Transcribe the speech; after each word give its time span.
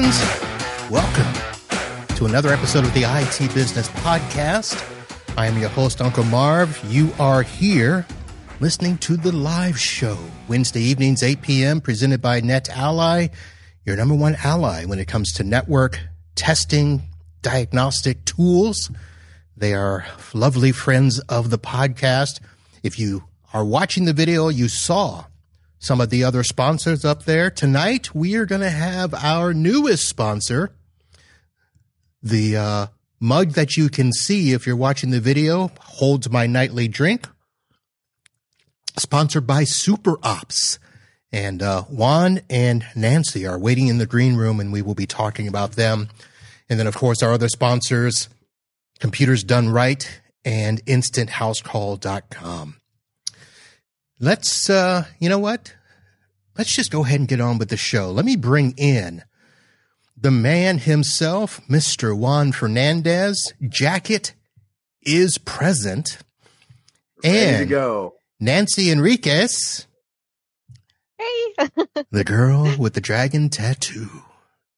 friends. 0.00 0.90
Welcome 0.90 2.14
to 2.16 2.24
another 2.24 2.50
episode 2.50 2.84
of 2.84 2.94
the 2.94 3.02
IT 3.02 3.52
Business 3.52 3.88
Podcast. 3.88 4.80
I 5.36 5.46
am 5.46 5.58
your 5.58 5.70
host, 5.70 6.00
Uncle 6.00 6.22
Marv. 6.24 6.80
You 6.86 7.12
are 7.18 7.42
here 7.42 8.06
listening 8.60 8.98
to 8.98 9.16
the 9.16 9.32
live 9.32 9.76
show, 9.78 10.16
Wednesday 10.46 10.82
evenings, 10.82 11.24
8 11.24 11.42
p.m., 11.42 11.80
presented 11.80 12.22
by 12.22 12.40
NetAlly, 12.40 13.32
your 13.84 13.96
number 13.96 14.14
one 14.14 14.36
ally 14.44 14.84
when 14.84 15.00
it 15.00 15.08
comes 15.08 15.32
to 15.32 15.42
network 15.42 15.98
testing, 16.36 17.02
diagnostic 17.42 18.24
tools. 18.24 18.92
They 19.56 19.74
are 19.74 20.06
lovely 20.32 20.70
friends 20.70 21.18
of 21.28 21.50
the 21.50 21.58
podcast. 21.58 22.38
If 22.84 23.00
you 23.00 23.24
are 23.52 23.64
watching 23.64 24.04
the 24.04 24.12
video, 24.12 24.48
you 24.48 24.68
saw 24.68 25.24
some 25.78 26.00
of 26.00 26.10
the 26.10 26.24
other 26.24 26.42
sponsors 26.42 27.04
up 27.04 27.24
there. 27.24 27.50
Tonight, 27.50 28.14
we 28.14 28.34
are 28.36 28.46
going 28.46 28.60
to 28.60 28.70
have 28.70 29.14
our 29.14 29.54
newest 29.54 30.08
sponsor, 30.08 30.72
the 32.22 32.56
uh, 32.56 32.86
mug 33.20 33.52
that 33.52 33.76
you 33.76 33.88
can 33.88 34.12
see 34.12 34.52
if 34.52 34.66
you're 34.66 34.76
watching 34.76 35.10
the 35.10 35.20
video 35.20 35.70
holds 35.80 36.30
my 36.30 36.46
nightly 36.46 36.88
drink, 36.88 37.28
sponsored 38.96 39.46
by 39.46 39.64
SuperOps. 39.64 40.78
And 41.30 41.62
uh, 41.62 41.82
Juan 41.82 42.40
and 42.48 42.86
Nancy 42.96 43.46
are 43.46 43.58
waiting 43.58 43.88
in 43.88 43.98
the 43.98 44.06
green 44.06 44.36
room, 44.36 44.60
and 44.60 44.72
we 44.72 44.80
will 44.80 44.94
be 44.94 45.06
talking 45.06 45.46
about 45.46 45.72
them. 45.72 46.08
And 46.70 46.78
then, 46.78 46.86
of 46.86 46.96
course, 46.96 47.22
our 47.22 47.32
other 47.32 47.48
sponsors, 47.48 48.28
Computers 48.98 49.44
Done 49.44 49.68
Right 49.68 50.20
and 50.44 50.84
InstantHouseCall.com. 50.86 52.76
Let's, 54.20 54.68
uh, 54.68 55.04
you 55.18 55.28
know 55.28 55.38
what? 55.38 55.74
Let's 56.58 56.74
just 56.74 56.90
go 56.90 57.04
ahead 57.04 57.20
and 57.20 57.28
get 57.28 57.40
on 57.40 57.56
with 57.58 57.68
the 57.68 57.76
show. 57.76 58.10
Let 58.10 58.24
me 58.24 58.34
bring 58.36 58.74
in 58.76 59.22
the 60.16 60.32
man 60.32 60.78
himself, 60.78 61.60
Mr. 61.70 62.16
Juan 62.16 62.50
Fernandez. 62.50 63.52
Jacket 63.68 64.34
is 65.02 65.38
present. 65.38 66.18
Ready 67.24 67.38
to 67.38 67.56
And 67.60 67.68
go. 67.70 68.14
Nancy 68.40 68.90
Enriquez, 68.90 69.86
Hey. 71.18 71.54
the 72.10 72.24
girl 72.24 72.76
with 72.78 72.94
the 72.94 73.00
dragon 73.00 73.48
tattoo. 73.50 74.08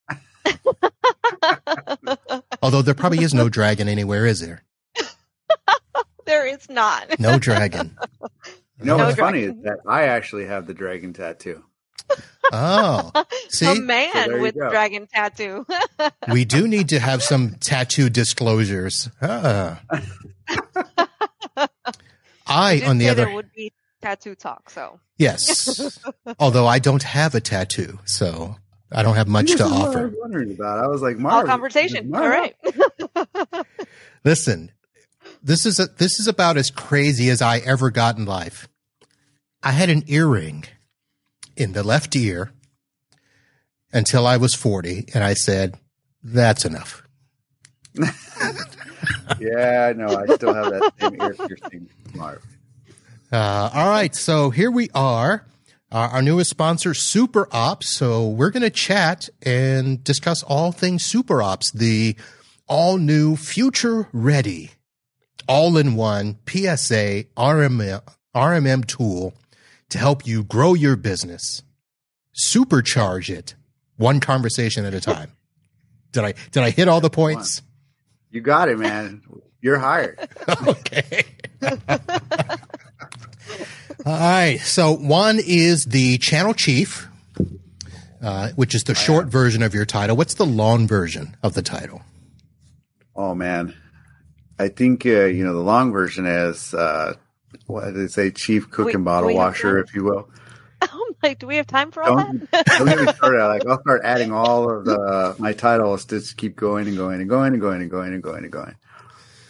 Although 2.63 2.83
there 2.83 2.95
probably 2.95 3.23
is 3.23 3.35
no 3.35 3.49
dragon 3.51 3.89
anywhere, 3.89 4.27
is 4.27 4.41
there? 4.41 4.63
there 6.27 6.47
is 6.47 6.69
not. 6.71 7.19
No 7.21 7.39
dragon. 7.39 7.97
You 8.79 8.87
know 8.87 8.97
No 8.97 9.05
what's 9.05 9.19
funny 9.19 9.43
is 9.43 9.55
that 9.63 9.79
I 9.87 10.05
actually 10.05 10.47
have 10.47 10.67
the 10.67 10.73
dragon 10.75 11.13
tattoo. 11.13 11.63
Oh, 12.53 13.11
see, 13.49 13.65
So 13.67 13.75
there 13.75 13.83
man 13.83 14.31
you 14.33 14.41
with 14.41 14.55
go. 14.57 14.71
dragon 14.71 15.07
tattoo. 15.07 15.67
we 16.33 16.45
do 16.45 16.67
need 16.67 16.89
to 16.91 16.99
have 16.99 17.23
some 17.23 17.55
tattoo 17.61 18.09
disclosures. 18.11 19.09
Ah. 19.23 19.81
I, 22.47 22.83
on 22.87 22.99
the 22.99 23.09
other, 23.09 23.27
there 23.27 23.35
would 23.35 23.53
be 23.53 23.73
tattoo 24.03 24.35
talk. 24.35 24.71
So 24.71 24.99
yes, 25.19 25.99
although 26.39 26.67
I 26.67 26.79
don't 26.79 27.03
have 27.03 27.35
a 27.35 27.41
tattoo, 27.41 27.99
so 28.05 28.57
I 28.91 29.03
don't 29.03 29.15
have 29.15 29.29
much 29.29 29.47
This 29.53 29.57
to 29.61 29.65
is 29.67 29.71
what 29.71 29.81
I 29.81 29.85
offer. 29.89 30.09
was 30.09 30.17
wondering 30.21 30.51
about. 30.53 30.79
I 30.85 30.89
was 30.89 31.03
like, 31.03 31.17
all 31.25 31.45
conversation. 31.45 32.11
Marv, 32.11 32.25
All 32.25 32.29
right. 32.29 32.57
Listen, 34.25 34.73
this 35.43 35.65
is 35.67 35.79
a, 35.79 35.87
this 35.87 36.19
is 36.19 36.27
about 36.27 36.57
as 36.57 36.71
crazy 36.71 37.31
as 37.31 37.41
I 37.41 37.59
ever 37.59 37.91
got 37.91 38.17
in 38.19 38.25
life. 38.27 38.69
I 39.63 39.71
had 39.73 39.91
an 39.91 40.03
earring 40.09 40.65
in 41.61 41.73
the 41.73 41.83
left 41.83 42.17
ear 42.17 42.53
until 43.93 44.27
I 44.27 44.37
was 44.37 44.55
40 44.55 45.09
and 45.15 45.23
I 45.23 45.35
said, 45.35 45.77
that's 46.23 46.65
enough. 46.65 47.03
Yeah, 49.39 49.93
no. 49.97 50.07
I 50.07 50.35
still 50.35 50.53
have 50.55 50.71
that 50.71 50.93
same 51.01 51.21
ear 51.21 51.35
piercing, 51.35 51.89
Marv. 52.15 52.45
Uh, 53.33 53.71
all 53.73 53.89
right. 53.89 54.15
So 54.15 54.51
here 54.51 54.71
we 54.71 54.91
are, 54.95 55.47
uh, 55.91 56.11
our 56.13 56.23
newest 56.23 56.51
sponsor, 56.51 56.91
SuperOps. 56.91 57.85
So 57.85 58.29
we're 58.29 58.51
going 58.51 58.63
to 58.63 58.71
chat 58.71 59.29
and 59.43 60.03
discuss 60.05 60.43
all 60.43 60.73
things 60.73 61.11
SuperOps, 61.11 61.73
the 61.73 62.17
all 62.69 62.99
new 62.99 63.37
future 63.37 64.09
ready, 64.13 64.73
all 65.49 65.77
in 65.77 65.95
one 65.95 66.39
PSA 66.47 67.25
RMM, 67.37 68.03
RMM 68.35 68.87
tool 68.87 69.35
to 69.91 69.99
help 69.99 70.27
you 70.27 70.45
grow 70.45 70.75
your 70.75 70.97
business, 70.97 71.63
supercharge 72.35 73.29
it 73.31 73.55
Juan 73.99 74.21
conversation 74.21 74.85
at 74.85 74.95
a 74.95 75.01
time. 75.01 75.33
Did 76.13 76.25
I, 76.25 76.35
did 76.51 76.65
I 76.65 76.71
hit 76.71 76.89
all 76.89 77.01
the 77.01 77.09
points? 77.09 77.63
You 78.33 78.41
got 78.41 78.69
it, 78.69 78.77
man. 78.77 79.23
You're 79.61 79.79
hired. 79.79 80.19
okay. 80.67 81.23
All 84.05 84.19
right. 84.19 84.59
So 84.59 84.93
one 84.97 85.39
is 85.39 85.85
the 85.85 86.19
channel 86.19 86.53
chief, 86.53 87.07
uh, 88.21 88.49
which 88.57 88.75
is 88.75 88.83
the 88.85 88.95
short 88.97 89.29
version 89.29 89.63
of 89.63 89.73
your 89.73 89.85
title. 89.85 90.17
What's 90.17 90.35
the 90.35 90.47
long 90.47 90.89
version 90.89 91.37
of 91.45 91.55
the 91.55 91.63
title? 91.63 92.03
Oh 93.15 93.35
man, 93.35 93.75
I 94.59 94.69
think 94.69 95.05
uh, 95.05 95.27
you 95.27 95.45
know 95.45 95.53
the 95.53 95.61
long 95.61 95.93
version 95.93 96.27
is 96.27 96.73
uh, 96.73 97.15
what 97.71 97.85
did 97.87 97.95
they 97.95 98.07
say, 98.09 98.31
chief 98.31 98.71
cook 98.71 98.87
Wait, 98.87 98.95
and 98.95 99.05
bottle 99.05 99.29
do 99.29 99.35
we 99.35 99.39
have 99.39 99.49
washer, 99.49 99.79
if 99.79 99.95
you 99.95 100.05
will. 100.05 100.29
Oh 100.83 101.07
I'm 101.11 101.17
like, 101.23 101.39
do 101.39 101.47
we 101.47 101.57
have 101.57 101.67
time 101.67 101.91
for 101.91 102.03
all 102.03 102.17
Don't, 102.17 102.51
that? 102.53 102.65
don't 102.79 102.87
get 102.87 102.99
me 103.01 103.13
started. 103.13 103.47
Like 103.49 103.67
I'll 103.67 103.81
start 103.83 104.01
adding 104.03 104.33
all 104.33 104.71
of 104.71 104.87
the 104.87 105.37
my 105.39 105.53
titles 105.53 106.07
to 106.07 106.21
just 106.21 106.39
keep 106.39 106.57
going 106.57 106.89
and 106.89 106.97
going 106.97 107.21
and 107.21 107.29
going 107.29 107.53
and 107.53 107.61
going 107.61 107.83
and 107.83 107.91
going 107.91 108.15
and 108.15 108.23
going 108.23 108.45
and 108.45 108.51
going. 108.53 108.75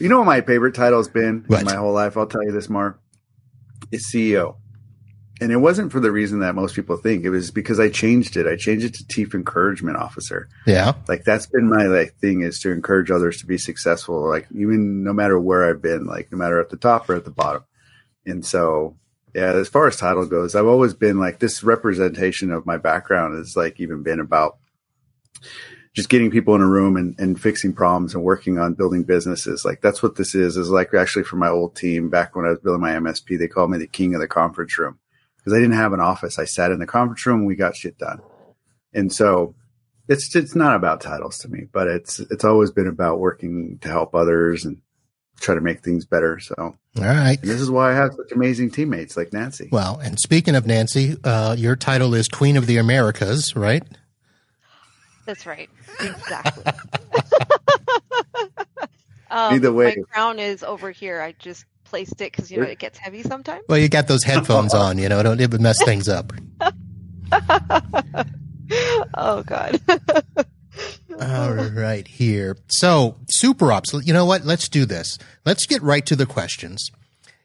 You 0.00 0.08
know 0.08 0.18
what 0.18 0.24
my 0.26 0.40
favorite 0.40 0.74
title's 0.74 1.08
been 1.08 1.44
What? 1.46 1.60
in 1.60 1.66
my 1.66 1.76
whole 1.76 1.92
life? 1.92 2.16
I'll 2.16 2.26
tell 2.26 2.42
you 2.42 2.50
this, 2.50 2.68
Marv. 2.68 2.94
Is 3.92 4.10
CEO. 4.12 4.56
And 5.40 5.52
it 5.52 5.56
wasn't 5.58 5.92
for 5.92 6.00
the 6.00 6.10
reason 6.10 6.40
that 6.40 6.54
most 6.54 6.74
people 6.74 6.96
think. 6.96 7.24
It 7.24 7.30
was 7.30 7.50
because 7.50 7.78
I 7.80 7.88
changed 7.88 8.36
it. 8.36 8.46
I 8.46 8.56
changed 8.56 8.84
it 8.84 8.94
to 8.94 9.06
Chief 9.06 9.32
Encouragement 9.34 9.96
Officer. 9.96 10.48
Yeah. 10.66 10.94
Like 11.06 11.22
that's 11.24 11.46
been 11.46 11.68
my 11.70 11.84
like 11.84 12.14
thing 12.16 12.42
is 12.42 12.58
to 12.60 12.72
encourage 12.72 13.10
others 13.10 13.38
to 13.38 13.46
be 13.46 13.56
successful. 13.56 14.28
Like 14.28 14.48
even 14.52 15.04
no 15.04 15.12
matter 15.12 15.38
where 15.40 15.68
I've 15.70 15.80
been, 15.80 16.06
like 16.06 16.32
no 16.32 16.38
matter 16.38 16.60
at 16.60 16.70
the 16.70 16.76
top 16.76 17.08
or 17.08 17.14
at 17.14 17.24
the 17.24 17.30
bottom. 17.30 17.62
And 18.26 18.44
so 18.44 18.96
yeah, 19.34 19.52
as 19.52 19.68
far 19.68 19.86
as 19.86 19.96
title 19.96 20.26
goes, 20.26 20.54
I've 20.54 20.66
always 20.66 20.94
been 20.94 21.18
like 21.18 21.38
this 21.38 21.62
representation 21.62 22.50
of 22.50 22.66
my 22.66 22.76
background 22.76 23.36
has 23.36 23.56
like 23.56 23.78
even 23.78 24.02
been 24.02 24.20
about 24.20 24.58
just 25.94 26.08
getting 26.08 26.30
people 26.30 26.54
in 26.54 26.60
a 26.60 26.66
room 26.66 26.96
and, 26.96 27.18
and 27.18 27.40
fixing 27.40 27.72
problems 27.72 28.14
and 28.14 28.24
working 28.24 28.58
on 28.58 28.74
building 28.74 29.02
businesses. 29.02 29.64
Like 29.64 29.80
that's 29.80 30.02
what 30.02 30.16
this 30.16 30.34
is, 30.34 30.56
is 30.56 30.70
like 30.70 30.94
actually 30.94 31.24
for 31.24 31.36
my 31.36 31.48
old 31.48 31.76
team 31.76 32.10
back 32.10 32.34
when 32.34 32.44
I 32.44 32.50
was 32.50 32.60
building 32.60 32.80
my 32.80 32.92
MSP, 32.92 33.38
they 33.38 33.48
called 33.48 33.70
me 33.70 33.78
the 33.78 33.86
king 33.86 34.14
of 34.14 34.20
the 34.20 34.28
conference 34.28 34.76
room 34.78 34.98
because 35.36 35.52
I 35.52 35.58
didn't 35.58 35.74
have 35.74 35.92
an 35.92 36.00
office. 36.00 36.38
I 36.38 36.44
sat 36.44 36.72
in 36.72 36.78
the 36.78 36.86
conference 36.86 37.24
room 37.26 37.40
and 37.40 37.46
we 37.46 37.56
got 37.56 37.76
shit 37.76 37.98
done. 37.98 38.20
And 38.92 39.12
so 39.12 39.54
it's, 40.08 40.34
it's 40.34 40.56
not 40.56 40.76
about 40.76 41.00
titles 41.00 41.38
to 41.38 41.48
me, 41.48 41.66
but 41.72 41.86
it's, 41.86 42.18
it's 42.18 42.44
always 42.44 42.70
been 42.72 42.88
about 42.88 43.20
working 43.20 43.78
to 43.82 43.88
help 43.88 44.14
others 44.14 44.64
and 44.64 44.78
try 45.40 45.54
to 45.54 45.60
make 45.60 45.80
things 45.80 46.04
better. 46.04 46.38
So 46.38 46.54
All 46.58 46.76
right. 46.96 47.38
and 47.40 47.50
this 47.50 47.60
is 47.60 47.70
why 47.70 47.90
I 47.90 47.94
have 47.94 48.12
such 48.14 48.32
amazing 48.32 48.70
teammates 48.70 49.16
like 49.16 49.32
Nancy. 49.32 49.68
Well, 49.72 49.98
and 49.98 50.18
speaking 50.18 50.54
of 50.54 50.66
Nancy, 50.66 51.16
uh, 51.24 51.56
your 51.58 51.76
title 51.76 52.14
is 52.14 52.28
Queen 52.28 52.56
of 52.56 52.66
the 52.66 52.76
Americas, 52.76 53.56
right? 53.56 53.82
That's 55.26 55.46
right. 55.46 55.70
Exactly. 56.00 56.64
um, 59.30 59.54
Either 59.54 59.72
way. 59.72 59.96
my 59.96 60.02
crown 60.10 60.38
is 60.38 60.62
over 60.62 60.90
here. 60.90 61.20
I 61.20 61.32
just 61.38 61.64
placed 61.84 62.20
it 62.20 62.32
because 62.32 62.50
you 62.50 62.60
know 62.60 62.66
it 62.66 62.78
gets 62.78 62.98
heavy 62.98 63.22
sometimes. 63.22 63.62
Well, 63.68 63.78
you 63.78 63.88
got 63.88 64.08
those 64.08 64.24
headphones 64.24 64.74
on, 64.82 64.98
you 64.98 65.08
know, 65.08 65.22
don't 65.22 65.40
it 65.40 65.50
would 65.50 65.60
mess 65.60 65.82
things 65.84 66.08
up. 66.08 66.32
oh 69.14 69.42
God. 69.44 69.80
All 71.18 71.54
right, 71.54 72.06
here. 72.06 72.56
So, 72.68 73.16
SuperOps. 73.26 74.06
You 74.06 74.12
know 74.12 74.24
what? 74.24 74.44
Let's 74.44 74.68
do 74.68 74.84
this. 74.84 75.18
Let's 75.44 75.66
get 75.66 75.82
right 75.82 76.04
to 76.06 76.16
the 76.16 76.26
questions, 76.26 76.90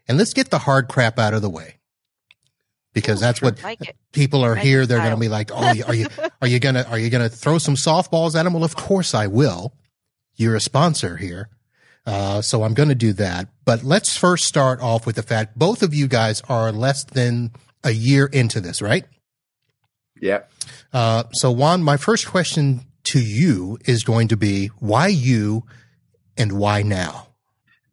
and 0.08 0.18
let's 0.18 0.34
get 0.34 0.50
the 0.50 0.60
hard 0.60 0.88
crap 0.88 1.18
out 1.18 1.34
of 1.34 1.42
the 1.42 1.50
way, 1.50 1.78
because 2.94 3.20
that's 3.20 3.42
what 3.42 3.62
like 3.64 3.96
people 4.12 4.44
are 4.44 4.56
Like 4.56 4.64
here. 4.64 4.86
They're 4.86 5.00
going 5.00 5.12
to 5.12 5.18
be 5.18 5.30
like, 5.30 5.52
"Oh, 5.52 5.82
are 5.88 5.96
you 5.96 6.08
are 6.42 6.48
you 6.48 6.60
gonna 6.60 6.86
are 6.90 7.00
you 7.00 7.10
gonna 7.10 7.30
throw 7.30 7.58
some 7.58 7.76
softballs 7.76 8.36
at 8.36 8.44
them?" 8.44 8.54
Well, 8.54 8.64
of 8.64 8.76
course 8.76 9.14
I 9.14 9.28
will. 9.28 9.74
You're 10.36 10.56
a 10.56 10.62
sponsor 10.62 11.18
here, 11.18 11.50
uh, 12.06 12.42
so 12.42 12.64
I'm 12.64 12.74
going 12.74 12.90
to 12.90 12.96
do 12.96 13.14
that. 13.14 13.48
But 13.64 13.84
let's 13.84 14.18
first 14.18 14.46
start 14.46 14.82
off 14.82 15.06
with 15.06 15.16
the 15.16 15.24
fact 15.24 15.58
both 15.58 15.82
of 15.82 15.94
you 15.94 16.08
guys 16.08 16.42
are 16.50 16.72
less 16.72 17.04
than 17.04 17.52
a 17.84 17.92
year 17.92 18.26
into 18.26 18.60
this, 18.60 18.82
right? 18.82 19.06
Yeah. 20.20 20.44
Uh, 20.94 21.24
so 21.34 21.52
Juan, 21.52 21.84
my 21.84 21.98
first 21.98 22.28
question 22.28 22.86
to 23.06 23.20
you 23.20 23.78
is 23.86 24.04
going 24.04 24.28
to 24.30 24.38
be 24.38 24.68
why 24.80 25.08
you 25.08 25.64
and 26.38 26.54
why 26.54 26.82
now? 26.82 27.28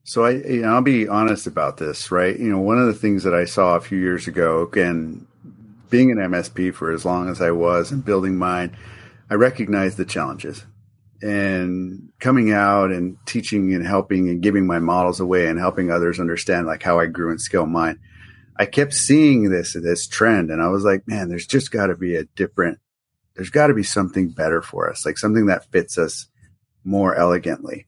So 0.04 0.24
I, 0.24 0.30
you 0.30 0.62
know, 0.62 0.74
I'll 0.74 0.82
be 0.82 1.06
honest 1.06 1.46
about 1.46 1.76
this, 1.76 2.10
right? 2.10 2.38
You 2.38 2.50
know, 2.50 2.58
one 2.58 2.78
of 2.78 2.86
the 2.86 2.94
things 2.94 3.22
that 3.22 3.34
I 3.34 3.44
saw 3.44 3.76
a 3.76 3.80
few 3.80 3.98
years 3.98 4.26
ago, 4.26 4.62
again, 4.62 5.26
being 5.90 6.10
an 6.10 6.18
MSP 6.18 6.74
for 6.74 6.90
as 6.90 7.04
long 7.04 7.28
as 7.28 7.40
I 7.40 7.52
was 7.52 7.92
and 7.92 8.04
building 8.04 8.36
mine, 8.36 8.76
I 9.30 9.34
recognized 9.34 9.98
the 9.98 10.04
challenges 10.04 10.64
and 11.22 12.10
coming 12.18 12.52
out 12.52 12.90
and 12.90 13.16
teaching 13.26 13.72
and 13.74 13.86
helping 13.86 14.28
and 14.28 14.42
giving 14.42 14.66
my 14.66 14.80
models 14.80 15.20
away 15.20 15.46
and 15.46 15.58
helping 15.58 15.90
others 15.90 16.18
understand 16.18 16.66
like 16.66 16.82
how 16.82 16.98
I 16.98 17.06
grew 17.06 17.30
and 17.30 17.40
scale 17.40 17.66
mine. 17.66 18.00
I 18.56 18.66
kept 18.66 18.92
seeing 18.92 19.50
this 19.50 19.74
this 19.74 20.08
trend 20.08 20.50
and 20.50 20.60
I 20.60 20.68
was 20.68 20.84
like, 20.84 21.06
man, 21.06 21.28
there's 21.28 21.46
just 21.46 21.70
got 21.70 21.86
to 21.86 21.96
be 21.96 22.16
a 22.16 22.24
different 22.36 22.78
there's 23.34 23.50
got 23.50 23.68
to 23.68 23.74
be 23.74 23.82
something 23.82 24.30
better 24.30 24.62
for 24.62 24.90
us, 24.90 25.06
like 25.06 25.18
something 25.18 25.46
that 25.46 25.70
fits 25.70 25.98
us 25.98 26.26
more 26.84 27.14
elegantly. 27.14 27.86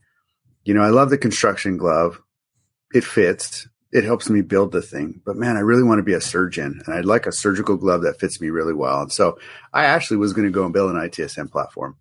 You 0.64 0.74
know, 0.74 0.82
I 0.82 0.88
love 0.88 1.10
the 1.10 1.18
construction 1.18 1.76
glove. 1.76 2.20
It 2.94 3.04
fits. 3.04 3.68
It 3.92 4.04
helps 4.04 4.28
me 4.28 4.40
build 4.40 4.72
the 4.72 4.82
thing. 4.82 5.20
But 5.24 5.36
man, 5.36 5.56
I 5.56 5.60
really 5.60 5.82
want 5.82 5.98
to 5.98 6.04
be 6.04 6.14
a 6.14 6.20
surgeon 6.20 6.82
and 6.84 6.94
I'd 6.94 7.04
like 7.04 7.26
a 7.26 7.32
surgical 7.32 7.76
glove 7.76 8.02
that 8.02 8.18
fits 8.18 8.40
me 8.40 8.50
really 8.50 8.74
well. 8.74 9.02
And 9.02 9.12
so 9.12 9.38
I 9.72 9.84
actually 9.84 10.16
was 10.16 10.32
going 10.32 10.46
to 10.46 10.52
go 10.52 10.64
and 10.64 10.72
build 10.72 10.90
an 10.90 11.00
ITSM 11.00 11.50
platform. 11.50 11.96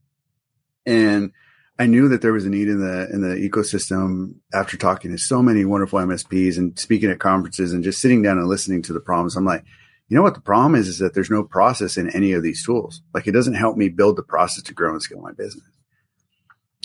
And 0.86 1.32
I 1.78 1.88
knew 1.88 2.08
that 2.10 2.22
there 2.22 2.34
was 2.34 2.46
a 2.46 2.50
need 2.50 2.68
in 2.68 2.80
the 2.80 3.10
in 3.12 3.22
the 3.22 3.36
ecosystem 3.36 4.36
after 4.54 4.78
talking 4.78 5.12
to 5.12 5.18
so 5.18 5.42
many 5.42 5.66
wonderful 5.66 6.00
MSPs 6.00 6.58
and 6.58 6.78
speaking 6.78 7.10
at 7.10 7.20
conferences 7.20 7.74
and 7.74 7.84
just 7.84 8.00
sitting 8.00 8.22
down 8.22 8.38
and 8.38 8.48
listening 8.48 8.84
to 8.84 8.94
the 8.94 9.00
problems. 9.00 9.36
I'm 9.36 9.46
like, 9.46 9.64
you 10.08 10.18
know 10.18 10.24
what 10.24 10.36
the 10.36 10.42
problem 10.42 10.76
is 10.76 10.88
is 10.88 11.00
that 11.00 11.14
there's 11.14 11.30
no 11.30 11.44
process 11.44 11.98
in 11.98 12.10
any 12.10 12.34
of 12.34 12.44
these 12.44 12.66
tools. 12.66 13.02
Like 13.14 13.28
it 13.28 13.32
doesn't 13.32 13.56
help 13.56 13.78
me 13.78 13.90
build 13.90 14.18
the 14.18 14.24
process 14.24 14.64
to 14.64 14.74
grow 14.74 14.92
and 14.92 15.02
scale 15.02 15.22
my 15.22 15.32
business. 15.32 15.66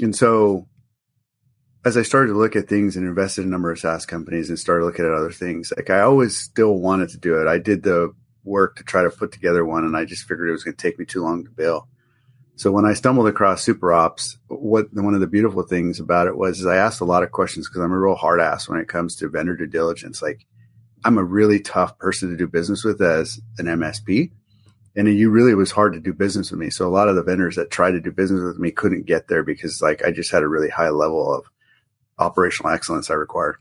And 0.00 0.14
so 0.14 0.66
as 1.84 1.96
I 1.96 2.02
started 2.02 2.32
to 2.32 2.38
look 2.38 2.56
at 2.56 2.68
things 2.68 2.96
and 2.96 3.06
invested 3.06 3.42
in 3.42 3.48
a 3.48 3.50
number 3.50 3.70
of 3.70 3.78
SaaS 3.78 4.06
companies 4.06 4.48
and 4.48 4.58
started 4.58 4.84
looking 4.84 5.04
at 5.04 5.12
other 5.12 5.32
things, 5.32 5.72
like 5.76 5.90
I 5.90 6.00
always 6.00 6.36
still 6.36 6.78
wanted 6.78 7.08
to 7.10 7.18
do 7.18 7.40
it. 7.40 7.48
I 7.48 7.58
did 7.58 7.82
the 7.82 8.14
work 8.44 8.76
to 8.76 8.84
try 8.84 9.02
to 9.02 9.10
put 9.10 9.32
together 9.32 9.64
one 9.64 9.84
and 9.84 9.96
I 9.96 10.04
just 10.04 10.26
figured 10.26 10.48
it 10.48 10.52
was 10.52 10.64
going 10.64 10.76
to 10.76 10.82
take 10.82 10.98
me 10.98 11.04
too 11.04 11.22
long 11.22 11.44
to 11.44 11.50
build. 11.50 11.84
So 12.56 12.72
when 12.72 12.84
I 12.84 12.94
stumbled 12.94 13.28
across 13.28 13.64
SuperOps, 13.64 14.36
what 14.48 14.92
one 14.92 15.14
of 15.14 15.20
the 15.20 15.28
beautiful 15.28 15.62
things 15.62 16.00
about 16.00 16.26
it 16.26 16.36
was 16.36 16.66
I 16.66 16.76
asked 16.76 17.00
a 17.00 17.04
lot 17.04 17.22
of 17.22 17.30
questions 17.30 17.68
because 17.68 17.82
I'm 17.82 17.92
a 17.92 17.98
real 17.98 18.16
hard 18.16 18.40
ass 18.40 18.68
when 18.68 18.80
it 18.80 18.88
comes 18.88 19.14
to 19.16 19.28
vendor 19.28 19.56
due 19.56 19.66
diligence. 19.66 20.20
Like 20.20 20.44
I'm 21.04 21.18
a 21.18 21.24
really 21.24 21.60
tough 21.60 21.98
person 21.98 22.30
to 22.30 22.36
do 22.36 22.46
business 22.46 22.84
with 22.84 23.00
as 23.00 23.40
an 23.58 23.66
MSP. 23.66 24.30
And 24.96 25.06
you 25.08 25.30
really 25.30 25.54
was 25.54 25.70
hard 25.70 25.92
to 25.92 26.00
do 26.00 26.12
business 26.12 26.50
with 26.50 26.58
me. 26.58 26.70
So 26.70 26.86
a 26.86 26.90
lot 26.90 27.08
of 27.08 27.14
the 27.14 27.22
vendors 27.22 27.56
that 27.56 27.70
tried 27.70 27.92
to 27.92 28.00
do 28.00 28.10
business 28.10 28.42
with 28.42 28.58
me 28.58 28.72
couldn't 28.72 29.06
get 29.06 29.28
there 29.28 29.44
because 29.44 29.80
like 29.80 30.04
I 30.04 30.10
just 30.10 30.32
had 30.32 30.42
a 30.42 30.48
really 30.48 30.70
high 30.70 30.88
level 30.88 31.32
of 31.32 31.44
operational 32.18 32.72
excellence 32.72 33.10
I 33.10 33.14
required. 33.14 33.56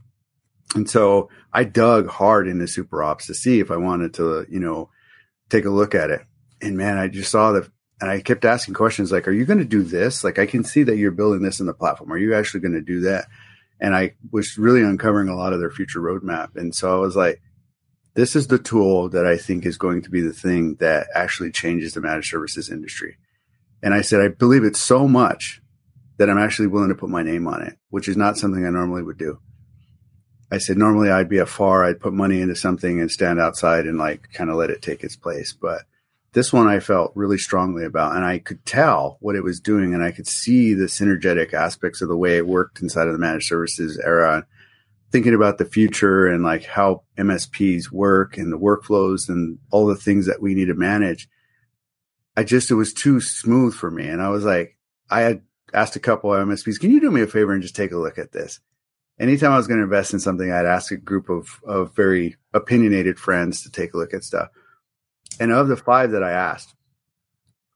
And 0.74 0.90
so 0.90 1.30
I 1.54 1.64
dug 1.64 2.08
hard 2.08 2.48
into 2.48 2.66
SuperOps 2.66 3.28
to 3.28 3.34
see 3.34 3.60
if 3.60 3.70
I 3.70 3.78
wanted 3.78 4.16
to, 4.16 4.46
you 4.50 4.60
know, 4.60 4.90
take 5.50 5.66
a 5.66 5.70
look 5.70 5.94
at 5.94 6.10
it. 6.10 6.22
And 6.62 6.76
man, 6.76 6.98
I 6.98 7.08
just 7.08 7.32
saw 7.32 7.52
that 7.52 7.70
and 8.00 8.10
I 8.10 8.20
kept 8.20 8.46
asking 8.46 8.76
questions 8.76 9.12
like, 9.12 9.28
are 9.28 9.32
you 9.32 9.46
going 9.46 9.60
to 9.60 9.66
do 9.66 9.82
this? 9.82 10.24
Like, 10.24 10.38
I 10.38 10.46
can 10.46 10.64
see 10.64 10.84
that 10.84 10.98
you're 10.98 11.12
building 11.12 11.42
this 11.42 11.60
in 11.60 11.66
the 11.66 11.74
platform. 11.74 12.12
Are 12.12 12.18
you 12.18 12.36
actually 12.36 12.60
going 12.60 12.74
to 12.74 12.82
do 12.82 13.02
that? 13.02 13.28
And 13.80 13.96
I 13.96 14.16
was 14.32 14.58
really 14.58 14.82
uncovering 14.82 15.30
a 15.30 15.36
lot 15.36 15.54
of 15.54 15.60
their 15.60 15.70
future 15.70 16.00
roadmap. 16.00 16.56
And 16.56 16.74
so 16.74 16.96
I 16.96 17.00
was 17.00 17.16
like, 17.16 17.42
this 18.16 18.36
is 18.36 18.48
the 18.48 18.58
tool 18.58 19.10
that 19.10 19.28
I 19.28 19.38
think 19.38 19.66
is 19.66 19.78
going 19.78 20.02
to 20.02 20.10
be 20.10 20.22
the 20.22 20.34
thing 20.34 20.76
that 20.80 21.08
actually 21.14 21.52
changes 21.52 21.94
the 21.94 22.02
managed 22.02 22.30
services 22.30 22.72
industry. 22.72 23.18
And 23.84 23.94
I 23.94 24.02
said, 24.02 24.22
I 24.22 24.30
believe 24.30 24.64
it 24.64 24.76
so 24.76 25.08
much 25.08 25.62
that 26.18 26.30
I'm 26.30 26.40
actually 26.40 26.68
willing 26.68 26.90
to 26.90 26.96
put 26.96 27.10
my 27.10 27.22
name 27.22 27.48
on 27.48 27.62
it, 27.62 27.78
which 27.90 28.08
is 28.08 28.18
not 28.18 28.38
something 28.38 28.66
I 28.66 28.72
normally 28.72 29.04
would 29.04 29.20
do. 29.20 29.40
I 30.52 30.58
said, 30.58 30.78
normally 30.78 31.12
I'd 31.12 31.30
be 31.30 31.38
a 31.38 31.46
far, 31.46 31.84
I'd 31.84 32.00
put 32.00 32.14
money 32.14 32.42
into 32.42 32.56
something 32.56 33.00
and 33.00 33.12
stand 33.12 33.40
outside 33.40 33.86
and 33.86 34.00
like 34.00 34.30
kind 34.34 34.50
of 34.50 34.56
let 34.56 34.72
it 34.72 34.82
take 34.82 35.04
its 35.04 35.16
place. 35.16 35.54
But 35.54 35.84
this 36.38 36.54
one 36.54 36.68
I 36.68 36.80
felt 36.80 37.14
really 37.16 37.40
strongly 37.40 37.84
about, 37.84 38.16
and 38.16 38.24
I 38.24 38.38
could 38.38 38.64
tell 38.64 39.18
what 39.22 39.36
it 39.36 39.44
was 39.44 39.60
doing, 39.60 39.96
and 39.96 40.04
I 40.04 40.12
could 40.12 40.28
see 40.28 40.76
the 40.76 40.86
synergetic 40.86 41.52
aspects 41.52 42.00
of 42.00 42.10
the 42.10 42.16
way 42.16 42.38
it 42.38 42.46
worked 42.46 42.80
inside 42.80 43.08
of 43.08 43.14
the 43.14 43.18
managed 43.18 43.48
services 43.48 43.98
era. 43.98 44.46
Thinking 45.12 45.34
about 45.34 45.58
the 45.58 45.66
future 45.66 46.28
and 46.28 46.44
like 46.44 46.66
how 46.66 47.02
MSPs 47.18 47.92
work 47.92 48.38
and 48.38 48.54
the 48.54 48.60
workflows 48.60 49.30
and 49.30 49.58
all 49.72 49.88
the 49.88 49.96
things 49.96 50.28
that 50.28 50.40
we 50.40 50.54
need 50.54 50.68
to 50.68 50.76
manage, 50.76 51.28
I 52.36 52.44
just 52.44 52.70
it 52.70 52.76
was 52.76 52.94
too 52.94 53.20
smooth 53.20 53.74
for 53.74 53.90
me, 53.90 54.08
and 54.08 54.22
I 54.22 54.30
was 54.30 54.46
like, 54.46 54.78
I 55.10 55.22
had 55.22 55.42
asked 55.74 55.96
a 55.96 56.00
couple 56.00 56.32
of 56.32 56.48
MSPs, 56.48 56.80
"Can 56.80 56.92
you 56.92 57.02
do 57.02 57.10
me 57.10 57.22
a 57.22 57.28
favor 57.28 57.52
and 57.52 57.64
just 57.64 57.76
take 57.76 57.92
a 57.92 57.98
look 57.98 58.20
at 58.20 58.32
this?" 58.32 58.60
Anytime 59.20 59.54
I 59.54 59.58
was 59.58 59.66
going 59.66 59.80
to 59.80 59.86
invest 59.86 60.14
in 60.14 60.20
something, 60.20 60.52
I'd 60.52 60.68
ask 60.68 60.92
a 60.92 60.98
group 60.98 61.30
of 61.30 61.60
of 61.64 61.96
very 61.96 62.36
opinionated 62.54 63.18
friends 63.18 63.64
to 63.64 63.72
take 63.72 63.96
a 63.96 63.98
look 63.98 64.14
at 64.14 64.24
stuff 64.24 64.50
and 65.40 65.52
of 65.52 65.68
the 65.68 65.78
five 65.78 66.12
that 66.12 66.24
I 66.24 66.32
asked, 66.32 66.74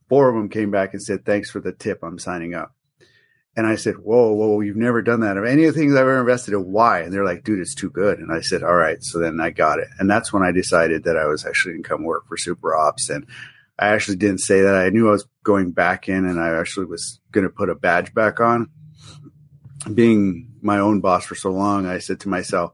four 0.10 0.30
of 0.30 0.36
them 0.36 0.50
came 0.50 0.72
back 0.72 0.94
and 0.94 1.02
said, 1.02 1.26
Thanks 1.26 1.50
for 1.50 1.60
the 1.60 1.72
tip. 1.72 2.00
I'm 2.04 2.20
signing 2.20 2.54
up. 2.54 2.76
And 3.56 3.68
I 3.68 3.76
said, 3.76 3.96
Whoa, 3.96 4.34
whoa, 4.34 4.62
you've 4.62 4.76
never 4.76 5.02
done 5.02 5.22
that. 5.22 5.38
Of 5.38 5.46
any 5.46 5.66
of 5.66 5.74
the 5.74 5.80
things 5.80 5.94
I've 5.94 6.02
ever 6.02 6.20
invested 6.20 6.54
in, 6.54 6.72
why? 6.72 7.02
And 7.02 7.14
they're 7.14 7.26
like, 7.26 7.44
dude, 7.44 7.60
it's 7.60 7.76
too 7.76 7.90
good. 7.90 8.20
And 8.20 8.32
I 8.32 8.42
said, 8.42 8.64
All 8.64 8.76
right. 8.76 9.02
So 9.04 9.20
then 9.20 9.40
I 9.40 9.52
got 9.52 9.80
it. 9.80 9.88
And 10.00 10.10
that's 10.10 10.34
when 10.34 10.44
I 10.44 10.52
decided 10.52 11.04
that 11.04 11.18
I 11.18 11.26
was 11.26 11.46
actually 11.46 11.74
going 11.74 11.84
to 11.84 11.90
come 11.90 12.04
work 12.04 12.28
for 12.28 12.38
SuperOps. 12.38 13.10
And 13.10 13.26
I 13.78 13.90
actually 13.90 14.18
didn't 14.18 14.40
say 14.40 14.62
that. 14.62 14.76
I 14.76 14.90
knew 14.90 15.08
I 15.08 15.12
was 15.12 15.28
going 15.44 15.72
back 15.72 16.08
in 16.08 16.26
and 16.26 16.40
I 16.40 16.60
actually 16.60 16.86
was 16.86 17.20
going 17.32 17.46
to 17.46 17.50
put 17.50 17.70
a 17.70 17.76
badge 17.76 18.14
back 18.14 18.40
on. 18.40 18.70
Being 19.94 20.52
my 20.62 20.78
own 20.78 21.02
boss 21.02 21.26
for 21.26 21.36
so 21.36 21.52
long, 21.52 21.88
I 21.88 21.98
said 21.98 22.20
to 22.22 22.30
myself, 22.30 22.74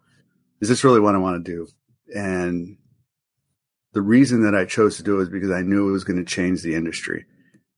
Is 0.59 0.69
this 0.69 0.83
really 0.83 0.99
what 0.99 1.15
I 1.15 1.19
want 1.19 1.45
to 1.45 1.51
do? 1.51 1.67
And 2.13 2.76
the 3.97 4.01
reason 4.03 4.43
that 4.43 4.53
I 4.53 4.65
chose 4.65 4.97
to 4.97 5.03
do 5.03 5.15
it 5.15 5.17
was 5.17 5.29
because 5.29 5.49
I 5.49 5.63
knew 5.63 5.89
it 5.89 5.91
was 5.91 6.03
going 6.03 6.23
to 6.23 6.31
change 6.31 6.61
the 6.61 6.75
industry. 6.75 7.25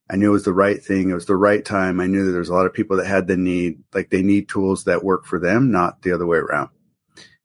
I 0.10 0.18
knew 0.18 0.32
it 0.32 0.34
was 0.34 0.44
the 0.44 0.52
right 0.52 0.84
thing. 0.84 1.10
It 1.10 1.14
was 1.14 1.28
the 1.28 1.38
right 1.38 1.64
time. 1.64 2.02
I 2.02 2.08
knew 2.08 2.26
that 2.26 2.32
there 2.32 2.42
was 2.42 2.50
a 2.50 2.54
lot 2.54 2.66
of 2.66 2.74
people 2.74 2.98
that 2.98 3.08
had 3.08 3.28
the 3.28 3.38
need, 3.38 3.82
like 3.94 4.10
they 4.10 4.22
need 4.22 4.50
tools 4.50 4.84
that 4.84 5.02
work 5.02 5.26
for 5.26 5.40
them, 5.40 5.72
not 5.72 6.02
the 6.02 6.12
other 6.12 6.26
way 6.26 6.40
around. 6.40 6.72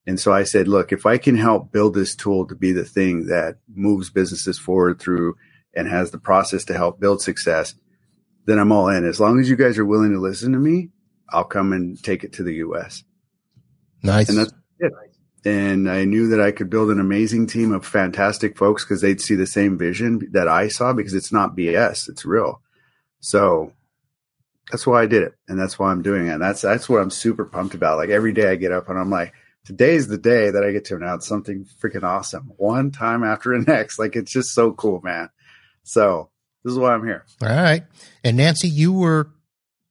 And 0.09 0.19
so 0.19 0.33
I 0.33 0.43
said, 0.43 0.67
look, 0.67 0.91
if 0.91 1.07
I 1.07 1.19
can 1.19 1.37
help 1.37 1.71
build 1.71 1.95
this 1.95 2.17
tool 2.17 2.49
to 2.49 2.57
be 2.57 2.73
the 2.73 2.85
thing 2.85 3.27
that 3.27 3.59
moves 3.73 4.11
businesses 4.11 4.59
forward 4.59 4.99
through 4.99 5.37
and 5.73 5.87
has 5.87 6.11
the 6.11 6.19
process 6.19 6.65
to 6.65 6.75
help 6.75 6.99
build 6.99 7.23
success, 7.23 7.77
then 8.47 8.59
I'm 8.59 8.73
all 8.73 8.89
in. 8.89 9.07
As 9.07 9.21
long 9.21 9.39
as 9.39 9.49
you 9.49 9.55
guys 9.55 9.79
are 9.79 9.87
willing 9.87 10.11
to 10.11 10.21
listen 10.21 10.51
to 10.51 10.59
me, 10.59 10.91
I'll 11.31 11.45
come 11.45 11.73
and 11.73 12.03
take 12.03 12.25
it 12.25 12.33
to 12.33 12.43
the 12.43 12.55
US. 12.55 13.05
Nice. 14.03 14.29
And 14.29 14.39
that's 14.39 14.53
it 14.81 14.93
and 15.45 15.91
I 15.91 16.05
knew 16.05 16.29
that 16.29 16.41
I 16.41 16.53
could 16.53 16.71
build 16.71 16.91
an 16.91 17.01
amazing 17.01 17.47
team 17.47 17.73
of 17.73 17.87
fantastic 17.87 18.57
folks 18.57 18.85
because 18.85 19.03
they'd 19.03 19.21
see 19.21 19.35
the 19.35 19.47
same 19.47 19.77
vision 19.77 20.29
that 20.33 20.49
I 20.49 20.69
saw 20.69 20.93
because 20.93 21.15
it's 21.15 21.33
not 21.33 21.57
BS, 21.57 22.09
it's 22.09 22.25
real. 22.25 22.63
So 23.21 23.73
that's 24.71 24.87
why 24.87 25.03
I 25.03 25.07
did 25.07 25.23
it, 25.23 25.35
and 25.47 25.59
that's 25.59 25.79
why 25.79 25.91
I'm 25.91 26.03
doing 26.03 26.29
it. 26.29 26.33
And 26.33 26.43
that's 26.43 26.63
that's 26.63 26.89
what 26.89 27.03
I'm 27.03 27.11
super 27.11 27.45
pumped 27.45 27.75
about. 27.75 27.99
Like 27.99 28.11
every 28.11 28.33
day 28.33 28.51
I 28.51 28.57
get 28.57 28.73
up 28.73 28.89
and 28.89 28.99
I'm 28.99 29.11
like, 29.11 29.35
today's 29.65 30.09
the 30.09 30.19
day 30.19 30.51
that 30.51 30.65
I 30.65 30.73
get 30.73 30.87
to 30.87 30.97
announce 30.97 31.27
something 31.27 31.67
freaking 31.83 32.05
awesome, 32.05 32.53
one 32.57 32.91
time 32.91 33.23
after 33.23 33.57
the 33.57 33.65
next. 33.71 33.99
Like 33.99 34.17
it's 34.17 34.33
just 34.33 34.55
so 34.55 34.73
cool, 34.73 35.01
man. 35.03 35.29
So 35.83 36.31
this 36.65 36.73
is 36.73 36.79
why 36.79 36.95
I'm 36.95 37.05
here. 37.05 37.25
All 37.43 37.49
right, 37.49 37.85
and 38.23 38.39
Nancy, 38.39 38.69
you 38.69 38.93
were 38.93 39.31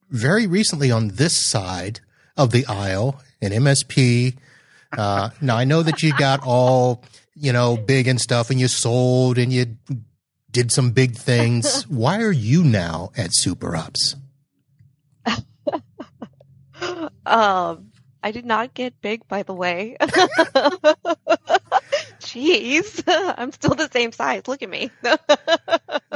very 0.10 0.48
recently 0.48 0.89
on 0.89 1.10
this 1.10 1.48
side 1.48 2.00
of 2.36 2.51
the 2.51 2.65
aisle, 2.65 3.19
in 3.43 3.51
MSP 3.51 4.38
uh, 4.97 5.29
now 5.41 5.57
I 5.57 5.63
know 5.63 5.83
that 5.83 6.03
you 6.03 6.15
got 6.17 6.41
all, 6.45 7.03
you 7.35 7.53
know, 7.53 7.77
big 7.77 8.07
and 8.07 8.19
stuff 8.19 8.50
and 8.50 8.59
you 8.59 8.67
sold 8.67 9.38
and 9.38 9.51
you 9.51 9.77
did 10.51 10.71
some 10.71 10.91
big 10.91 11.15
things. 11.15 11.83
Why 11.89 12.21
are 12.21 12.31
you 12.31 12.63
now 12.63 13.12
at 13.17 13.31
SuperOps? 13.31 14.15
um, 17.25 17.91
I 18.21 18.31
did 18.31 18.45
not 18.45 18.73
get 18.73 19.01
big, 19.01 19.27
by 19.27 19.43
the 19.43 19.53
way. 19.53 19.97
Jeez, 22.21 23.03
I'm 23.38 23.51
still 23.51 23.75
the 23.75 23.89
same 23.91 24.12
size. 24.12 24.47
Look 24.47 24.62
at 24.62 24.69
me. 24.69 24.89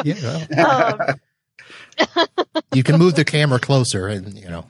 yeah. 0.03 0.46
Um, 0.57 1.00
you 2.74 2.84
can 2.84 2.98
move 2.98 3.15
the 3.15 3.25
camera 3.25 3.60
closer 3.60 4.07
and, 4.07 4.38
you 4.38 4.48
know. 4.48 4.65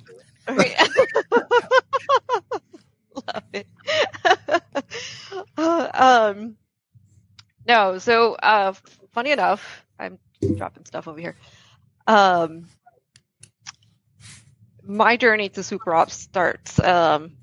Love 3.33 3.43
it. 3.53 3.67
um, 5.93 6.57
no, 7.67 7.97
so 7.97 8.35
uh, 8.35 8.73
funny 9.11 9.31
enough, 9.31 9.85
I'm 9.99 10.19
dropping 10.55 10.85
stuff 10.85 11.07
over 11.07 11.19
here. 11.19 11.35
Um, 12.07 12.67
my 14.83 15.17
journey 15.17 15.49
to 15.49 15.61
SuperOps 15.61 16.11
starts 16.11 16.79
um, 16.79 17.33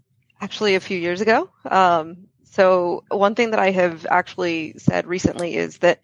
actually 0.40 0.76
a 0.76 0.80
few 0.80 0.98
years 0.98 1.20
ago. 1.20 1.50
Um, 1.70 2.28
so 2.44 3.04
one 3.08 3.34
thing 3.34 3.50
that 3.50 3.60
I 3.60 3.70
have 3.72 4.06
actually 4.08 4.74
said 4.78 5.06
recently 5.06 5.56
is 5.56 5.78
that 5.78 6.00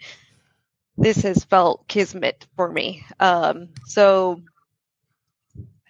this 0.99 1.23
has 1.23 1.45
felt 1.45 1.89
kismet 1.89 2.47
for 2.57 2.71
me. 2.71 3.05
Um, 3.19 3.71
so 3.87 4.43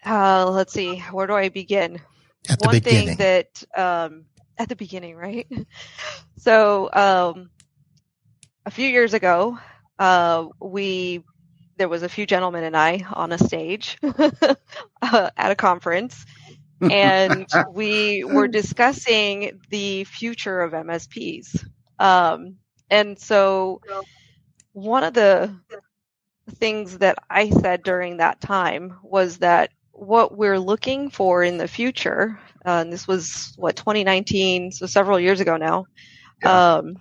uh, 0.04 0.48
let's 0.50 0.72
see, 0.72 0.98
where 1.10 1.26
do 1.26 1.34
I 1.34 1.48
begin? 1.48 2.00
At 2.48 2.58
the 2.58 2.66
one 2.66 2.78
beginning. 2.80 3.16
thing 3.16 3.16
that 3.18 3.64
um, 3.76 4.24
at 4.58 4.68
the 4.68 4.76
beginning, 4.76 5.16
right? 5.16 5.46
So 6.38 6.88
um, 6.90 7.50
a 8.64 8.70
few 8.70 8.88
years 8.88 9.12
ago, 9.12 9.58
uh, 9.98 10.46
we 10.58 11.22
there 11.76 11.88
was 11.88 12.02
a 12.02 12.08
few 12.08 12.26
gentlemen 12.26 12.64
and 12.64 12.76
I 12.76 13.04
on 13.12 13.32
a 13.32 13.38
stage 13.38 13.98
uh, 14.02 15.30
at 15.36 15.50
a 15.50 15.54
conference, 15.54 16.24
and 16.90 17.46
we 17.72 18.24
were 18.24 18.48
discussing 18.48 19.60
the 19.70 20.04
future 20.04 20.60
of 20.60 20.72
MSPs. 20.72 21.64
Um, 21.98 22.56
and 22.90 23.18
so, 23.18 23.80
one 24.72 25.04
of 25.04 25.14
the 25.14 25.54
things 26.56 26.98
that 26.98 27.16
I 27.28 27.50
said 27.50 27.82
during 27.82 28.18
that 28.18 28.40
time 28.40 28.98
was 29.02 29.38
that 29.38 29.70
what 30.00 30.36
we're 30.36 30.58
looking 30.58 31.10
for 31.10 31.42
in 31.42 31.58
the 31.58 31.68
future, 31.68 32.40
uh, 32.64 32.80
and 32.80 32.92
this 32.92 33.06
was 33.06 33.52
what 33.56 33.76
2019, 33.76 34.72
so 34.72 34.86
several 34.86 35.20
years 35.20 35.40
ago 35.40 35.58
now, 35.58 35.84
yeah. 36.42 36.76
um, 36.76 36.96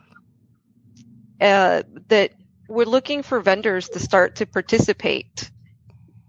uh, 1.40 1.84
that 2.10 2.32
we're 2.68 2.86
looking 2.86 3.24
for 3.24 3.40
vendors 3.40 3.88
to 3.90 4.00
start 4.00 4.36
to 4.36 4.46
participate 4.46 5.50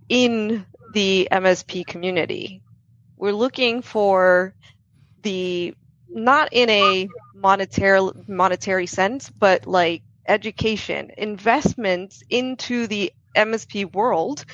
in 0.08 0.64
the 0.94 1.26
MSP 1.32 1.84
community. 1.86 2.62
We're 3.16 3.32
looking 3.32 3.82
for 3.82 4.54
the 5.22 5.74
not 6.08 6.50
in 6.52 6.70
a 6.70 7.08
monetary 7.34 8.00
monetary 8.28 8.86
sense, 8.86 9.28
but 9.28 9.66
like 9.66 10.02
education, 10.28 11.10
investments 11.18 12.22
into 12.30 12.86
the 12.86 13.12
MSP 13.36 13.92
world 13.92 14.44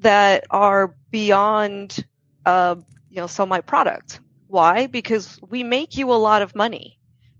that 0.00 0.44
are 0.50 0.94
beyond, 1.10 2.04
uh, 2.44 2.76
you 3.10 3.16
know, 3.20 3.26
sell 3.26 3.46
my 3.46 3.60
product. 3.60 4.20
Why? 4.46 4.86
Because 4.86 5.38
we 5.48 5.62
make 5.64 5.96
you 5.96 6.12
a 6.12 6.14
lot 6.14 6.42
of 6.42 6.54
money, 6.54 6.98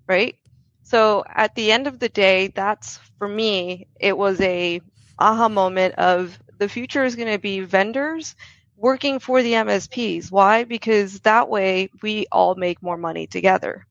right? 0.08 0.36
So 0.82 1.24
at 1.28 1.54
the 1.54 1.72
end 1.72 1.86
of 1.86 1.98
the 1.98 2.08
day, 2.08 2.48
that's 2.48 2.98
for 3.18 3.28
me, 3.28 3.88
it 4.00 4.16
was 4.16 4.40
a 4.40 4.80
aha 5.18 5.48
moment 5.48 5.94
of 5.96 6.38
the 6.58 6.68
future 6.68 7.04
is 7.04 7.16
going 7.16 7.32
to 7.32 7.38
be 7.38 7.60
vendors 7.60 8.34
working 8.76 9.18
for 9.18 9.42
the 9.42 9.54
MSPs. 9.54 10.30
Why? 10.30 10.64
Because 10.64 11.20
that 11.20 11.48
way 11.48 11.90
we 12.02 12.26
all 12.32 12.54
make 12.54 12.82
more 12.82 12.96
money 12.96 13.26
together. 13.26 13.86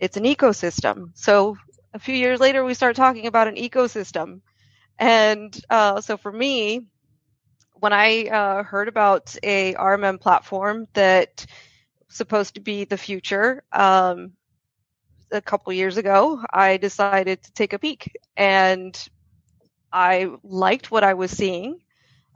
It's 0.00 0.16
an 0.16 0.24
ecosystem. 0.24 1.10
So 1.14 1.56
a 1.94 1.98
few 1.98 2.14
years 2.14 2.40
later, 2.40 2.64
we 2.64 2.74
start 2.74 2.96
talking 2.96 3.26
about 3.26 3.48
an 3.48 3.56
ecosystem. 3.56 4.40
And 4.98 5.58
uh, 5.70 6.00
so 6.00 6.16
for 6.16 6.32
me, 6.32 6.82
when 7.80 7.92
I 7.92 8.26
uh, 8.26 8.62
heard 8.62 8.88
about 8.88 9.36
a 9.42 9.74
RMM 9.74 10.20
platform 10.20 10.86
that 10.94 11.46
supposed 12.08 12.54
to 12.54 12.60
be 12.60 12.84
the 12.84 12.98
future 12.98 13.62
um, 13.72 14.32
a 15.30 15.40
couple 15.40 15.72
years 15.72 15.96
ago, 15.96 16.42
I 16.50 16.76
decided 16.78 17.42
to 17.42 17.52
take 17.52 17.72
a 17.72 17.78
peek, 17.78 18.16
and 18.36 18.98
I 19.92 20.30
liked 20.42 20.90
what 20.90 21.04
I 21.04 21.14
was 21.14 21.30
seeing. 21.30 21.80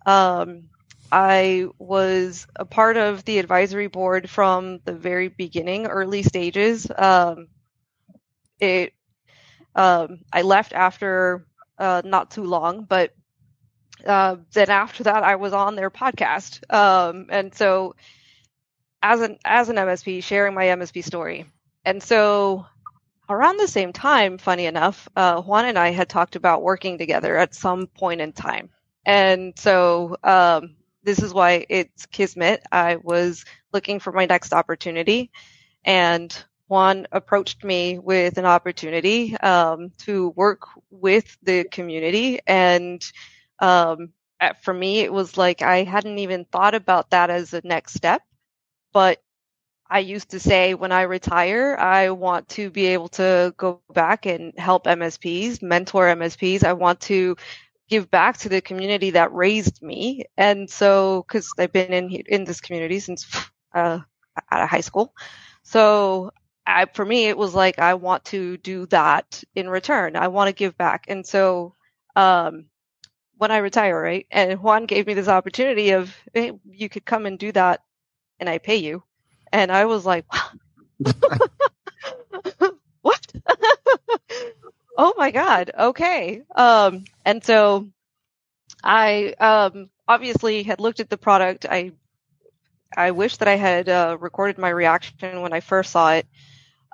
Um, 0.07 0.65
I 1.11 1.67
was 1.79 2.47
a 2.57 2.65
part 2.65 2.97
of 2.97 3.25
the 3.25 3.39
advisory 3.39 3.89
board 3.89 4.31
from 4.31 4.81
the 4.85 4.95
very 4.95 5.29
beginning, 5.29 5.87
early 5.87 6.23
stages. 6.23 6.91
Um, 6.97 7.49
it, 8.59 8.95
um, 9.75 10.21
I 10.33 10.43
left 10.43 10.73
after 10.73 11.47
uh, 11.79 12.03
not 12.05 12.31
too 12.31 12.45
long, 12.45 12.85
but 12.85 13.13
uh, 14.07 14.37
then 14.53 14.71
after 14.71 15.05
that, 15.05 15.23
I 15.25 15.37
was 15.37 15.53
on 15.53 15.77
their 15.77 15.91
podcast, 15.91 16.63
um, 16.73 17.27
and 17.31 17.55
so 17.55 17.95
as 19.03 19.21
an 19.21 19.39
as 19.45 19.69
an 19.69 19.79
MSP, 19.79 20.21
sharing 20.21 20.55
my 20.55 20.67
MSP 20.67 21.03
story, 21.03 21.47
and 21.85 22.03
so 22.03 22.67
around 23.29 23.59
the 23.59 23.69
same 23.69 23.93
time, 23.93 24.39
funny 24.39 24.67
enough, 24.67 25.09
uh, 25.17 25.41
Juan 25.43 25.67
and 25.67 25.79
I 25.79 25.91
had 25.91 26.09
talked 26.09 26.37
about 26.37 26.63
working 26.63 26.99
together 26.99 27.37
at 27.37 27.55
some 27.55 27.87
point 27.87 28.21
in 28.21 28.33
time, 28.33 28.71
and 29.07 29.55
so 29.59 30.17
um, 30.25 30.77
this 31.05 31.21
is 31.23 31.35
why 31.35 31.67
it's 31.69 32.07
kismet. 32.07 32.63
I 32.73 32.97
was 32.97 33.45
looking 33.73 34.01
for 34.01 34.13
my 34.13 34.27
next 34.27 34.53
opportunity, 34.53 35.31
and 35.85 36.35
Juan 36.69 37.07
approached 37.13 37.65
me 37.65 37.99
with 37.99 38.39
an 38.39 38.47
opportunity 38.47 39.37
um, 39.39 39.91
to 40.01 40.31
work 40.31 40.63
with 40.91 41.37
the 41.43 41.65
community. 41.65 42.41
And 42.47 43.03
um, 43.63 44.13
for 44.63 44.75
me, 44.75 45.01
it 45.01 45.13
was 45.13 45.39
like 45.39 45.63
I 45.63 45.85
hadn't 45.85 46.19
even 46.19 46.47
thought 46.47 46.75
about 46.75 47.11
that 47.13 47.31
as 47.31 47.55
a 47.55 47.63
next 47.65 47.95
step. 47.95 48.23
But 48.93 49.23
I 49.91 50.01
used 50.01 50.31
to 50.33 50.41
say 50.41 50.75
when 50.75 50.93
I 50.93 51.03
retire, 51.03 51.77
I 51.79 52.11
want 52.11 52.49
to 52.51 52.71
be 52.71 52.87
able 52.89 53.09
to 53.11 53.55
go 53.59 53.83
back 53.95 54.27
and 54.27 54.53
help 54.59 54.87
MSPs, 54.87 55.63
mentor 55.63 56.07
MSPs. 56.09 56.65
I 56.65 56.75
want 56.75 57.01
to 57.03 57.37
give 57.89 58.11
back 58.11 58.39
to 58.39 58.49
the 58.49 58.63
community 58.63 59.11
that 59.13 59.35
raised 59.35 59.83
me. 59.83 60.25
And 60.37 60.71
so, 60.71 61.25
because 61.29 61.51
I've 61.59 61.73
been 61.73 61.93
in 61.93 62.11
in 62.11 62.45
this 62.45 62.61
community 62.61 63.01
since 63.01 63.27
uh, 63.75 64.01
out 64.51 64.63
of 64.63 64.69
high 64.71 64.81
school, 64.83 65.15
so 65.63 66.33
I, 66.67 66.87
for 66.95 67.05
me, 67.05 67.27
it 67.29 67.39
was 67.39 67.55
like 67.55 67.79
I 67.79 67.95
want 67.95 68.25
to 68.27 68.57
do 68.59 68.87
that 68.87 69.45
in 69.55 69.71
return. 69.71 70.17
I 70.17 70.29
want 70.29 70.49
to 70.49 70.55
give 70.55 70.77
back, 70.79 71.07
and 71.09 71.27
so 71.27 71.75
um, 72.17 72.67
when 73.43 73.51
I 73.51 73.57
retire, 73.57 74.01
right? 74.01 74.25
And 74.31 74.63
Juan 74.63 74.87
gave 74.87 75.09
me 75.09 75.15
this 75.15 75.27
opportunity 75.27 75.91
of, 75.91 76.15
hey, 76.33 76.53
you 76.71 76.89
could 76.89 77.05
come 77.05 77.27
and 77.27 77.37
do 77.37 77.51
that 77.51 77.81
and 78.39 78.49
I 78.49 78.59
pay 78.59 78.77
you. 78.77 79.03
And 79.53 79.73
I 79.73 79.87
was 79.87 80.07
like, 80.07 80.27
what? 83.03 83.33
oh 84.97 85.15
my 85.19 85.33
God. 85.33 85.73
Okay. 85.77 86.43
Um, 86.55 87.03
and 87.25 87.43
so 87.43 87.89
I, 88.85 89.35
um, 89.41 89.91
obviously 90.07 90.63
had 90.63 90.79
looked 90.79 91.01
at 91.01 91.11
the 91.11 91.19
product. 91.19 91.67
I, 91.69 91.91
I 92.97 93.11
wish 93.11 93.39
that 93.39 93.49
I 93.49 93.57
had, 93.57 93.89
uh, 93.89 94.19
recorded 94.21 94.57
my 94.57 94.69
reaction 94.69 95.43
when 95.43 95.53
I 95.53 95.59
first 95.59 95.91
saw 95.91 96.13
it. 96.13 96.29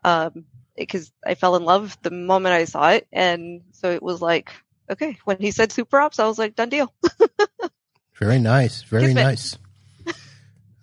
Um, 0.03 0.47
because 0.79 1.13
I 1.27 1.35
fell 1.35 1.57
in 1.57 1.65
love 1.67 1.99
the 2.01 2.11
moment 2.11 2.55
I 2.55 2.65
saw 2.65 2.89
it. 2.93 3.07
And 3.13 3.65
so 3.73 3.91
it 3.91 4.03
was 4.03 4.23
like, 4.23 4.51
okay. 4.91 5.19
When 5.25 5.39
he 5.39 5.51
said 5.51 5.71
SuperOps, 5.71 6.21
I 6.21 6.27
was 6.27 6.39
like, 6.39 6.57
done 6.57 6.69
deal. 6.69 6.93
very 8.19 8.39
nice. 8.39 8.83
Very 8.83 9.15
nice. 9.15 9.57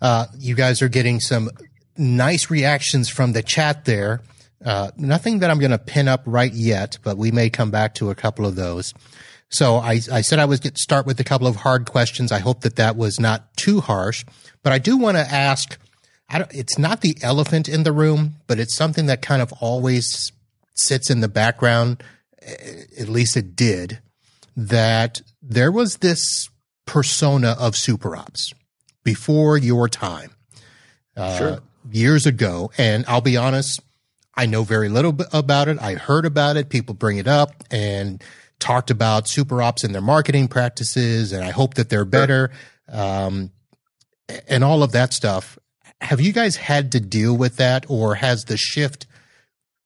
Uh, 0.00 0.26
you 0.38 0.54
guys 0.54 0.82
are 0.82 0.88
getting 0.88 1.20
some 1.20 1.50
nice 1.96 2.50
reactions 2.50 3.08
from 3.08 3.32
the 3.32 3.42
chat 3.42 3.84
there. 3.84 4.20
Uh, 4.64 4.90
nothing 4.96 5.40
that 5.40 5.50
I'm 5.50 5.58
going 5.58 5.70
to 5.70 5.78
pin 5.78 6.08
up 6.08 6.22
right 6.26 6.52
yet, 6.52 6.98
but 7.02 7.16
we 7.16 7.30
may 7.30 7.50
come 7.50 7.70
back 7.70 7.94
to 7.96 8.10
a 8.10 8.14
couple 8.14 8.46
of 8.46 8.56
those. 8.56 8.92
So 9.48 9.76
I, 9.76 10.00
I 10.12 10.22
said 10.22 10.38
I 10.38 10.44
was 10.44 10.60
get 10.60 10.74
to 10.74 10.82
start 10.82 11.06
with 11.06 11.20
a 11.20 11.24
couple 11.24 11.46
of 11.46 11.56
hard 11.56 11.86
questions. 11.86 12.32
I 12.32 12.40
hope 12.40 12.62
that 12.62 12.76
that 12.76 12.96
was 12.96 13.20
not 13.20 13.56
too 13.56 13.80
harsh, 13.80 14.24
but 14.62 14.72
I 14.72 14.78
do 14.78 14.96
want 14.96 15.16
to 15.16 15.22
ask. 15.22 15.78
it's 16.30 16.78
not 16.78 17.00
the 17.00 17.16
elephant 17.22 17.68
in 17.68 17.84
the 17.84 17.92
room, 17.92 18.36
but 18.46 18.58
it's 18.58 18.74
something 18.74 19.06
that 19.06 19.22
kind 19.22 19.40
of 19.40 19.52
always 19.60 20.32
sits 20.74 21.10
in 21.10 21.20
the 21.20 21.28
background 21.28 22.02
at 22.46 23.08
least 23.08 23.36
it 23.36 23.56
did, 23.56 24.00
that 24.56 25.22
there 25.42 25.72
was 25.72 25.96
this 25.96 26.48
persona 26.86 27.56
of 27.58 27.74
SuperOps 27.74 28.54
before 29.04 29.58
your 29.58 29.88
time 29.88 30.30
uh, 31.16 31.38
sure. 31.38 31.58
years 31.90 32.26
ago. 32.26 32.70
And 32.78 33.04
I'll 33.06 33.20
be 33.20 33.36
honest, 33.36 33.80
I 34.34 34.46
know 34.46 34.62
very 34.62 34.88
little 34.88 35.16
about 35.32 35.68
it. 35.68 35.80
I 35.80 35.94
heard 35.94 36.26
about 36.26 36.56
it. 36.56 36.68
People 36.68 36.94
bring 36.94 37.18
it 37.18 37.28
up 37.28 37.64
and 37.70 38.22
talked 38.58 38.90
about 38.90 39.26
SuperOps 39.26 39.84
and 39.84 39.94
their 39.94 40.02
marketing 40.02 40.48
practices. 40.48 41.32
And 41.32 41.44
I 41.44 41.50
hope 41.50 41.74
that 41.74 41.88
they're 41.88 42.04
better. 42.04 42.50
Um, 42.88 43.50
and 44.48 44.64
all 44.64 44.82
of 44.82 44.92
that 44.92 45.12
stuff. 45.12 45.58
Have 46.00 46.20
you 46.20 46.32
guys 46.32 46.56
had 46.56 46.92
to 46.92 47.00
deal 47.00 47.36
with 47.36 47.56
that 47.56 47.86
or 47.88 48.16
has 48.16 48.44
the 48.44 48.56
shift 48.56 49.06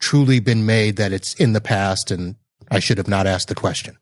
truly 0.01 0.41
been 0.41 0.67
made 0.67 0.97
that 0.97 1.13
it's 1.13 1.35
in 1.35 1.53
the 1.53 1.61
past 1.61 2.11
and 2.11 2.37
I 2.71 2.79
should 2.79 2.99
have 2.99 3.09
not 3.09 3.27
asked 3.27 3.49
the 3.49 3.55
question. 3.55 3.97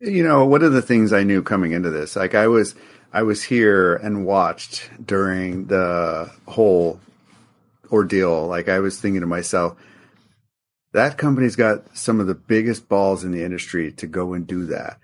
You 0.00 0.24
know, 0.24 0.44
one 0.44 0.62
of 0.62 0.72
the 0.72 0.82
things 0.82 1.12
I 1.12 1.22
knew 1.22 1.42
coming 1.42 1.72
into 1.72 1.90
this, 1.90 2.16
like 2.16 2.34
I 2.34 2.48
was, 2.48 2.74
I 3.12 3.22
was 3.22 3.44
here 3.44 3.94
and 3.94 4.26
watched 4.26 4.90
during 5.04 5.66
the 5.66 6.30
whole 6.48 6.98
ordeal. 7.92 8.48
Like 8.48 8.68
I 8.68 8.80
was 8.80 9.00
thinking 9.00 9.20
to 9.20 9.26
myself, 9.26 9.76
that 10.92 11.18
company's 11.18 11.56
got 11.56 11.96
some 11.96 12.18
of 12.18 12.26
the 12.26 12.34
biggest 12.34 12.88
balls 12.88 13.22
in 13.22 13.30
the 13.30 13.44
industry 13.44 13.92
to 13.92 14.06
go 14.06 14.32
and 14.32 14.46
do 14.46 14.66
that. 14.66 14.98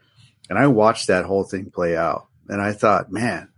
And 0.50 0.59
I 0.59 0.66
watched 0.66 1.07
that 1.07 1.26
whole 1.26 1.45
thing 1.45 1.71
play 1.71 1.97
out 1.97 2.26
and 2.49 2.61
I 2.61 2.73
thought, 2.73 3.12
man, 3.12 3.49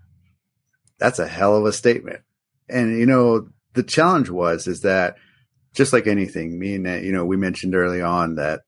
that's 0.98 1.18
a 1.18 1.28
hell 1.28 1.56
of 1.56 1.64
a 1.64 1.72
statement. 1.72 2.20
And 2.68 2.98
you 2.98 3.06
know, 3.06 3.48
the 3.72 3.82
challenge 3.82 4.28
was, 4.28 4.66
is 4.66 4.82
that 4.82 5.16
just 5.74 5.92
like 5.92 6.06
anything, 6.06 6.58
me 6.58 6.74
and 6.74 7.04
you 7.04 7.12
know, 7.12 7.24
we 7.24 7.36
mentioned 7.36 7.74
early 7.74 8.02
on 8.02 8.36
that 8.36 8.62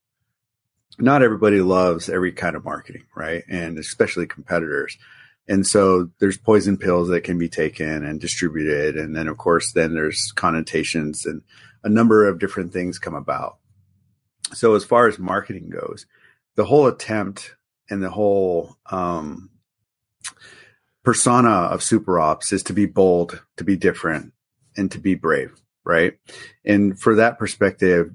not 0.99 1.23
everybody 1.23 1.61
loves 1.61 2.09
every 2.09 2.31
kind 2.31 2.55
of 2.55 2.63
marketing, 2.63 3.05
right? 3.15 3.43
And 3.49 3.77
especially 3.77 4.27
competitors. 4.27 4.97
And 5.47 5.67
so 5.67 6.09
there's 6.19 6.37
poison 6.37 6.77
pills 6.77 7.09
that 7.09 7.23
can 7.23 7.37
be 7.37 7.49
taken 7.49 8.05
and 8.05 8.19
distributed. 8.19 8.95
And 8.95 9.15
then, 9.15 9.27
of 9.27 9.37
course, 9.37 9.73
then 9.73 9.93
there's 9.93 10.31
connotations 10.35 11.25
and 11.25 11.41
a 11.83 11.89
number 11.89 12.27
of 12.27 12.39
different 12.39 12.71
things 12.71 12.99
come 12.99 13.15
about. 13.15 13.57
So 14.53 14.75
as 14.75 14.85
far 14.85 15.07
as 15.07 15.19
marketing 15.19 15.69
goes, 15.69 16.05
the 16.55 16.65
whole 16.65 16.87
attempt 16.87 17.55
and 17.89 18.01
the 18.01 18.11
whole 18.11 18.77
um, 18.89 19.49
persona 21.03 21.49
of 21.49 21.81
SuperOps 21.81 22.53
is 22.53 22.63
to 22.63 22.73
be 22.73 22.85
bold, 22.85 23.43
to 23.57 23.63
be 23.63 23.75
different, 23.75 24.31
and 24.77 24.91
to 24.91 24.99
be 24.99 25.15
brave, 25.15 25.51
right? 25.85 26.13
And 26.65 26.99
for 26.99 27.15
that 27.15 27.37
perspective, 27.37 28.11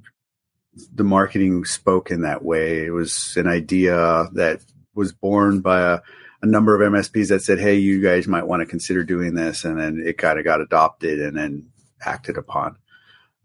the 0.95 1.05
marketing 1.05 1.65
spoke 1.65 2.11
in 2.11 2.23
that 2.23 2.45
way. 2.45 2.85
It 2.85 2.91
was 2.91 3.37
an 3.37 3.47
idea 3.47 4.29
that 4.35 4.61
was 4.95 5.13
born 5.13 5.61
by 5.61 5.81
a, 5.81 6.01
a 6.43 6.47
number 6.47 6.75
of 6.75 6.93
MSPs 6.93 7.29
that 7.29 7.43
said, 7.43 7.59
"Hey, 7.59 7.77
you 7.77 8.01
guys 8.01 8.29
might 8.29 8.47
want 8.47 8.61
to 8.61 8.67
consider 8.67 9.05
doing 9.05 9.35
this," 9.35 9.65
and 9.65 9.79
then 9.79 10.03
it 10.05 10.19
kind 10.19 10.39
of 10.39 10.45
got 10.45 10.61
adopted 10.61 11.21
and 11.21 11.37
then 11.37 11.69
acted 12.05 12.37
upon. 12.37 12.77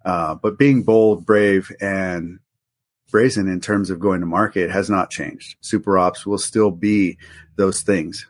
Uh, 0.06 0.36
but 0.36 0.58
being 0.58 0.84
bold, 0.84 1.26
brave, 1.26 1.72
and 1.80 2.40
brazen 3.10 3.48
in 3.48 3.62
terms 3.62 3.90
of 3.90 4.00
going 4.00 4.20
to 4.20 4.26
market 4.26 4.72
has 4.72 4.90
not 4.90 5.12
changed. 5.12 5.56
SuperOps 5.62 6.26
will 6.26 6.40
still 6.40 6.72
be 6.72 7.18
those 7.56 7.82
things. 7.82 8.26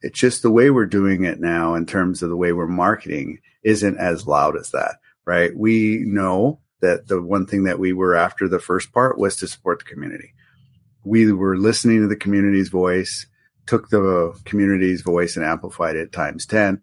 It's 0.00 0.18
just 0.18 0.42
the 0.42 0.50
way 0.50 0.70
we're 0.70 0.86
doing 0.86 1.24
it 1.24 1.40
now 1.40 1.74
in 1.74 1.86
terms 1.86 2.22
of 2.22 2.30
the 2.30 2.36
way 2.36 2.52
we're 2.52 2.68
marketing 2.68 3.40
isn't 3.64 3.98
as 3.98 4.28
loud 4.28 4.56
as 4.56 4.70
that, 4.70 4.96
right? 5.28 5.54
We 5.54 6.04
know 6.06 6.58
that 6.80 7.06
the 7.06 7.20
one 7.20 7.44
thing 7.44 7.64
that 7.64 7.78
we 7.78 7.92
were 7.92 8.14
after 8.14 8.48
the 8.48 8.58
first 8.58 8.94
part 8.94 9.18
was 9.18 9.36
to 9.36 9.46
support 9.46 9.80
the 9.80 9.84
community. 9.84 10.32
We 11.04 11.30
were 11.30 11.58
listening 11.58 12.00
to 12.00 12.08
the 12.08 12.16
community's 12.16 12.70
voice, 12.70 13.26
took 13.66 13.90
the 13.90 14.32
community's 14.46 15.02
voice 15.02 15.36
and 15.36 15.44
amplified 15.44 15.96
it 15.96 16.12
times 16.12 16.46
10. 16.46 16.80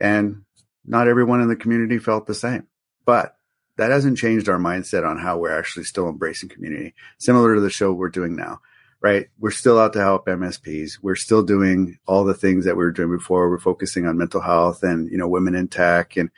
And 0.00 0.44
not 0.86 1.06
everyone 1.06 1.42
in 1.42 1.48
the 1.48 1.56
community 1.56 1.98
felt 1.98 2.26
the 2.26 2.34
same, 2.34 2.66
but 3.04 3.36
that 3.76 3.90
hasn't 3.90 4.16
changed 4.16 4.48
our 4.48 4.58
mindset 4.58 5.06
on 5.06 5.18
how 5.18 5.36
we're 5.36 5.58
actually 5.58 5.84
still 5.84 6.08
embracing 6.08 6.48
community. 6.48 6.94
Similar 7.18 7.56
to 7.56 7.60
the 7.60 7.68
show 7.68 7.92
we're 7.92 8.08
doing 8.08 8.36
now, 8.36 8.60
right? 9.02 9.26
We're 9.38 9.50
still 9.50 9.78
out 9.78 9.92
to 9.92 10.00
help 10.00 10.24
MSPs. 10.24 10.92
We're 11.02 11.14
still 11.14 11.42
doing 11.42 11.98
all 12.06 12.24
the 12.24 12.32
things 12.32 12.64
that 12.64 12.78
we 12.78 12.84
were 12.84 12.90
doing 12.90 13.14
before. 13.14 13.50
We're 13.50 13.58
focusing 13.58 14.06
on 14.06 14.16
mental 14.16 14.40
health 14.40 14.82
and, 14.82 15.10
you 15.10 15.18
know, 15.18 15.28
women 15.28 15.54
in 15.54 15.68
tech 15.68 16.16
and 16.16 16.30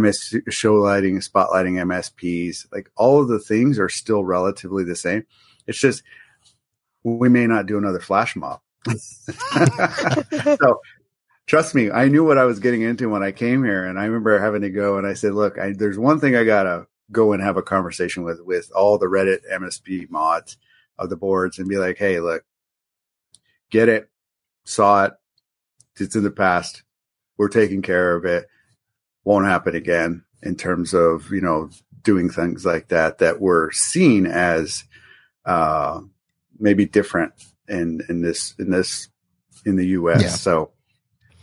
MS 0.00 0.36
show 0.48 0.74
lighting, 0.74 1.18
spotlighting 1.20 1.82
MSPs. 1.84 2.66
Like 2.72 2.90
all 2.96 3.20
of 3.20 3.28
the 3.28 3.38
things 3.38 3.78
are 3.78 3.88
still 3.88 4.24
relatively 4.24 4.84
the 4.84 4.96
same. 4.96 5.24
It's 5.66 5.78
just 5.78 6.02
we 7.02 7.28
may 7.28 7.46
not 7.46 7.66
do 7.66 7.78
another 7.78 8.00
flash 8.00 8.36
mob. 8.36 8.60
so 8.88 10.80
trust 11.46 11.74
me, 11.74 11.90
I 11.90 12.08
knew 12.08 12.24
what 12.24 12.38
I 12.38 12.44
was 12.44 12.60
getting 12.60 12.82
into 12.82 13.08
when 13.08 13.22
I 13.22 13.32
came 13.32 13.64
here, 13.64 13.84
and 13.84 13.98
I 13.98 14.04
remember 14.04 14.38
having 14.38 14.62
to 14.62 14.70
go 14.70 14.98
and 14.98 15.06
I 15.06 15.14
said, 15.14 15.34
"Look, 15.34 15.58
I, 15.58 15.72
there's 15.72 15.98
one 15.98 16.20
thing 16.20 16.36
I 16.36 16.44
gotta 16.44 16.86
go 17.12 17.32
and 17.32 17.42
have 17.42 17.56
a 17.56 17.62
conversation 17.62 18.22
with 18.24 18.40
with 18.40 18.70
all 18.74 18.98
the 18.98 19.06
Reddit 19.06 19.40
MSP 19.52 20.10
mods 20.10 20.56
of 20.98 21.10
the 21.10 21.16
boards 21.16 21.58
and 21.58 21.68
be 21.68 21.78
like, 21.78 21.98
hey, 21.98 22.20
look, 22.20 22.44
get 23.70 23.88
it, 23.88 24.08
saw 24.64 25.04
it, 25.04 25.12
it's 25.96 26.16
in 26.16 26.22
the 26.22 26.30
past, 26.30 26.82
we're 27.36 27.48
taking 27.48 27.82
care 27.82 28.16
of 28.16 28.24
it, 28.24 28.46
won't 29.26 29.46
happen 29.46 29.74
again." 29.74 30.24
In 30.42 30.56
terms 30.56 30.94
of 30.94 31.30
you 31.30 31.40
know 31.42 31.70
doing 32.02 32.30
things 32.30 32.64
like 32.64 32.88
that 32.88 33.18
that 33.18 33.40
were 33.40 33.70
seen 33.72 34.26
as 34.26 34.84
uh, 35.44 36.00
maybe 36.58 36.86
different 36.86 37.32
in 37.68 38.00
in 38.08 38.22
this 38.22 38.54
in 38.58 38.70
this 38.70 39.08
in 39.64 39.76
the 39.76 39.86
U.S. 39.88 40.22
Yeah. 40.22 40.28
So 40.28 40.70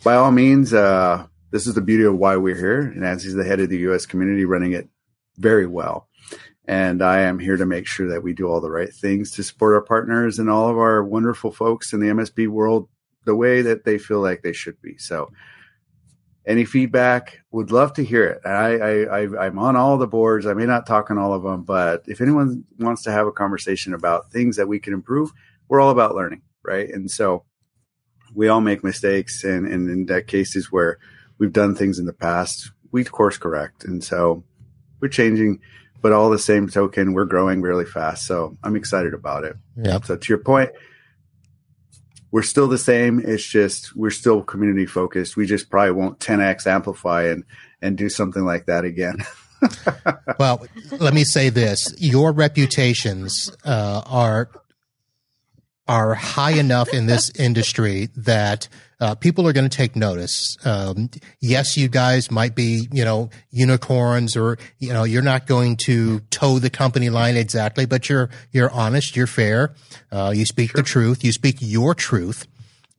by 0.03 0.15
all 0.15 0.31
means, 0.31 0.73
uh, 0.73 1.27
this 1.51 1.67
is 1.67 1.75
the 1.75 1.81
beauty 1.81 2.03
of 2.03 2.17
why 2.17 2.37
we're 2.37 2.55
here. 2.55 2.81
And 2.81 3.01
Nancy's 3.01 3.35
the 3.35 3.43
head 3.43 3.59
of 3.59 3.69
the 3.69 3.77
U.S. 3.79 4.05
community, 4.05 4.45
running 4.45 4.73
it 4.73 4.89
very 5.37 5.65
well. 5.65 6.07
And 6.65 7.01
I 7.01 7.21
am 7.21 7.39
here 7.39 7.57
to 7.57 7.65
make 7.65 7.87
sure 7.87 8.09
that 8.09 8.23
we 8.23 8.33
do 8.33 8.47
all 8.47 8.61
the 8.61 8.71
right 8.71 8.93
things 8.93 9.31
to 9.31 9.43
support 9.43 9.73
our 9.73 9.81
partners 9.81 10.39
and 10.39 10.49
all 10.49 10.69
of 10.69 10.77
our 10.77 11.03
wonderful 11.03 11.51
folks 11.51 11.91
in 11.91 11.99
the 11.99 12.07
MSP 12.07 12.47
world 12.47 12.87
the 13.25 13.35
way 13.35 13.61
that 13.61 13.83
they 13.83 13.97
feel 13.97 14.21
like 14.21 14.41
they 14.41 14.53
should 14.53 14.81
be. 14.81 14.97
So, 14.97 15.31
any 16.45 16.65
feedback, 16.65 17.39
would 17.51 17.71
love 17.71 17.93
to 17.93 18.03
hear 18.03 18.25
it. 18.25 18.41
I, 18.45 19.05
I, 19.05 19.27
I 19.43 19.45
am 19.45 19.57
on 19.57 19.75
all 19.75 19.97
the 19.97 20.07
boards. 20.07 20.45
I 20.45 20.53
may 20.53 20.65
not 20.65 20.85
talk 20.85 21.09
on 21.09 21.17
all 21.17 21.33
of 21.33 21.43
them, 21.43 21.63
but 21.63 22.03
if 22.07 22.19
anyone 22.19 22.65
wants 22.79 23.03
to 23.03 23.11
have 23.11 23.27
a 23.27 23.31
conversation 23.31 23.93
about 23.93 24.31
things 24.31 24.57
that 24.57 24.67
we 24.67 24.79
can 24.79 24.93
improve, 24.93 25.31
we're 25.69 25.79
all 25.79 25.91
about 25.91 26.15
learning, 26.15 26.41
right? 26.63 26.89
And 26.89 27.09
so 27.09 27.45
we 28.33 28.47
all 28.47 28.61
make 28.61 28.83
mistakes, 28.83 29.43
and, 29.43 29.65
and 29.67 29.89
in 29.89 30.05
that 30.07 30.27
cases 30.27 30.71
where 30.71 30.99
we've 31.37 31.53
done 31.53 31.75
things 31.75 31.99
in 31.99 32.05
the 32.05 32.13
past, 32.13 32.71
we 32.91 33.03
course 33.03 33.37
correct, 33.37 33.85
and 33.85 34.03
so 34.03 34.43
we're 34.99 35.07
changing. 35.07 35.59
But 36.01 36.11
all 36.11 36.29
the 36.29 36.39
same 36.39 36.67
token, 36.67 37.13
we're 37.13 37.23
growing 37.23 37.61
really 37.61 37.85
fast, 37.85 38.25
so 38.25 38.57
I'm 38.61 38.75
excited 38.75 39.13
about 39.13 39.45
it. 39.45 39.55
Yeah. 39.77 40.01
So 40.01 40.17
to 40.17 40.29
your 40.29 40.39
point, 40.39 40.71
we're 42.33 42.41
still 42.41 42.67
the 42.67 42.79
same. 42.79 43.19
It's 43.19 43.45
just 43.45 43.95
we're 43.95 44.09
still 44.09 44.41
community 44.41 44.87
focused. 44.87 45.37
We 45.37 45.45
just 45.45 45.69
probably 45.69 45.91
won't 45.91 46.17
10x 46.19 46.65
amplify 46.65 47.25
and 47.25 47.45
and 47.79 47.95
do 47.95 48.09
something 48.09 48.43
like 48.43 48.65
that 48.65 48.85
again. 48.85 49.17
well, 50.39 50.65
let 50.99 51.13
me 51.13 51.23
say 51.23 51.49
this: 51.49 51.93
your 51.99 52.33
reputations 52.33 53.55
uh, 53.63 54.01
are 54.07 54.49
are 55.87 56.13
high 56.13 56.51
enough 56.51 56.93
in 56.93 57.05
this 57.05 57.29
industry 57.35 58.09
that 58.15 58.67
uh, 58.99 59.15
people 59.15 59.45
are 59.47 59.53
going 59.53 59.69
to 59.69 59.77
take 59.77 59.95
notice. 59.95 60.55
Um, 60.63 61.09
yes, 61.41 61.75
you 61.75 61.89
guys 61.89 62.31
might 62.31 62.55
be, 62.55 62.87
you 62.91 63.03
know, 63.03 63.29
unicorns, 63.51 64.37
or 64.37 64.57
you 64.79 64.93
know, 64.93 65.03
you're 65.03 65.21
not 65.21 65.45
going 65.45 65.77
to 65.85 66.21
toe 66.29 66.59
the 66.59 66.69
company 66.69 67.09
line 67.09 67.35
exactly, 67.35 67.85
but 67.85 68.07
you're 68.07 68.29
you're 68.51 68.71
honest, 68.71 69.15
you're 69.15 69.27
fair, 69.27 69.73
uh, 70.11 70.31
you 70.33 70.45
speak 70.45 70.71
sure. 70.71 70.81
the 70.81 70.83
truth, 70.83 71.23
you 71.23 71.33
speak 71.33 71.57
your 71.59 71.93
truth, 71.93 72.47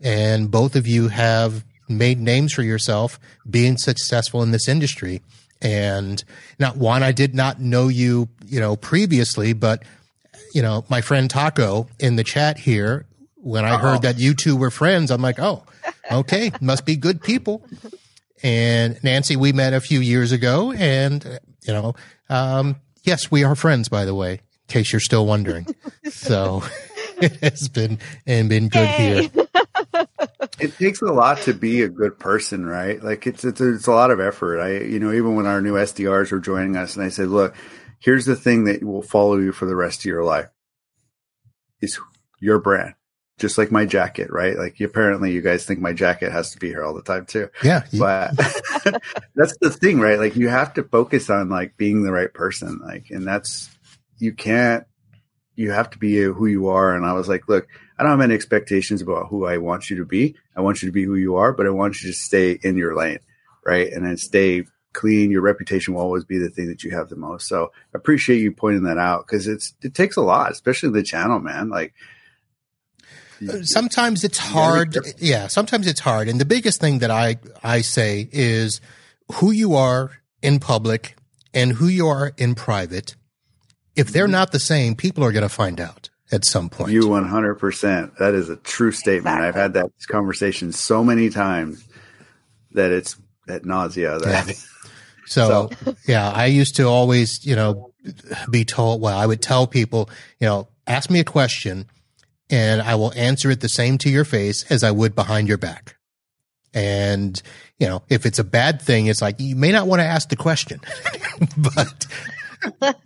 and 0.01 0.51
both 0.51 0.77
of 0.77 0.87
you 0.87 1.09
have 1.09 1.65
made 1.89 2.19
names 2.19 2.53
for 2.53 2.63
yourself 2.63 3.19
being 3.49 3.77
successful 3.77 4.43
in 4.43 4.51
this 4.51 4.69
industry. 4.69 5.23
And 5.63 6.23
now, 6.59 6.73
Juan, 6.73 7.03
I 7.03 7.13
did 7.13 7.35
not 7.35 7.61
know 7.61 7.89
you, 7.89 8.29
you 8.45 8.61
know, 8.61 8.77
previously, 8.77 9.55
but 9.55 9.83
you 10.53 10.63
know, 10.63 10.85
my 10.89 11.01
friend 11.01 11.29
Taco 11.31 11.89
in 11.99 12.17
the 12.17 12.25
chat 12.25 12.59
here, 12.59 13.07
when 13.37 13.65
I 13.65 13.73
Uh-oh. 13.73 13.79
heard 13.79 14.03
that 14.03 14.19
you 14.19 14.35
two 14.35 14.57
were 14.57 14.71
friends, 14.71 15.11
I'm 15.11 15.23
like, 15.23 15.39
oh, 15.39 15.65
okay, 16.11 16.51
must 16.61 16.85
be 16.87 16.97
good 16.97 17.23
people. 17.23 17.65
And 18.43 18.99
Nancy, 19.03 19.37
we 19.37 19.53
met 19.53 19.73
a 19.73 19.81
few 19.81 20.01
years 20.01 20.33
ago, 20.33 20.73
and 20.73 21.25
you 21.67 21.73
know, 21.73 21.95
um, 22.29 22.77
yes, 23.03 23.31
we 23.31 23.45
are 23.45 23.55
friends, 23.55 23.89
by 23.89 24.05
the 24.05 24.15
way, 24.15 24.33
in 24.35 24.41
case 24.69 24.93
you're 24.93 25.01
still 25.01 25.27
wondering. 25.27 25.67
so 26.11 26.63
it 27.19 27.37
has 27.37 27.69
been 27.69 27.99
and 28.27 28.49
been 28.49 28.69
good 28.69 28.89
Yay. 28.99 29.29
here. 29.31 29.47
It 30.61 30.77
takes 30.79 31.03
a 31.03 31.07
lot 31.07 31.39
to 31.43 31.55
be 31.55 31.83
a 31.83 31.89
good 31.89 32.19
person, 32.19 32.65
right? 32.65 33.03
Like 33.03 33.27
it's 33.27 33.45
it's 33.45 33.61
it's 33.61 33.87
a 33.87 33.93
lot 33.93 34.11
of 34.11 34.21
effort. 34.21 34.61
I 34.61 34.79
you 34.79 34.99
know 35.01 35.13
even 35.13 35.35
when 35.37 35.47
our 35.47 35.61
new 35.61 35.75
SDRs 35.75 36.31
were 36.31 36.39
joining 36.39 36.77
us, 36.77 36.97
and 36.97 37.05
I 37.05 37.09
said, 37.09 37.29
look, 37.29 37.55
here's 38.05 38.27
the 38.27 38.37
thing 38.37 38.65
that 38.65 38.85
will 38.85 39.03
follow 39.03 39.39
you 39.39 39.51
for 39.51 39.65
the 39.65 39.75
rest 39.75 40.01
of 40.01 40.05
your 40.05 40.25
life 40.25 40.51
is 41.81 41.99
your 42.39 42.59
brand. 42.61 42.95
Just 43.39 43.59
like 43.59 43.73
my 43.73 43.85
jacket 43.85 44.31
right? 44.31 44.57
Like 44.57 44.79
apparently 44.81 45.33
you 45.33 45.41
guys 45.41 45.65
think 45.65 45.81
my 45.81 45.93
jacket 45.93 46.31
has 46.31 46.53
to 46.53 46.59
be 46.59 46.69
here 46.69 46.85
all 46.85 46.95
the 46.95 47.03
time 47.03 47.27
too. 47.27 47.49
Yeah 47.65 47.83
but 47.99 48.37
that's 49.35 49.57
the 49.61 49.71
thing 49.71 49.99
right? 49.99 50.19
Like 50.19 50.37
you 50.37 50.49
have 50.49 50.75
to 50.75 50.85
focus 50.85 51.31
on 51.31 51.49
like 51.49 51.77
being 51.77 52.03
the 52.03 52.13
right 52.13 52.33
person 52.33 52.79
like 52.85 53.07
and 53.11 53.27
that's 53.27 53.71
you 54.19 54.33
can't 54.33 54.85
you 55.57 55.71
have 55.71 55.91
to 55.91 55.99
be 55.99 56.23
who 56.23 56.47
you 56.47 56.69
are. 56.69 56.95
And 56.95 57.07
i 57.07 57.13
was 57.13 57.29
like 57.29 57.49
look 57.49 57.67
i 57.99 58.03
don't 58.03 58.13
have 58.13 58.21
any 58.21 58.35
expectations 58.35 59.03
about 59.03 59.29
who 59.29 59.47
i 59.47 59.57
want 59.57 59.89
you 59.91 59.97
to 59.97 60.05
be. 60.05 60.37
I 60.55 60.61
want 60.61 60.83
you 60.83 60.89
to 60.89 60.93
be 60.93 61.05
who 61.05 61.17
you 61.17 61.37
are 61.37 61.53
but 61.53 61.67
i 61.67 61.71
want 61.71 62.03
you 62.03 62.11
to 62.11 62.17
stay 62.17 62.59
in 62.63 62.77
your 62.77 62.95
lane 62.97 63.21
right? 63.65 63.91
And 63.91 64.05
then 64.05 64.17
stay 64.17 64.65
clean, 64.95 65.31
your 65.31 65.43
reputation 65.43 65.95
will 65.95 66.01
always 66.01 66.25
be 66.25 66.39
the 66.39 66.49
thing 66.49 66.69
that 66.69 66.83
you 66.83 66.93
have 66.93 67.09
the 67.09 67.17
most. 67.17 67.47
So 67.47 67.73
I 67.95 67.99
appreciate 67.99 68.41
you 68.41 68.53
pointing 68.53 68.85
that 68.85 68.99
out 68.99 69.27
because 69.27 69.47
it's 69.47 69.75
it 69.83 69.95
takes 69.95 70.17
a 70.17 70.23
lot, 70.23 70.51
especially 70.51 70.91
the 70.91 71.03
channel, 71.03 71.41
man. 71.41 71.69
Like 71.69 71.93
sometimes 73.63 74.25
it's 74.25 74.39
hard. 74.39 74.97
Yeah, 75.19 75.49
sometimes 75.49 75.87
it's 75.87 76.01
hard. 76.01 76.29
And 76.29 76.41
the 76.41 76.45
biggest 76.45 76.81
thing 76.81 77.01
that 77.01 77.11
I 77.11 77.37
I 77.63 77.83
say 77.83 78.29
is 78.33 78.81
who 79.35 79.51
you 79.51 79.75
are 79.75 80.13
in 80.43 80.61
public 80.61 81.17
and 81.53 81.73
who 81.73 81.89
you 81.89 82.07
are 82.09 82.33
in 82.37 82.55
private. 82.55 83.17
If 83.97 84.09
they're 84.09 84.25
mm-hmm. 84.25 84.33
not 84.33 84.53
the 84.53 84.61
same, 84.61 84.97
people 84.97 85.25
are 85.25 85.33
going 85.33 85.43
to 85.43 85.49
find 85.49 85.81
out 85.81 86.11
at 86.33 86.45
some 86.45 86.69
point. 86.69 86.93
You 86.93 87.03
100%. 87.03 88.17
That 88.19 88.35
is 88.35 88.49
a 88.49 88.57
true 88.57 88.91
statement. 88.91 89.37
Exactly. 89.37 89.49
I've 89.49 89.55
had 89.55 89.73
that 89.75 89.91
conversation 90.09 90.73
so 90.73 91.05
many 91.05 91.31
times 91.31 91.85
that 92.73 92.91
it's 92.91 93.17
at 93.49 93.65
nausea 93.65 94.19
that 94.19 94.49
yeah. 94.49 94.55
So, 95.27 95.71
so, 95.85 95.95
yeah, 96.07 96.31
I 96.31 96.47
used 96.47 96.77
to 96.77 96.85
always, 96.85 97.45
you 97.45 97.57
know, 97.57 97.93
be 98.51 98.65
told, 98.65 99.01
well, 99.01 99.17
I 99.17 99.27
would 99.27 99.43
tell 99.43 99.67
people, 99.67 100.11
you 100.41 100.47
know, 100.47 100.69
ask 100.87 101.11
me 101.11 101.21
a 101.21 101.25
question 101.25 101.87
and 102.51 102.83
I 102.83 102.95
will 102.97 103.13
answer 103.15 103.51
it 103.51 103.61
the 103.61 103.69
same 103.69 103.99
to 103.99 104.11
your 104.11 104.25
face 104.25 104.71
as 104.71 104.85
I 104.85 104.91
would 104.91 105.15
behind 105.15 105.49
your 105.49 105.59
back. 105.59 105.97
And, 106.75 107.41
you 107.79 107.87
know, 107.87 108.03
if 108.09 108.27
it's 108.27 108.39
a 108.39 108.45
bad 108.45 108.83
thing, 108.83 109.07
it's 109.07 109.23
like, 109.23 109.37
you 109.39 109.57
may 109.57 109.73
not 109.73 109.87
want 109.87 110.01
to 110.01 110.07
ask 110.07 110.29
the 110.29 110.37
question, 110.37 110.81
but, 111.57 112.07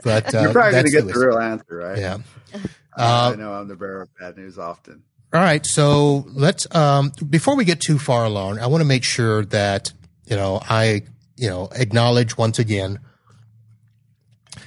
but, 0.02 0.34
uh, 0.34 0.40
you're 0.40 0.52
probably 0.52 0.72
going 0.72 0.84
to 0.86 0.90
get 0.90 1.06
the 1.06 1.18
real 1.18 1.38
answer, 1.38 1.76
right? 1.76 1.98
Yeah. 1.98 2.18
Uh, 2.96 3.32
I 3.34 3.36
know 3.36 3.52
I'm 3.52 3.68
the 3.68 3.76
bearer 3.76 4.02
of 4.02 4.08
bad 4.18 4.36
news 4.36 4.58
often. 4.58 5.04
All 5.32 5.42
right, 5.42 5.64
so 5.66 6.24
let's 6.28 6.66
um, 6.74 7.12
before 7.28 7.54
we 7.54 7.66
get 7.66 7.80
too 7.80 7.98
far 7.98 8.24
along, 8.24 8.60
I 8.60 8.66
want 8.66 8.80
to 8.80 8.86
make 8.86 9.04
sure 9.04 9.44
that 9.46 9.92
you 10.24 10.36
know 10.36 10.58
I 10.62 11.02
you 11.38 11.48
know 11.48 11.68
acknowledge 11.72 12.36
once 12.36 12.58
again 12.58 13.00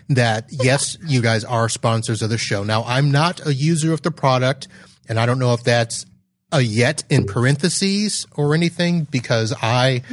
that 0.09 0.45
yes, 0.49 0.97
you 1.05 1.21
guys 1.21 1.43
are 1.43 1.69
sponsors 1.69 2.21
of 2.21 2.29
the 2.29 2.37
show. 2.37 2.63
Now, 2.63 2.83
I'm 2.83 3.11
not 3.11 3.45
a 3.45 3.53
user 3.53 3.93
of 3.93 4.01
the 4.01 4.11
product, 4.11 4.67
and 5.07 5.19
I 5.19 5.25
don't 5.25 5.39
know 5.39 5.53
if 5.53 5.63
that's 5.63 6.05
a 6.51 6.61
yet 6.61 7.03
in 7.09 7.25
parentheses 7.25 8.27
or 8.35 8.53
anything 8.53 9.05
because 9.05 9.53
I 9.61 10.03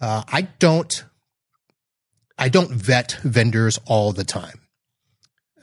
uh, 0.00 0.24
I 0.28 0.42
don't 0.58 1.04
I 2.36 2.48
don't 2.48 2.70
vet 2.70 3.12
vendors 3.22 3.78
all 3.86 4.12
the 4.12 4.24
time. 4.24 4.60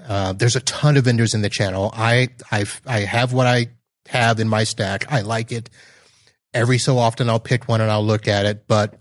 Uh, 0.08 0.34
there's 0.34 0.56
a 0.56 0.62
ton 0.62 0.98
of 0.98 1.06
vendors 1.06 1.34
in 1.34 1.42
the 1.42 1.50
channel. 1.50 1.92
I 1.94 2.30
I 2.52 2.66
I 2.86 3.02
have 3.02 3.34
what 3.34 3.48
I 3.48 3.68
have 4.08 4.40
in 4.40 4.48
my 4.48 4.64
stack. 4.64 5.12
I 5.12 5.22
like 5.22 5.52
it. 5.52 5.70
Every 6.54 6.78
so 6.78 6.98
often, 6.98 7.30
I'll 7.30 7.40
pick 7.40 7.68
one 7.68 7.82
and 7.82 7.92
I'll 7.92 8.04
look 8.04 8.28
at 8.28 8.46
it. 8.46 8.68
But 8.68 9.01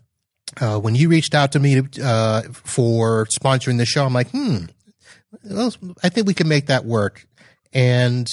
uh, 0.58 0.78
when 0.78 0.94
you 0.94 1.08
reached 1.08 1.34
out 1.34 1.52
to 1.52 1.60
me 1.60 1.82
uh, 2.02 2.42
for 2.52 3.26
sponsoring 3.26 3.78
the 3.78 3.86
show, 3.86 4.04
I'm 4.04 4.14
like, 4.14 4.30
hmm, 4.30 4.64
well, 5.44 5.72
I 6.02 6.08
think 6.08 6.26
we 6.26 6.34
can 6.34 6.48
make 6.48 6.66
that 6.66 6.84
work. 6.84 7.26
And 7.72 8.30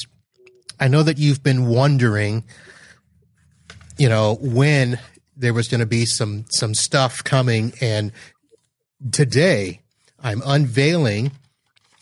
I 0.80 0.88
know 0.88 1.04
that 1.04 1.18
you've 1.18 1.44
been 1.44 1.68
wondering, 1.68 2.44
you 3.98 4.10
know, 4.10 4.38
when 4.42 5.00
there 5.36 5.54
was 5.54 5.68
going 5.68 5.80
to 5.80 5.86
be 5.86 6.06
some 6.06 6.46
some 6.50 6.74
stuff 6.74 7.24
coming, 7.24 7.74
and 7.82 8.12
today 9.12 9.82
I'm 10.20 10.42
unveiling 10.46 11.32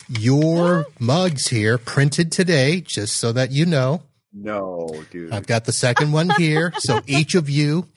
your 0.08 0.86
mugs 0.98 1.48
here, 1.48 1.76
printed 1.78 2.32
today, 2.32 2.80
just 2.80 3.16
so 3.16 3.32
that 3.32 3.52
you 3.52 3.66
know. 3.66 4.02
No, 4.32 5.04
dude. 5.10 5.32
I've 5.32 5.46
got 5.46 5.64
the 5.64 5.72
second 5.72 6.12
one 6.12 6.30
here, 6.38 6.72
so 6.78 7.00
each 7.06 7.34
of 7.34 7.48
you 7.50 7.88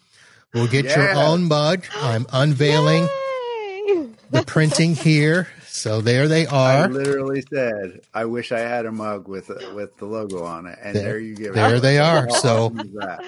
will 0.53 0.67
get 0.67 0.85
Yeah. 0.85 0.99
your 0.99 1.13
own 1.15 1.47
mug. 1.47 1.85
I'm 1.95 2.25
unveiling 2.31 3.03
Yay! 3.03 4.09
the 4.31 4.43
printing 4.45 4.95
here. 4.95 5.47
So 5.71 6.01
there 6.01 6.27
they 6.27 6.45
are. 6.45 6.83
I 6.83 6.87
literally 6.87 7.41
said, 7.53 8.01
"I 8.13 8.25
wish 8.25 8.51
I 8.51 8.59
had 8.59 8.85
a 8.85 8.91
mug 8.91 9.27
with 9.29 9.49
with 9.73 9.95
the 9.97 10.05
logo 10.05 10.43
on 10.43 10.65
it," 10.65 10.77
and 10.83 10.95
There- 10.95 11.03
there, 11.03 11.19
you 11.19 11.35
give 11.35 11.51
it. 11.51 11.55
there 11.55 11.79
they 11.79 11.99
are. 11.99 12.29
So- 12.41 12.65
awesome 12.65 12.79
is 12.79 12.93
that? 12.95 13.23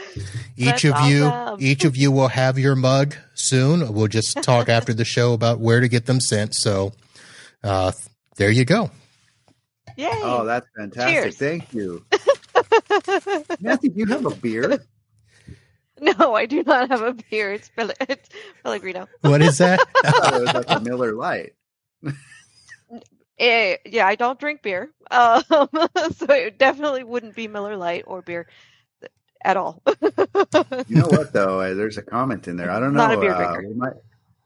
Each 0.57 0.81
That's 0.81 0.85
of 0.85 1.05
you, 1.09 1.31
each 1.59 1.85
of 1.85 1.95
you 1.95 2.11
will 2.11 2.27
have 2.27 2.59
your 2.59 2.75
mug 2.75 3.15
soon. 3.35 3.93
We'll 3.93 4.07
just 4.07 4.41
talk 4.43 4.67
after 4.77 4.93
the 4.93 5.05
show 5.05 5.31
about 5.33 5.59
where 5.61 5.79
to 5.79 5.87
get 5.87 6.07
them 6.07 6.19
sent. 6.19 6.55
So, 6.55 6.91
uh, 7.63 7.91
there 8.37 8.51
you 8.51 8.65
go. 8.65 8.91
Yay! 9.95 10.09
Oh, 10.11 10.43
that's 10.45 10.67
fantastic! 10.77 11.13
Cheers. 11.13 11.37
Thank 11.37 11.73
you, 11.73 12.03
Matthew, 13.61 13.91
Do 13.91 13.99
you 13.99 14.05
have 14.07 14.25
a 14.25 14.31
beer? 14.35 14.83
no, 16.19 16.35
I 16.35 16.45
do 16.47 16.63
not 16.63 16.89
have 16.89 17.01
a 17.01 17.13
beer. 17.29 17.53
It's, 17.53 17.69
Pel- 17.69 17.91
it's 18.01 18.29
Pellegrino. 18.63 19.07
What 19.21 19.41
is 19.41 19.59
that? 19.59 19.79
I 20.03 20.11
thought 20.11 20.33
it 20.41 20.41
was 20.41 20.53
like 20.53 20.65
a 20.69 20.79
Miller 20.81 21.13
Lite. 21.13 21.53
Eh, 23.39 23.77
yeah, 23.87 24.05
I 24.05 24.13
don't 24.13 24.39
drink 24.39 24.61
beer, 24.61 24.91
um, 25.09 25.41
so 25.49 26.27
it 26.29 26.59
definitely 26.59 27.03
wouldn't 27.03 27.35
be 27.35 27.47
Miller 27.47 27.75
Lite 27.75 28.03
or 28.05 28.21
beer 28.21 28.47
at 29.43 29.57
all. 29.57 29.81
You 29.87 30.97
know 30.97 31.07
what 31.07 31.33
though? 31.33 31.59
Uh, 31.59 31.73
There's 31.73 31.97
a 31.97 32.03
comment 32.03 32.47
in 32.47 32.55
there. 32.55 32.69
I 32.69 32.79
don't 32.79 32.93
know. 32.93 32.99
Not 33.07 33.17
a 33.17 33.19
beer 33.19 33.33
uh, 33.33 33.37
drinker. 33.53 33.67
we 33.67 33.73
might, 33.73 33.93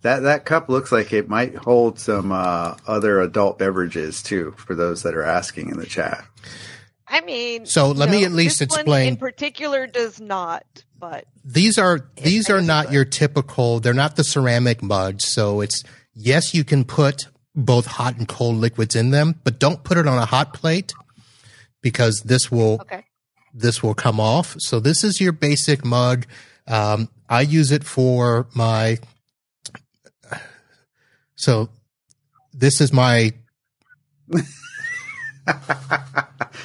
that 0.04 0.20
that 0.22 0.46
cup 0.46 0.70
looks 0.70 0.94
like 0.94 1.12
it 1.12 1.28
might 1.28 1.56
hold 1.56 2.00
some 2.00 2.32
uh, 2.32 2.78
other 2.88 3.20
adult 3.20 3.60
beverages 3.60 4.24
too. 4.24 4.54
For 4.58 4.76
those 4.76 5.04
that 5.04 5.14
are 5.14 5.24
asking 5.24 5.72
in 5.72 5.78
the 5.78 5.86
chat. 5.86 6.24
I 7.06 7.20
mean, 7.20 7.66
So 7.66 7.92
let 7.92 8.10
me 8.10 8.24
at 8.24 8.32
least 8.32 8.60
this 8.60 8.70
one 8.70 8.80
explain- 8.82 9.08
in 9.10 9.18
particular 9.18 9.88
does 9.88 10.22
not, 10.22 10.64
but 11.10 11.26
These 11.44 11.78
are 11.78 12.00
these 12.16 12.50
are 12.50 12.62
not 12.62 12.86
it's 12.86 12.94
your 12.94 13.06
typical. 13.06 13.80
They're 13.80 13.94
not 13.94 14.16
the 14.16 14.24
ceramic 14.24 14.82
mugs. 14.82 15.26
So 15.32 15.62
it's 15.62 15.84
yes, 16.16 16.56
you 16.56 16.64
can 16.64 16.84
put 16.84 17.28
both 17.54 17.86
hot 17.86 18.18
and 18.18 18.28
cold 18.28 18.56
liquids 18.56 18.96
in 18.96 19.12
them, 19.12 19.40
but 19.44 19.60
don't 19.60 19.84
put 19.84 19.98
it 19.98 20.08
on 20.08 20.18
a 20.18 20.26
hot 20.26 20.54
plate 20.54 20.94
because 21.82 22.22
this 22.22 22.52
will 22.52 22.82
okay. 22.82 23.04
this 23.54 23.84
will 23.84 23.94
come 23.94 24.20
off. 24.20 24.56
So 24.58 24.80
this 24.80 25.04
is 25.04 25.22
your 25.22 25.32
basic 25.32 25.86
mug. 25.86 26.26
Um, 26.68 27.10
I 27.30 27.42
use 27.42 27.72
it 27.72 27.84
for 27.84 28.48
my. 28.56 28.98
So 31.36 31.70
this 32.52 32.82
is 32.82 32.92
my 32.92 33.34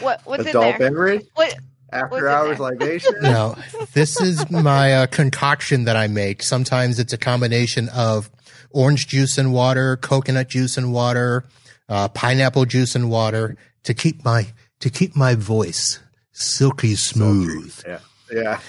What 0.01 0.23
what's 0.25 0.45
in 0.45 0.49
adult 0.49 0.79
there? 0.79 0.91
beverage 0.91 1.27
What 1.35 1.55
after 1.93 2.09
what's 2.09 2.23
in 2.23 2.29
hours 2.29 2.59
there? 2.59 2.71
libation. 2.71 3.15
no. 3.23 3.57
This 3.93 4.21
is 4.21 4.51
my 4.51 4.95
uh, 4.95 5.07
concoction 5.07 5.85
that 5.85 5.97
I 5.97 6.07
make. 6.07 6.43
Sometimes 6.43 6.99
it's 6.99 7.13
a 7.13 7.19
combination 7.19 7.89
of 7.91 8.31
orange 8.71 9.07
juice 9.09 9.39
and 9.39 9.53
water, 9.53 9.97
coconut 9.97 10.49
juice 10.49 10.77
and 10.77 10.93
water, 10.93 11.45
uh, 11.89 12.09
pineapple 12.09 12.65
juice 12.65 12.95
and 12.95 13.11
water 13.11 13.57
to 13.85 13.95
keep 13.95 14.25
my 14.25 14.49
to 14.81 14.91
keep 14.91 15.15
my 15.17 15.35
voice 15.35 16.01
silky 16.33 16.95
smooth. 16.95 17.83
Yeah, 17.87 18.01
yeah. 18.33 18.61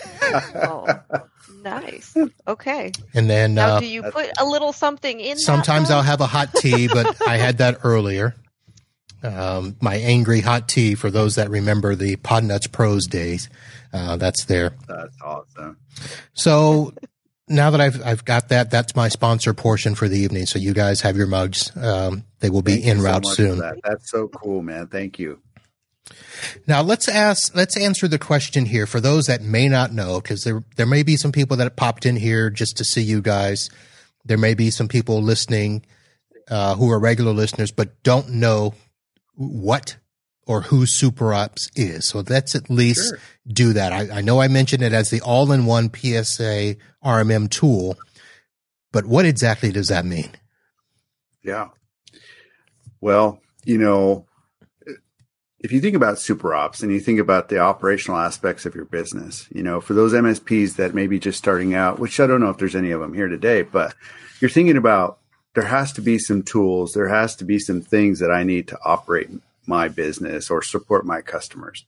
Oh, 0.56 0.88
nice. 1.64 2.16
Okay. 2.48 2.92
And 3.14 3.30
then 3.30 3.54
Now, 3.54 3.76
uh, 3.76 3.80
do 3.80 3.86
you 3.86 4.04
put 4.04 4.30
a 4.40 4.46
little 4.46 4.74
something 4.74 5.20
in? 5.20 5.38
Sometimes 5.38 5.90
mug? 5.90 5.98
I'll 5.98 6.04
have 6.04 6.22
a 6.22 6.26
hot 6.28 6.54
tea, 6.56 6.88
but 6.88 7.16
I 7.28 7.38
had 7.38 7.60
that 7.60 7.80
earlier. 7.84 8.36
Um, 9.24 9.76
my 9.82 9.96
angry 9.96 10.42
hot 10.42 10.68
tea 10.68 10.96
for 10.96 11.12
those 11.12 11.36
that 11.36 11.50
remember 11.50 11.96
the 11.96 12.16
Podnutz 12.18 12.72
Pros 12.72 13.06
days. 13.06 13.50
Uh, 13.94 14.18
that's 14.18 14.46
there. 14.46 14.76
That's 14.88 15.16
awesome. 15.22 15.78
So 16.34 16.94
now 17.48 17.70
that 17.72 17.82
I've 17.82 18.04
I've 18.06 18.26
got 18.26 18.50
that, 18.50 18.72
that's 18.72 18.96
my 18.96 19.10
sponsor 19.10 19.54
portion 19.54 19.96
for 19.96 20.08
the 20.08 20.18
evening. 20.18 20.46
So 20.46 20.58
you 20.58 20.74
guys 20.74 21.02
have 21.02 21.18
your 21.18 21.28
mugs. 21.28 21.76
Um, 21.76 22.24
they 22.40 22.50
will 22.50 22.62
be 22.62 22.74
Thank 22.74 22.86
you 22.86 22.92
en 22.92 22.98
so 22.98 23.04
route 23.04 23.24
much 23.24 23.36
soon. 23.36 23.58
That. 23.60 23.76
That's 23.84 24.10
so 24.10 24.28
cool, 24.28 24.62
man. 24.62 24.88
Thank 24.88 25.20
you. 25.20 25.40
Now 26.66 26.82
let's 26.82 27.08
ask, 27.08 27.56
let's 27.56 27.78
answer 27.78 28.08
the 28.08 28.20
question 28.20 28.66
here 28.66 28.86
for 28.88 29.00
those 29.00 29.28
that 29.28 29.42
may 29.42 29.70
not 29.70 29.94
know, 29.94 30.20
because 30.20 30.44
there 30.44 30.64
there 30.76 30.86
may 30.86 31.04
be 31.04 31.16
some 31.16 31.32
people 31.32 31.58
that 31.58 31.76
popped 31.76 32.06
in 32.06 32.16
here 32.16 32.50
just 32.50 32.78
to 32.78 32.84
see 32.84 33.02
you 33.02 33.22
guys. 33.22 33.70
There 34.26 34.38
may 34.38 34.54
be 34.54 34.72
some 34.72 34.88
people 34.88 35.22
listening 35.22 35.86
uh, 36.50 36.76
who 36.76 36.90
are 36.92 37.00
regular 37.00 37.34
listeners 37.34 37.72
but 37.72 38.02
don't 38.04 38.30
know 38.30 38.74
what 39.36 39.98
or 40.48 40.62
who 40.62 40.86
SuperOps 40.86 41.70
is. 41.76 42.10
So 42.10 42.24
let's 42.28 42.56
at 42.56 42.70
least 42.70 43.10
Sure. 43.10 43.20
do 43.48 43.74
that. 43.74 43.94
I, 43.94 44.18
I 44.18 44.22
know 44.22 44.42
I 44.42 44.48
mentioned 44.48 44.84
it 44.84 44.92
as 44.94 45.10
the 45.10 45.22
all-in-one 45.22 45.92
PSA 45.94 46.76
RMM 47.04 47.50
tool, 47.50 47.98
but 48.92 49.06
what 49.06 49.26
exactly 49.26 49.72
does 49.72 49.88
that 49.90 50.06
mean? 50.06 50.32
Yeah. 51.44 51.70
Well, 53.00 53.40
you 53.66 53.78
know, 53.78 54.26
if 55.60 55.72
you 55.72 55.80
think 55.80 55.96
about 55.96 56.16
SuperOps 56.16 56.82
and 56.82 56.92
you 56.92 57.00
think 57.00 57.20
about 57.20 57.50
the 57.50 57.60
operational 57.60 58.20
aspects 58.20 58.66
of 58.66 58.74
your 58.76 58.86
business, 58.86 59.48
you 59.52 59.62
know, 59.64 59.80
for 59.80 59.94
those 59.94 60.12
MSPs 60.14 60.76
that 60.76 60.96
may 60.96 61.06
be 61.08 61.20
just 61.20 61.38
starting 61.38 61.74
out, 61.76 62.00
which 62.00 62.20
I 62.20 62.26
don't 62.28 62.42
know 62.42 62.50
if 62.50 62.58
there's 62.58 62.76
any 62.76 62.92
of 62.92 63.00
them 63.00 63.14
here 63.14 63.28
today, 63.28 63.62
but 63.62 63.94
you're 64.40 64.50
thinking 64.50 64.76
about 64.78 65.20
there 65.54 65.66
has 65.66 65.92
to 65.94 66.02
be 66.02 66.18
some 66.18 66.44
tools, 66.44 66.94
there 66.94 67.10
has 67.10 67.36
to 67.38 67.46
be 67.46 67.60
some 67.60 67.82
things 67.82 68.20
that 68.20 68.32
I 68.32 68.44
need 68.44 68.68
to 68.70 68.80
operate 68.84 69.30
my 69.66 69.88
business 69.88 70.50
or 70.50 70.62
support 70.62 71.06
my 71.06 71.22
customers. 71.22 71.86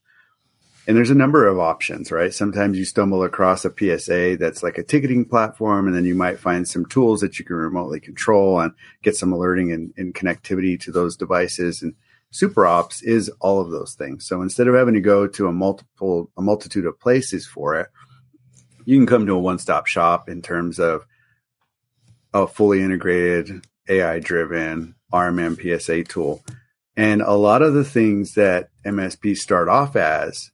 And 0.86 0.96
there's 0.96 1.10
a 1.10 1.14
number 1.14 1.46
of 1.46 1.58
options, 1.58 2.12
right? 2.12 2.32
Sometimes 2.32 2.78
you 2.78 2.84
stumble 2.84 3.22
across 3.22 3.64
a 3.64 3.72
PSA 3.72 4.36
that's 4.38 4.62
like 4.62 4.76
a 4.76 4.82
ticketing 4.82 5.24
platform, 5.24 5.86
and 5.86 5.96
then 5.96 6.04
you 6.04 6.14
might 6.14 6.38
find 6.38 6.68
some 6.68 6.84
tools 6.84 7.20
that 7.20 7.38
you 7.38 7.44
can 7.44 7.56
remotely 7.56 8.00
control 8.00 8.60
and 8.60 8.72
get 9.02 9.16
some 9.16 9.32
alerting 9.32 9.72
and, 9.72 9.94
and 9.96 10.14
connectivity 10.14 10.78
to 10.80 10.92
those 10.92 11.16
devices. 11.16 11.80
And 11.80 11.94
SuperOps 12.34 13.02
is 13.02 13.30
all 13.40 13.62
of 13.62 13.70
those 13.70 13.94
things. 13.94 14.26
So 14.26 14.42
instead 14.42 14.68
of 14.68 14.74
having 14.74 14.94
to 14.94 15.00
go 15.00 15.26
to 15.26 15.46
a 15.46 15.52
multiple 15.52 16.30
a 16.36 16.42
multitude 16.42 16.84
of 16.84 17.00
places 17.00 17.46
for 17.46 17.76
it, 17.76 17.86
you 18.84 18.98
can 18.98 19.06
come 19.06 19.24
to 19.24 19.34
a 19.34 19.38
one-stop 19.38 19.86
shop 19.86 20.28
in 20.28 20.42
terms 20.42 20.78
of 20.78 21.06
a 22.34 22.46
fully 22.46 22.82
integrated 22.82 23.64
AI 23.88 24.18
driven 24.18 24.96
RMM 25.12 25.56
PSA 25.56 26.04
tool. 26.04 26.44
And 26.96 27.22
a 27.22 27.32
lot 27.32 27.62
of 27.62 27.74
the 27.74 27.84
things 27.84 28.34
that 28.34 28.70
MSPs 28.84 29.38
start 29.38 29.68
off 29.68 29.96
as 29.96 30.50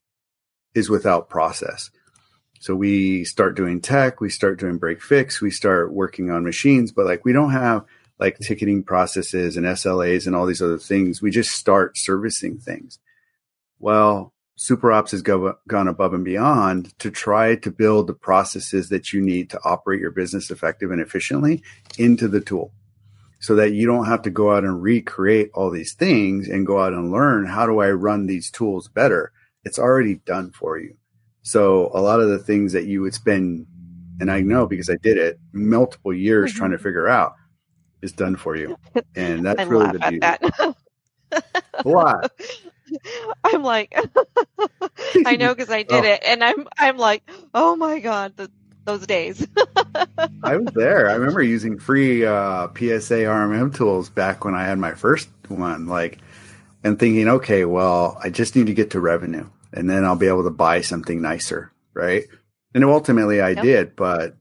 is 0.74 0.88
without 0.88 1.28
process. 1.28 1.90
So 2.60 2.74
we 2.74 3.24
start 3.24 3.56
doing 3.56 3.80
tech, 3.80 4.20
we 4.20 4.28
start 4.28 4.60
doing 4.60 4.76
break 4.76 5.00
fix, 5.00 5.40
we 5.40 5.50
start 5.50 5.92
working 5.92 6.30
on 6.30 6.44
machines, 6.44 6.92
but 6.92 7.06
like 7.06 7.24
we 7.24 7.32
don't 7.32 7.52
have 7.52 7.86
like 8.18 8.38
ticketing 8.38 8.82
processes 8.82 9.56
and 9.56 9.64
SLAs 9.64 10.26
and 10.26 10.36
all 10.36 10.44
these 10.44 10.60
other 10.60 10.78
things. 10.78 11.22
We 11.22 11.30
just 11.30 11.52
start 11.52 11.96
servicing 11.96 12.58
things. 12.58 12.98
Well, 13.78 14.34
SuperOps 14.61 15.12
has 15.12 15.23
go, 15.23 15.57
gone 15.66 15.88
above 15.88 16.12
and 16.12 16.23
beyond 16.23 16.96
to 16.99 17.11
try 17.11 17.57
to 17.57 17.70
build 17.70 18.07
the 18.07 18.14
processes 18.14 18.90
that 18.90 19.11
you 19.11 19.23
need 19.23 19.49
to 19.49 19.61
operate 19.64 20.01
your 20.01 20.11
business 20.11 20.51
effective 20.51 20.90
and 20.90 21.01
efficiently 21.01 21.62
into 21.96 22.29
the 22.29 22.42
tool 22.42 22.70
so 23.38 23.55
that 23.55 23.73
you 23.73 23.87
don't 23.87 24.05
have 24.05 24.20
to 24.20 24.31
go 24.31 24.55
out 24.55 24.64
and 24.64 24.83
recreate 24.83 25.51
all 25.55 25.70
these 25.70 25.94
things 25.94 26.46
and 26.46 26.66
go 26.66 26.79
out 26.79 26.92
and 26.92 27.11
learn 27.11 27.46
how 27.46 27.64
do 27.64 27.81
I 27.81 27.90
run 27.90 28.27
these 28.27 28.51
tools 28.51 28.87
better. 28.87 29.33
It's 29.64 29.79
already 29.79 30.16
done 30.16 30.51
for 30.51 30.79
you. 30.79 30.94
So 31.40 31.90
a 31.94 32.03
lot 32.03 32.20
of 32.20 32.29
the 32.29 32.38
things 32.38 32.75
that 32.75 32.85
you 32.85 33.01
would 33.01 33.14
spend, 33.14 33.66
and 34.20 34.31
I 34.31 34.42
know 34.42 34.66
because 34.66 34.90
I 34.90 34.96
did 34.96 35.16
it 35.16 35.40
multiple 35.55 36.12
years 36.12 36.51
mm-hmm. 36.51 36.59
trying 36.59 36.70
to 36.73 36.79
figure 36.79 37.09
out, 37.09 37.33
is 38.03 38.12
done 38.12 38.37
for 38.37 38.57
you, 38.57 38.77
and 39.14 39.44
that's 39.44 39.61
I 39.61 39.64
really 39.64 39.92
the 39.92 39.99
beauty. 39.99 40.18
That. 40.18 40.77
Why? 41.83 42.27
I'm 43.44 43.62
like, 43.62 43.94
I 45.26 45.37
know 45.37 45.55
because 45.55 45.70
I 45.70 45.83
did 45.83 46.05
oh. 46.05 46.09
it, 46.09 46.22
and 46.26 46.42
I'm 46.42 46.68
I'm 46.79 46.96
like, 46.96 47.29
oh 47.55 47.76
my 47.76 48.00
god, 48.00 48.37
the, 48.37 48.50
those 48.85 49.07
days. 49.07 49.46
I 50.42 50.57
was 50.57 50.72
there. 50.74 51.09
I 51.09 51.14
remember 51.14 51.42
using 51.42 51.79
free 51.79 52.24
uh, 52.24 52.68
PSA 52.68 53.24
RMM 53.24 53.74
tools 53.74 54.11
back 54.11 54.44
when 54.44 54.55
I 54.55 54.64
had 54.64 54.79
my 54.79 54.92
first 54.92 55.29
one, 55.48 55.87
like, 55.87 56.18
and 56.83 56.98
thinking, 56.98 57.29
okay, 57.29 57.64
well, 57.64 58.18
I 58.22 58.31
just 58.31 58.57
need 58.57 58.66
to 58.66 58.74
get 58.74 58.90
to 58.90 59.00
revenue, 59.00 59.48
and 59.72 59.88
then 59.88 60.05
I'll 60.05 60.16
be 60.16 60.29
able 60.29 60.44
to 60.44 60.50
buy 60.50 60.81
something 60.81 61.20
nicer, 61.20 61.72
right? 61.94 62.24
And 62.74 62.85
ultimately, 62.85 63.40
I 63.40 63.50
yep. 63.50 63.62
did, 63.62 63.96
but 63.96 64.37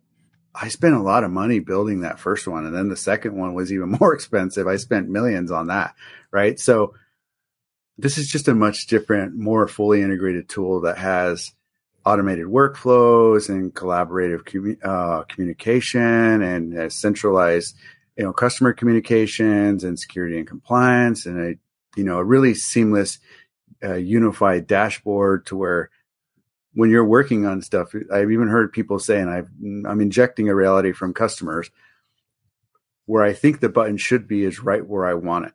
I 0.53 0.67
spent 0.67 0.95
a 0.95 1.01
lot 1.01 1.23
of 1.23 1.31
money 1.31 1.59
building 1.59 2.01
that 2.01 2.19
first 2.19 2.47
one, 2.47 2.65
and 2.65 2.75
then 2.75 2.89
the 2.89 2.97
second 2.97 3.35
one 3.35 3.53
was 3.53 3.71
even 3.71 3.97
more 3.99 4.13
expensive. 4.13 4.67
I 4.67 4.77
spent 4.77 5.09
millions 5.09 5.51
on 5.51 5.67
that, 5.67 5.95
right? 6.31 6.59
So 6.59 6.93
this 7.99 8.17
is 8.17 8.27
just 8.27 8.47
a 8.47 8.55
much 8.55 8.87
different, 8.87 9.35
more 9.35 9.67
fully 9.67 10.01
integrated 10.01 10.47
tool 10.47 10.81
that 10.81 10.97
has 10.97 11.51
automated 12.05 12.45
workflows 12.45 13.49
and 13.49 13.73
collaborative 13.73 14.77
uh, 14.83 15.23
communication 15.23 16.41
and 16.41 16.91
centralized, 16.91 17.75
you 18.17 18.23
know, 18.23 18.31
customer 18.31 18.71
communications 18.71 19.83
and 19.83 19.99
security 19.99 20.37
and 20.37 20.47
compliance 20.47 21.25
and 21.25 21.39
a, 21.39 21.55
you 21.97 22.03
know, 22.05 22.19
a 22.19 22.23
really 22.23 22.53
seamless, 22.53 23.19
uh, 23.83 23.95
unified 23.95 24.65
dashboard 24.65 25.45
to 25.45 25.57
where 25.57 25.89
when 26.73 26.89
you're 26.89 27.05
working 27.05 27.45
on 27.45 27.61
stuff, 27.61 27.93
I've 28.13 28.31
even 28.31 28.47
heard 28.47 28.71
people 28.71 28.99
say, 28.99 29.19
and 29.19 29.29
I've, 29.29 29.49
I'm 29.85 29.99
injecting 29.99 30.47
a 30.47 30.55
reality 30.55 30.93
from 30.93 31.13
customers 31.13 31.69
where 33.07 33.23
I 33.23 33.33
think 33.33 33.59
the 33.59 33.69
button 33.69 33.97
should 33.97 34.27
be 34.27 34.45
is 34.45 34.61
right 34.61 34.85
where 34.85 35.05
I 35.05 35.15
want 35.15 35.47
it 35.47 35.53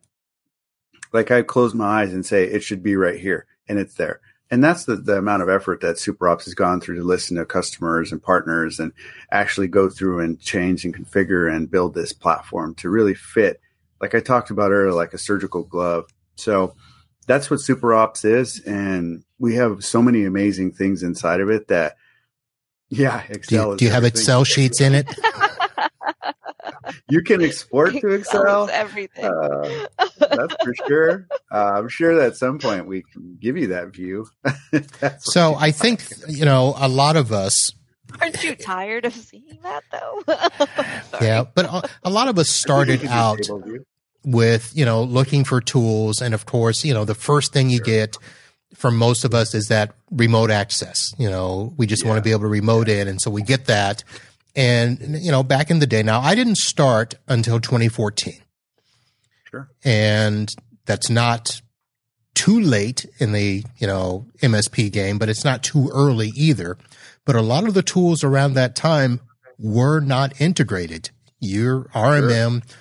like 1.15 1.31
I 1.31 1.41
close 1.43 1.73
my 1.73 2.01
eyes 2.01 2.13
and 2.13 2.25
say 2.25 2.43
it 2.43 2.61
should 2.61 2.83
be 2.83 2.97
right 2.97 3.17
here, 3.17 3.45
and 3.69 3.79
it's 3.79 3.95
there. 3.95 4.19
And 4.51 4.63
that's 4.63 4.83
the, 4.83 4.97
the 4.97 5.17
amount 5.17 5.41
of 5.41 5.49
effort 5.49 5.81
that 5.81 5.95
SuperOps 5.95 6.43
has 6.43 6.53
gone 6.53 6.79
through 6.79 6.97
to 6.97 7.03
listen 7.03 7.37
to 7.37 7.45
customers 7.45 8.11
and 8.11 8.21
partners 8.21 8.79
and 8.79 8.91
actually 9.31 9.67
go 9.67 9.89
through 9.89 10.19
and 10.19 10.39
change 10.39 10.85
and 10.85 10.95
configure 10.95 11.51
and 11.51 11.71
build 11.71 11.95
this 11.95 12.13
platform 12.13 12.75
to 12.75 12.89
really 12.89 13.15
fit, 13.15 13.59
like 14.01 14.13
I 14.13 14.19
talked 14.19 14.51
about 14.51 14.71
earlier, 14.71 14.93
like 14.93 15.13
a 15.13 15.17
surgical 15.17 15.63
glove. 15.63 16.05
So 16.35 16.75
that's 17.27 17.49
what 17.49 17.61
SuperOps 17.61 18.23
is. 18.25 18.59
And 18.59 19.23
we 19.39 19.55
have 19.55 19.83
so 19.83 20.01
many 20.01 20.25
amazing 20.25 20.73
things 20.73 21.01
inside 21.01 21.39
of 21.39 21.49
it 21.49 21.69
that, 21.69 21.95
yeah, 22.89 23.23
Excel. 23.29 23.65
Do 23.65 23.71
you, 23.71 23.77
do 23.77 23.85
you 23.85 23.91
have 23.91 24.03
Excel 24.03 24.43
sheets 24.43 24.79
in 24.79 24.93
it? 24.93 25.07
you 27.09 27.21
can 27.21 27.41
export 27.41 27.93
to 27.93 28.09
Excel. 28.09 28.69
Everything. 28.71 29.25
Uh, 29.25 29.87
that's 30.19 30.55
for 30.63 30.73
sure. 30.87 31.27
Uh, 31.51 31.71
I'm 31.75 31.89
sure 31.89 32.15
that 32.15 32.27
at 32.27 32.37
some 32.37 32.59
point 32.59 32.87
we 32.87 33.03
can 33.13 33.37
give 33.39 33.57
you 33.57 33.67
that 33.67 33.93
view. 33.93 34.27
so 35.19 35.55
I 35.55 35.71
think 35.71 36.03
you 36.27 36.45
know 36.45 36.75
a 36.77 36.87
lot 36.87 37.15
of 37.17 37.31
us. 37.31 37.71
Aren't 38.21 38.43
you 38.43 38.55
tired 38.55 39.05
of 39.05 39.13
seeing 39.13 39.59
that 39.63 39.83
though? 39.91 40.23
yeah, 41.25 41.43
but 41.53 41.89
a 42.03 42.09
lot 42.09 42.27
of 42.27 42.37
us 42.37 42.49
started 42.49 43.05
out 43.05 43.39
with 44.23 44.71
you 44.75 44.85
know 44.85 45.03
looking 45.03 45.43
for 45.43 45.61
tools, 45.61 46.21
and 46.21 46.33
of 46.33 46.45
course, 46.45 46.83
you 46.83 46.93
know 46.93 47.05
the 47.05 47.15
first 47.15 47.53
thing 47.53 47.69
you 47.69 47.77
sure. 47.77 47.85
get 47.85 48.17
from 48.75 48.97
most 48.97 49.23
of 49.23 49.33
us 49.33 49.53
is 49.53 49.67
that 49.67 49.95
remote 50.11 50.51
access. 50.51 51.13
You 51.17 51.29
know, 51.29 51.73
we 51.77 51.87
just 51.87 52.03
yeah. 52.03 52.09
want 52.09 52.17
to 52.17 52.23
be 52.23 52.31
able 52.31 52.41
to 52.41 52.47
remote 52.47 52.87
yeah. 52.87 53.01
in, 53.01 53.07
and 53.07 53.21
so 53.21 53.31
we 53.31 53.41
get 53.41 53.65
that. 53.65 54.03
And, 54.55 55.21
you 55.21 55.31
know, 55.31 55.43
back 55.43 55.69
in 55.69 55.79
the 55.79 55.87
day, 55.87 56.01
now 56.01 56.21
I 56.21 56.33
didn't 56.33 56.57
start 56.57 57.15
until 57.27 57.59
2014. 57.59 58.33
Sure. 59.49 59.69
And 59.83 60.49
that's 60.85 61.09
not 61.09 61.61
too 62.35 62.59
late 62.59 63.05
in 63.19 63.31
the, 63.31 63.63
you 63.77 63.87
know, 63.87 64.27
MSP 64.41 64.91
game, 64.91 65.17
but 65.17 65.29
it's 65.29 65.43
not 65.43 65.63
too 65.63 65.89
early 65.93 66.31
either. 66.35 66.77
But 67.25 67.35
a 67.35 67.41
lot 67.41 67.67
of 67.67 67.73
the 67.73 67.81
tools 67.81 68.23
around 68.23 68.53
that 68.53 68.75
time 68.75 69.19
were 69.57 69.99
not 69.99 70.39
integrated. 70.39 71.09
Your 71.39 71.85
RMM, 71.85 72.63
sure. 72.67 72.77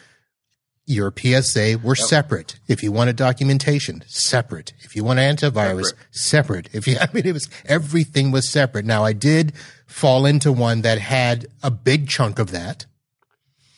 your 0.86 1.12
PSA 1.16 1.78
were 1.82 1.96
yep. 1.96 2.06
separate. 2.06 2.58
If 2.68 2.82
you 2.82 2.92
wanted 2.92 3.16
documentation, 3.16 4.04
separate. 4.06 4.74
If 4.80 4.94
you 4.94 5.02
want 5.02 5.18
antivirus, 5.18 5.94
separate. 6.10 6.66
separate. 6.66 6.68
If 6.72 6.86
you, 6.86 6.98
I 7.00 7.08
mean, 7.12 7.26
it 7.26 7.32
was, 7.32 7.48
everything 7.64 8.30
was 8.30 8.50
separate. 8.50 8.84
Now 8.84 9.04
I 9.04 9.12
did 9.12 9.52
fall 9.94 10.26
into 10.26 10.50
one 10.50 10.80
that 10.80 10.98
had 10.98 11.46
a 11.62 11.70
big 11.70 12.08
chunk 12.08 12.40
of 12.40 12.50
that, 12.50 12.84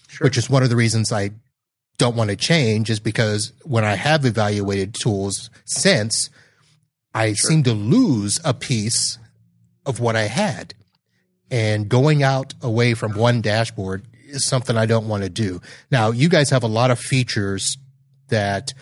sure. 0.08 0.24
which 0.24 0.38
is 0.38 0.48
one 0.48 0.62
of 0.62 0.70
the 0.70 0.74
reasons 0.74 1.12
I 1.12 1.32
don't 1.98 2.16
want 2.16 2.30
to 2.30 2.36
change 2.36 2.88
is 2.88 2.98
because 2.98 3.52
when 3.64 3.84
I 3.84 3.96
have 3.96 4.24
evaluated 4.24 4.94
tools 4.94 5.50
since, 5.66 6.30
I 7.14 7.34
sure. 7.34 7.50
seem 7.50 7.62
to 7.64 7.74
lose 7.74 8.40
a 8.46 8.54
piece 8.54 9.18
of 9.84 10.00
what 10.00 10.16
I 10.16 10.22
had. 10.22 10.72
And 11.50 11.86
going 11.86 12.22
out 12.22 12.54
away 12.62 12.94
from 12.94 13.12
one 13.12 13.42
dashboard 13.42 14.06
is 14.26 14.48
something 14.48 14.74
I 14.74 14.86
don't 14.86 15.08
want 15.08 15.22
to 15.22 15.28
do. 15.28 15.60
Now, 15.90 16.12
you 16.12 16.30
guys 16.30 16.48
have 16.48 16.62
a 16.62 16.66
lot 16.66 16.90
of 16.90 16.98
features 16.98 17.76
that 18.28 18.72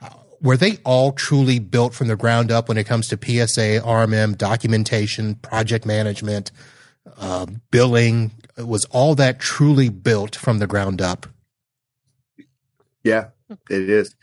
uh, 0.00 0.10
were 0.40 0.56
they 0.56 0.78
all 0.84 1.10
truly 1.10 1.58
built 1.58 1.92
from 1.92 2.06
the 2.06 2.16
ground 2.16 2.52
up 2.52 2.68
when 2.68 2.78
it 2.78 2.86
comes 2.86 3.08
to 3.08 3.16
PSA, 3.16 3.80
RMM, 3.84 4.38
documentation, 4.38 5.34
project 5.34 5.84
management, 5.84 6.52
uh, 7.18 7.46
billing? 7.70 8.32
Was 8.56 8.84
all 8.86 9.14
that 9.16 9.40
truly 9.40 9.88
built 9.88 10.36
from 10.36 10.58
the 10.58 10.66
ground 10.66 11.02
up? 11.02 11.26
Yeah, 13.02 13.28
it 13.70 13.90
is. 13.90 14.14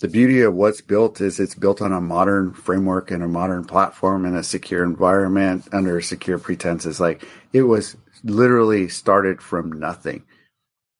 The 0.00 0.08
beauty 0.08 0.40
of 0.40 0.54
what's 0.54 0.80
built 0.80 1.20
is 1.20 1.38
it's 1.38 1.54
built 1.54 1.82
on 1.82 1.92
a 1.92 2.00
modern 2.00 2.54
framework 2.54 3.10
and 3.10 3.22
a 3.22 3.28
modern 3.28 3.64
platform 3.64 4.24
and 4.24 4.34
a 4.34 4.42
secure 4.42 4.82
environment 4.82 5.68
under 5.72 6.00
secure 6.00 6.38
pretenses. 6.38 6.98
Like 6.98 7.22
it 7.52 7.62
was 7.62 7.98
literally 8.24 8.88
started 8.88 9.42
from 9.42 9.72
nothing. 9.72 10.24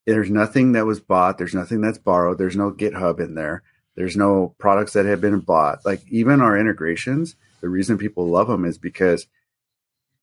There's 0.07 0.31
nothing 0.31 0.73
that 0.73 0.85
was 0.85 1.01
bought. 1.01 1.39
There's 1.39 1.55
nothing 1.55 1.81
that's 1.81 1.97
borrowed. 1.97 2.37
There's 2.37 2.57
no 2.57 2.73
GitHub 2.73 3.21
in 3.21 3.35
there. 3.35 3.63
There's 3.97 4.17
no 4.17 4.55
products 4.59 4.93
that 4.93 5.07
have 5.07 5.21
been 5.23 5.41
bought. 5.41 5.85
Like 5.87 6.03
even 6.11 6.43
our 6.43 6.59
integrations, 6.59 7.37
the 7.63 7.71
reason 7.71 7.97
people 7.97 8.27
love 8.27 8.49
them 8.49 8.67
is 8.67 8.77
because 8.77 9.27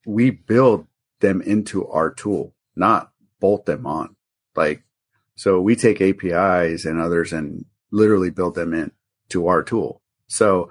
we 0.05 0.29
build 0.29 0.85
them 1.19 1.41
into 1.41 1.87
our 1.87 2.11
tool, 2.11 2.53
not 2.75 3.11
bolt 3.39 3.65
them 3.65 3.85
on. 3.85 4.15
Like, 4.55 4.83
so 5.35 5.61
we 5.61 5.75
take 5.75 6.01
APIs 6.01 6.85
and 6.85 6.99
others 6.99 7.33
and 7.33 7.65
literally 7.91 8.29
build 8.29 8.55
them 8.55 8.73
in 8.73 8.91
to 9.29 9.47
our 9.47 9.63
tool. 9.63 10.01
So 10.27 10.69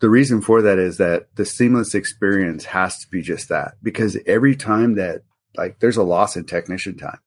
the 0.00 0.10
reason 0.10 0.40
for 0.40 0.62
that 0.62 0.78
is 0.78 0.98
that 0.98 1.34
the 1.36 1.44
seamless 1.44 1.94
experience 1.94 2.64
has 2.66 2.98
to 3.00 3.08
be 3.08 3.22
just 3.22 3.48
that 3.48 3.74
because 3.82 4.18
every 4.26 4.56
time 4.56 4.96
that 4.96 5.22
like 5.56 5.78
there's 5.80 5.96
a 5.96 6.02
loss 6.02 6.36
in 6.36 6.44
technician 6.44 6.96
time, 6.96 7.20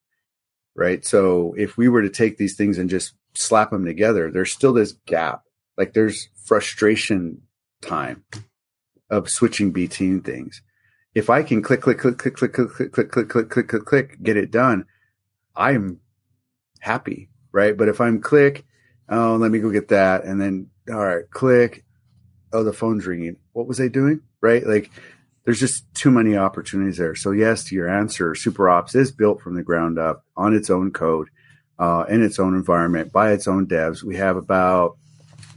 right? 0.76 1.06
So 1.06 1.54
if 1.58 1.78
we 1.78 1.88
were 1.88 2.02
to 2.02 2.10
take 2.10 2.38
these 2.38 2.56
things 2.56 2.78
and 2.78 2.90
just 2.90 3.14
slap 3.34 3.72
them 3.72 3.86
together, 3.86 4.32
there's 4.32 4.52
still 4.52 4.74
this 4.74 4.94
gap. 5.06 5.44
Like 5.78 5.94
there's 5.94 6.30
frustration 6.46 7.44
time 7.82 8.24
of 9.10 9.30
switching 9.30 9.72
between 9.72 10.22
things 10.22 10.62
if 11.18 11.32
I 11.32 11.42
can 11.42 11.64
click, 11.64 11.82
click, 11.82 11.98
click, 11.98 12.20
click, 12.20 12.36
click, 12.36 12.54
click, 12.54 12.72
click, 12.76 12.92
click, 12.92 13.10
click, 13.10 13.30
click, 13.30 13.50
click, 13.50 13.68
click, 13.68 13.86
click, 13.86 14.18
get 14.22 14.38
it 14.38 14.52
done, 14.52 14.86
I'm 15.56 16.00
happy, 16.80 17.30
right? 17.52 17.76
But 17.76 17.90
if 17.90 18.00
I'm 18.00 18.22
click, 18.22 18.66
oh, 19.10 19.36
let 19.36 19.50
me 19.50 19.58
go 19.58 19.72
get 19.72 19.88
that, 19.88 20.26
and 20.26 20.40
then 20.40 20.70
all 20.92 21.04
right, 21.04 21.28
click, 21.32 21.84
oh, 22.54 22.64
the 22.64 22.72
phone's 22.72 23.08
ringing. 23.08 23.38
What 23.54 23.68
was 23.68 23.82
I 23.82 23.88
doing? 23.88 24.22
Right? 24.42 24.66
Like, 24.66 24.92
there's 25.44 25.60
just 25.60 25.92
too 25.96 26.12
many 26.12 26.38
opportunities 26.38 26.98
there. 26.98 27.16
So 27.16 27.32
yes, 27.32 27.64
to 27.66 27.76
your 27.76 27.90
answer, 27.90 28.34
SuperOps 28.34 28.96
is 28.96 29.12
built 29.12 29.42
from 29.42 29.56
the 29.56 29.64
ground 29.64 29.98
up 29.98 30.24
on 30.36 30.56
its 30.56 30.70
own 30.70 30.92
code, 30.92 31.30
uh, 31.80 32.06
in 32.08 32.22
its 32.22 32.38
own 32.38 32.54
environment 32.54 33.12
by 33.12 33.32
its 33.32 33.48
own 33.48 33.66
devs. 33.66 34.04
We 34.04 34.18
have 34.18 34.38
about 34.38 34.98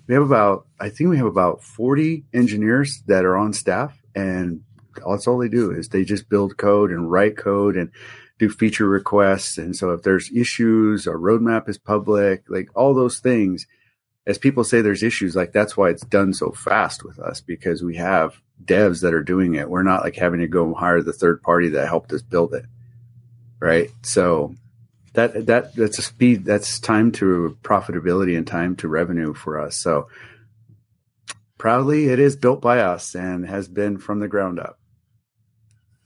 we 0.06 0.14
have 0.14 0.22
about 0.22 0.66
I 0.80 0.88
think 0.88 1.10
we 1.10 1.18
have 1.18 1.26
about 1.26 1.62
40 1.62 2.24
engineers 2.32 3.02
that 3.08 3.26
are 3.26 3.36
on 3.36 3.52
staff 3.52 4.00
and 4.14 4.62
that's 4.94 5.26
all 5.26 5.38
they 5.38 5.48
do 5.48 5.70
is 5.70 5.88
they 5.88 6.04
just 6.04 6.28
build 6.28 6.56
code 6.56 6.90
and 6.90 7.10
write 7.10 7.36
code 7.36 7.76
and 7.76 7.90
do 8.38 8.48
feature 8.48 8.88
requests. 8.88 9.58
And 9.58 9.76
so 9.76 9.90
if 9.90 10.02
there's 10.02 10.32
issues, 10.34 11.06
our 11.06 11.16
roadmap 11.16 11.68
is 11.68 11.78
public, 11.78 12.44
like 12.48 12.70
all 12.74 12.94
those 12.94 13.18
things. 13.18 13.66
As 14.26 14.38
people 14.38 14.64
say, 14.64 14.80
there's 14.80 15.02
issues. 15.02 15.36
Like 15.36 15.52
that's 15.52 15.76
why 15.76 15.90
it's 15.90 16.04
done 16.04 16.32
so 16.32 16.50
fast 16.50 17.04
with 17.04 17.18
us 17.18 17.40
because 17.40 17.82
we 17.82 17.96
have 17.96 18.40
devs 18.64 19.02
that 19.02 19.14
are 19.14 19.22
doing 19.22 19.54
it. 19.54 19.68
We're 19.68 19.82
not 19.82 20.02
like 20.02 20.16
having 20.16 20.40
to 20.40 20.46
go 20.46 20.74
hire 20.74 21.02
the 21.02 21.12
third 21.12 21.42
party 21.42 21.68
that 21.70 21.88
helped 21.88 22.12
us 22.12 22.22
build 22.22 22.54
it, 22.54 22.64
right? 23.60 23.90
So 24.02 24.54
that 25.14 25.46
that 25.46 25.74
that's 25.74 25.98
a 25.98 26.02
speed. 26.02 26.44
That's 26.44 26.80
time 26.80 27.12
to 27.12 27.56
profitability 27.62 28.36
and 28.36 28.46
time 28.46 28.76
to 28.76 28.88
revenue 28.88 29.34
for 29.34 29.60
us. 29.60 29.76
So 29.76 30.08
proudly, 31.58 32.08
it 32.08 32.18
is 32.18 32.36
built 32.36 32.62
by 32.62 32.80
us 32.80 33.14
and 33.14 33.46
has 33.46 33.68
been 33.68 33.98
from 33.98 34.20
the 34.20 34.28
ground 34.28 34.58
up. 34.58 34.79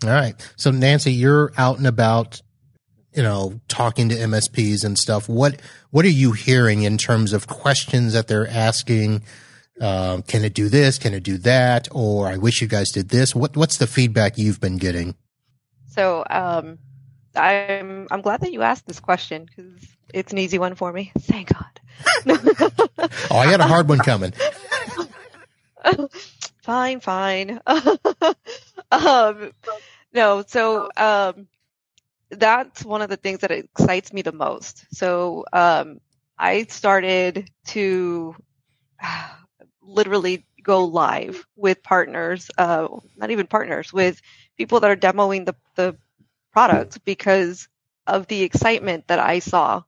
All 0.07 0.15
right. 0.15 0.35
So 0.57 0.71
Nancy, 0.71 1.13
you're 1.13 1.53
out 1.57 1.79
and 1.79 1.87
about, 1.87 2.41
you 3.15 3.23
know, 3.23 3.61
talking 3.69 4.09
to 4.09 4.15
MSPs 4.15 4.85
and 4.85 4.99
stuff. 4.99 5.29
What 5.29 5.61
what 5.91 6.05
are 6.05 6.11
you 6.11 6.33
hearing 6.33 6.83
in 6.83 6.99
terms 6.99 7.33
of 7.33 7.47
questions 7.47 8.13
that 8.13 8.29
they're 8.29 8.49
asking? 8.49 9.23
Um, 9.81 10.23
can 10.23 10.45
it 10.45 10.55
do 10.55 10.69
this? 10.69 10.99
Can 10.99 11.15
it 11.15 11.23
do 11.23 11.37
that? 11.39 11.89
Or 11.91 12.29
I 12.29 12.37
wish 12.37 12.61
you 12.61 12.69
guys 12.69 12.91
did 12.91 13.09
this. 13.09 13.35
What 13.35 13.57
what's 13.57 13.79
the 13.79 13.87
feedback 13.87 14.39
you've 14.39 14.61
been 14.61 14.79
getting? 14.79 15.17
So 15.89 16.25
um, 16.29 16.79
I'm 17.37 18.09
I'm 18.11 18.21
glad 18.21 18.41
that 18.41 18.53
you 18.53 18.63
asked 18.63 18.87
this 18.87 19.01
question 19.01 19.47
because 19.47 19.73
it's 20.13 20.33
an 20.33 20.39
easy 20.39 20.59
one 20.59 20.75
for 20.75 20.93
me. 20.93 21.13
Thank 21.21 21.53
God. 21.53 21.81
oh, 23.31 23.37
I 23.37 23.47
had 23.47 23.61
a 23.61 23.67
hard 23.67 23.89
one 23.89 23.99
coming. 23.99 24.33
fine, 26.63 27.01
fine. 27.01 27.61
um, 28.93 29.53
no, 30.15 30.45
so 30.47 30.91
um, 30.97 31.49
that's 32.31 32.85
one 32.85 33.03
of 33.03 33.11
the 33.11 33.17
things 33.17 33.41
that 33.41 33.51
excites 33.53 34.13
me 34.13 34.23
the 34.23 34.33
most. 34.33 34.87
So 34.93 35.45
um, 35.53 36.01
I 36.39 36.65
started 36.65 37.51
to 37.69 38.37
literally 39.83 40.47
go 40.63 40.85
live 40.87 41.47
with 41.57 41.83
partners, 41.83 42.51
uh, 42.59 42.89
not 43.17 43.31
even 43.31 43.47
partners, 43.47 43.93
with 43.93 44.21
people 44.57 44.81
that 44.81 44.91
are 44.91 44.97
demoing 44.97 45.47
the, 45.47 45.55
the 45.77 45.97
product 46.53 47.05
because 47.05 47.69
of 48.07 48.27
the 48.29 48.43
excitement 48.43 49.09
that 49.09 49.19
I 49.19 49.41
saw 49.41 49.83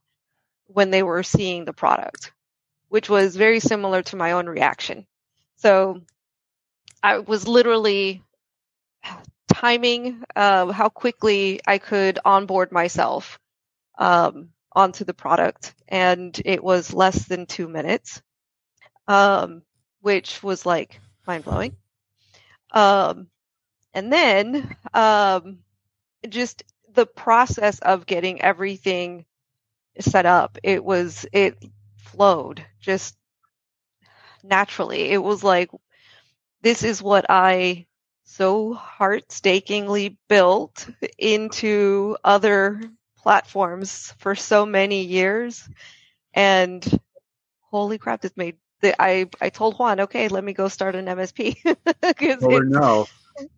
when 0.67 0.91
they 0.91 1.03
were 1.03 1.23
seeing 1.23 1.65
the 1.65 1.73
product, 1.73 2.31
which 2.89 3.09
was 3.09 3.35
very 3.35 3.59
similar 3.59 4.03
to 4.03 4.17
my 4.17 4.33
own 4.33 4.47
reaction. 4.47 5.07
So 5.57 6.01
I 7.03 7.19
was 7.19 7.47
literally 7.47 8.23
timing 9.57 10.23
uh, 10.35 10.71
how 10.71 10.87
quickly 10.89 11.59
I 11.65 11.79
could 11.79 12.19
onboard 12.23 12.71
myself 12.71 13.39
um, 13.97 14.49
onto 14.71 15.03
the 15.03 15.15
product, 15.15 15.73
and 15.87 16.39
it 16.45 16.63
was 16.63 16.93
less 16.93 17.25
than 17.25 17.47
two 17.47 17.67
minutes, 17.67 18.21
um, 19.07 19.63
which 20.01 20.43
was 20.43 20.65
like 20.65 20.99
mind 21.25 21.43
blowing. 21.43 21.75
Um, 22.71 23.29
and 23.95 24.13
then 24.13 24.75
um, 24.93 25.59
just 26.29 26.63
the 26.93 27.07
process 27.07 27.79
of 27.79 28.05
getting 28.05 28.41
everything 28.41 29.25
set 29.99 30.27
up, 30.27 30.59
it 30.63 30.85
was 30.85 31.25
it 31.33 31.57
flowed 31.97 32.63
just 32.79 33.17
naturally. 34.43 35.09
It 35.11 35.23
was 35.23 35.43
like 35.43 35.71
this 36.61 36.83
is 36.83 37.01
what 37.01 37.25
I 37.29 37.86
so 38.29 38.75
heartstakingly 38.75 40.17
built 40.27 40.87
into 41.17 42.17
other 42.25 42.81
platforms 43.17 44.13
for 44.17 44.35
so 44.35 44.65
many 44.65 45.03
years. 45.03 45.67
And 46.33 46.85
holy 47.61 47.97
crap, 47.97 48.19
this 48.21 48.35
made 48.35 48.57
the, 48.81 49.01
I, 49.01 49.29
I 49.39 49.49
told 49.49 49.79
Juan, 49.79 50.01
okay, 50.01 50.27
let 50.27 50.43
me 50.43 50.51
go 50.51 50.67
start 50.67 50.95
an 50.95 51.05
MSP. 51.05 51.55
told 52.19 52.53
her 52.53 52.63
no. 52.65 53.07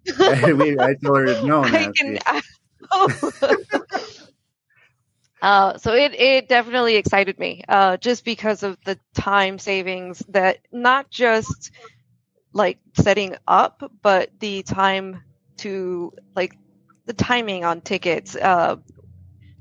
I 0.19 0.95
told 1.03 1.17
her 1.17 1.41
no. 1.43 1.61
I 1.65 1.91
can, 1.95 2.19
I, 2.27 2.41
oh. 2.91 3.31
uh, 5.41 5.77
so 5.79 5.93
it, 5.95 6.13
it 6.13 6.47
definitely 6.47 6.95
excited 6.95 7.39
me, 7.39 7.63
uh, 7.67 7.97
just 7.97 8.23
because 8.23 8.61
of 8.61 8.77
the 8.85 8.99
time 9.15 9.57
savings 9.57 10.19
that 10.29 10.59
not 10.71 11.09
just 11.09 11.71
like 12.53 12.79
setting 12.95 13.35
up, 13.47 13.91
but 14.01 14.31
the 14.39 14.63
time 14.63 15.23
to 15.57 16.13
like 16.35 16.57
the 17.05 17.13
timing 17.13 17.63
on 17.65 17.81
tickets, 17.81 18.35
uh, 18.35 18.77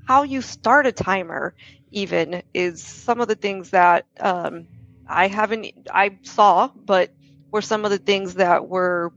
how 0.07 0.23
you 0.23 0.43
start 0.43 0.87
a 0.87 0.93
timer 0.93 1.55
even 1.91 2.43
is 2.55 2.83
some 2.83 3.21
of 3.21 3.29
the 3.29 3.35
things 3.35 3.71
that 3.71 4.07
um, 4.21 4.69
I 5.09 5.29
haven't 5.29 5.73
I 5.93 6.19
saw, 6.23 6.71
but 6.75 7.15
were 7.53 7.63
some 7.63 7.85
of 7.85 7.91
the 7.91 7.99
things 7.99 8.35
that 8.35 8.69
were 8.69 9.13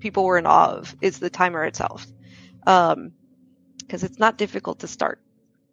people 0.00 0.24
were 0.24 0.38
in 0.38 0.46
awe 0.46 0.76
of 0.76 0.94
is 1.00 1.18
the 1.18 1.30
timer 1.30 1.64
itself, 1.64 2.06
because 2.64 2.94
um, 2.94 3.12
it's 3.90 4.18
not 4.18 4.38
difficult 4.38 4.80
to 4.80 4.88
start. 4.88 5.20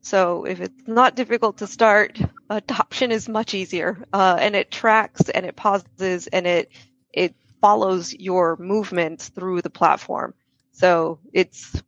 So 0.01 0.45
if 0.45 0.61
it's 0.61 0.87
not 0.87 1.15
difficult 1.15 1.57
to 1.57 1.67
start, 1.67 2.19
adoption 2.49 3.11
is 3.11 3.27
much 3.29 3.53
easier, 3.53 4.05
uh, 4.13 4.37
and 4.39 4.55
it 4.55 4.71
tracks 4.71 5.29
and 5.29 5.45
it 5.45 5.55
pauses 5.55 6.27
and 6.27 6.47
it 6.47 6.71
it 7.17 7.35
follows 7.59 8.13
your 8.13 8.55
movements 8.57 9.29
through 9.29 9.61
the 9.61 9.69
platform. 9.69 10.33
So 10.71 11.19
it's 11.33 11.81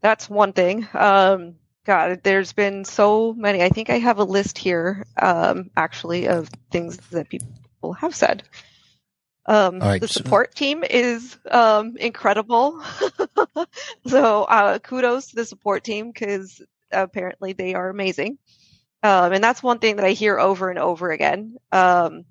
that's 0.00 0.30
one 0.30 0.52
thing. 0.52 0.88
Um, 0.94 1.56
God, 1.84 2.20
there's 2.22 2.52
been 2.52 2.84
so 2.84 3.32
many. 3.32 3.62
I 3.62 3.68
think 3.68 3.90
I 3.90 3.98
have 3.98 4.18
a 4.18 4.24
list 4.24 4.56
here, 4.56 5.04
um, 5.20 5.70
actually, 5.76 6.28
of 6.28 6.48
things 6.70 6.96
that 7.10 7.28
people 7.28 7.92
have 7.94 8.14
said. 8.14 8.44
Um, 9.46 9.80
right, 9.80 10.00
the 10.00 10.06
support 10.06 10.54
team 10.54 10.84
is 10.84 11.36
um, 11.50 11.96
incredible. 11.96 12.80
so 14.06 14.44
uh, 14.44 14.78
kudos 14.78 15.28
to 15.28 15.36
the 15.36 15.44
support 15.44 15.82
team 15.82 16.12
because 16.12 16.62
apparently 16.92 17.52
they 17.52 17.74
are 17.74 17.88
amazing. 17.88 18.38
Um, 19.02 19.32
and 19.32 19.42
that's 19.42 19.62
one 19.62 19.80
thing 19.80 19.96
that 19.96 20.04
I 20.04 20.12
hear 20.12 20.38
over 20.38 20.70
and 20.70 20.78
over 20.78 21.10
again. 21.10 21.56
Um, 21.72 22.24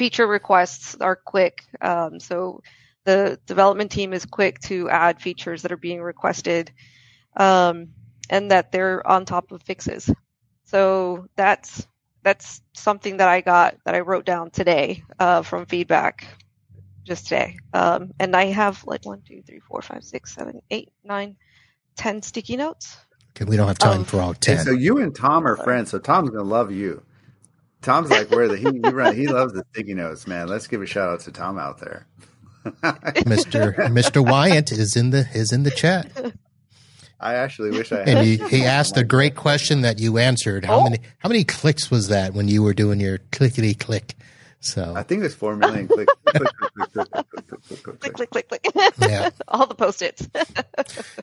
feature 0.00 0.26
requests 0.26 0.96
are 0.98 1.14
quick. 1.14 1.66
Um, 1.82 2.18
so 2.20 2.62
the 3.04 3.38
development 3.44 3.90
team 3.92 4.14
is 4.14 4.24
quick 4.24 4.58
to 4.60 4.88
add 4.88 5.20
features 5.20 5.60
that 5.60 5.72
are 5.72 5.76
being 5.76 6.00
requested 6.00 6.72
um, 7.36 7.88
and 8.30 8.50
that 8.50 8.72
they're 8.72 9.06
on 9.06 9.26
top 9.26 9.52
of 9.52 9.62
fixes. 9.62 10.10
So 10.64 11.26
that's 11.36 11.86
that's 12.22 12.62
something 12.72 13.18
that 13.18 13.28
I 13.28 13.42
got 13.42 13.76
that 13.84 13.94
I 13.94 14.00
wrote 14.00 14.24
down 14.24 14.50
today 14.50 15.04
uh, 15.18 15.42
from 15.42 15.66
feedback 15.66 16.26
just 17.04 17.24
today. 17.24 17.58
Um, 17.74 18.12
and 18.18 18.34
I 18.34 18.46
have 18.46 18.82
like 18.86 19.04
one, 19.04 19.20
two, 19.28 19.42
three, 19.42 19.60
four, 19.60 19.82
five, 19.82 20.02
six, 20.02 20.34
seven, 20.34 20.62
eight, 20.70 20.88
nine, 21.04 21.36
ten 21.96 22.22
sticky 22.22 22.56
notes. 22.56 22.96
Okay, 23.36 23.44
we 23.44 23.58
don't 23.58 23.68
have 23.68 23.76
time 23.76 23.98
um, 23.98 24.04
for 24.06 24.22
all 24.22 24.32
ten. 24.32 24.64
so 24.64 24.70
you 24.70 24.96
and 24.96 25.14
Tom 25.14 25.46
are 25.46 25.58
friends, 25.58 25.90
so 25.90 25.98
Tom's 25.98 26.30
gonna 26.30 26.42
love 26.42 26.72
you. 26.72 27.02
Tom's 27.82 28.10
like, 28.10 28.30
where 28.30 28.48
the 28.48 28.56
he 28.56 28.64
he, 28.64 28.90
run, 28.90 29.14
he 29.14 29.26
loves 29.26 29.52
the 29.52 29.64
sticky 29.72 29.94
notes, 29.94 30.26
man. 30.26 30.48
Let's 30.48 30.66
give 30.66 30.82
a 30.82 30.86
shout 30.86 31.08
out 31.08 31.20
to 31.20 31.32
Tom 31.32 31.58
out 31.58 31.78
there. 31.78 32.06
Mr. 32.64 33.74
Mr. 33.74 34.24
Wyatt 34.24 34.70
is 34.70 34.96
in 34.96 35.10
the 35.10 35.26
is 35.32 35.52
in 35.52 35.62
the 35.62 35.70
chat. 35.70 36.10
I 37.18 37.34
actually 37.34 37.70
wish 37.70 37.92
I. 37.92 38.00
and 38.00 38.26
he, 38.26 38.36
he 38.36 38.64
asked 38.64 38.96
a 38.96 39.04
great 39.04 39.34
question 39.34 39.82
that 39.82 39.98
you 39.98 40.18
answered. 40.18 40.64
How 40.64 40.80
oh. 40.80 40.84
many 40.84 40.98
how 41.18 41.28
many 41.28 41.44
clicks 41.44 41.90
was 41.90 42.08
that 42.08 42.34
when 42.34 42.48
you 42.48 42.62
were 42.62 42.74
doing 42.74 43.00
your 43.00 43.18
clickety 43.30 43.74
click? 43.74 44.14
So 44.60 44.94
I 44.94 45.02
think 45.02 45.24
it's 45.24 45.34
four 45.34 45.56
million 45.56 45.88
clicks. 45.88 46.12
click, 46.26 46.48
click, 48.00 48.30
click, 48.30 48.48
click, 48.48 48.62
click. 48.62 48.94
Yeah, 49.00 49.30
all 49.48 49.66
the 49.66 49.74
post-its. 49.74 50.28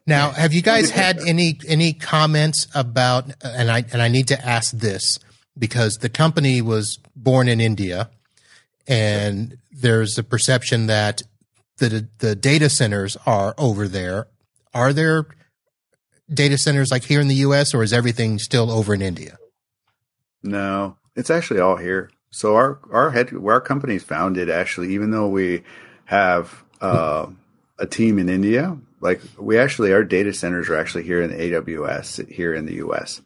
now, 0.08 0.32
have 0.32 0.54
you 0.54 0.64
guys 0.64 0.90
had 0.90 1.20
any 1.20 1.60
any 1.68 1.94
comments 1.94 2.68
about? 2.74 3.32
And 3.44 3.70
I 3.70 3.84
and 3.92 4.02
I 4.02 4.08
need 4.08 4.30
to 4.30 4.44
ask 4.44 4.72
this 4.72 5.20
because 5.58 5.98
the 5.98 6.10
company 6.10 6.62
was 6.62 7.00
born 7.16 7.48
in 7.48 7.60
India, 7.60 8.10
and 8.88 9.58
there's 9.72 10.18
a 10.18 10.24
perception 10.24 10.88
that 10.88 11.22
the 11.78 12.08
the 12.20 12.36
data 12.36 12.70
centers 12.70 13.18
are 13.26 13.54
over 13.58 13.88
there. 13.88 14.28
Are 14.74 14.94
there 14.94 15.28
data 16.32 16.58
centers 16.58 16.92
like 16.92 17.04
here 17.04 17.22
in 17.22 17.28
the 17.28 17.36
U.S. 17.36 17.74
or 17.74 17.84
is 17.84 17.94
everything 17.94 18.40
still 18.40 18.70
over 18.72 18.94
in 18.94 19.02
India? 19.02 19.38
No, 20.44 20.98
it's 21.16 21.30
actually 21.30 21.60
all 21.60 21.78
here. 21.78 22.10
So 22.32 22.56
our 22.56 22.80
our 22.92 23.12
head 23.12 23.34
our 23.34 23.62
company's 23.62 24.04
founded 24.04 24.50
actually, 24.50 24.94
even 24.94 25.12
though 25.12 25.28
we 25.28 25.64
have 26.06 26.64
uh, 26.82 27.28
a 27.80 27.86
team 27.86 28.20
in 28.20 28.30
India, 28.30 28.78
like 29.00 29.22
we 29.38 29.58
actually 29.58 29.94
our 29.94 30.04
data 30.04 30.34
centers 30.34 30.70
are 30.70 30.78
actually 30.78 31.04
here 31.04 31.22
in 31.22 31.32
AWS 31.32 32.30
here 32.30 32.54
in 32.54 32.66
the 32.66 32.76
U.S. 32.76 33.22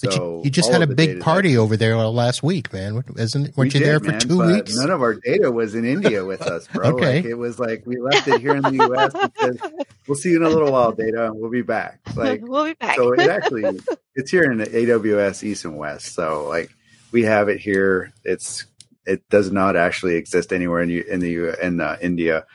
So 0.00 0.36
you, 0.38 0.44
you, 0.44 0.50
just 0.50 0.72
had 0.72 0.80
a 0.80 0.86
big 0.86 1.20
party 1.20 1.58
over 1.58 1.76
there 1.76 1.94
last 1.96 2.42
week, 2.42 2.72
man. 2.72 3.04
Isn't 3.16 3.42
weren't 3.42 3.56
we 3.56 3.64
you 3.66 3.70
did, 3.70 3.82
there 3.82 4.00
for 4.00 4.12
man, 4.12 4.20
two 4.20 4.46
weeks? 4.46 4.74
None 4.74 4.88
of 4.88 5.02
our 5.02 5.14
data 5.14 5.50
was 5.50 5.74
in 5.74 5.84
India 5.84 6.24
with 6.24 6.40
us, 6.40 6.66
bro. 6.72 6.94
okay. 6.94 7.16
Like, 7.16 7.24
it 7.26 7.34
was 7.34 7.58
like 7.58 7.82
we 7.84 8.00
left 8.00 8.26
it 8.26 8.40
here 8.40 8.56
in 8.56 8.62
the 8.62 8.72
U.S. 8.76 9.12
because 9.12 9.72
we'll 10.08 10.16
see 10.16 10.30
you 10.30 10.36
in 10.36 10.42
a 10.42 10.48
little 10.48 10.72
while, 10.72 10.92
data, 10.92 11.26
and 11.26 11.38
we'll 11.38 11.50
be 11.50 11.60
back. 11.60 12.00
Like 12.16 12.40
we'll 12.42 12.64
be 12.64 12.72
back. 12.74 12.96
so 12.96 13.12
it 13.12 13.20
actually 13.28 13.78
it's 14.14 14.30
here 14.30 14.50
in 14.50 14.56
the 14.56 14.66
AWS 14.66 15.42
East 15.42 15.66
and 15.66 15.76
West. 15.76 16.14
So 16.14 16.48
like 16.48 16.70
we 17.12 17.24
have 17.24 17.50
it 17.50 17.60
here. 17.60 18.14
It's 18.24 18.64
it 19.04 19.28
does 19.28 19.52
not 19.52 19.76
actually 19.76 20.14
exist 20.14 20.50
anywhere 20.50 20.80
in 20.80 20.88
you 20.88 21.02
in 21.02 21.20
the 21.20 21.62
in 21.62 21.78
uh, 21.82 21.98
India 22.00 22.46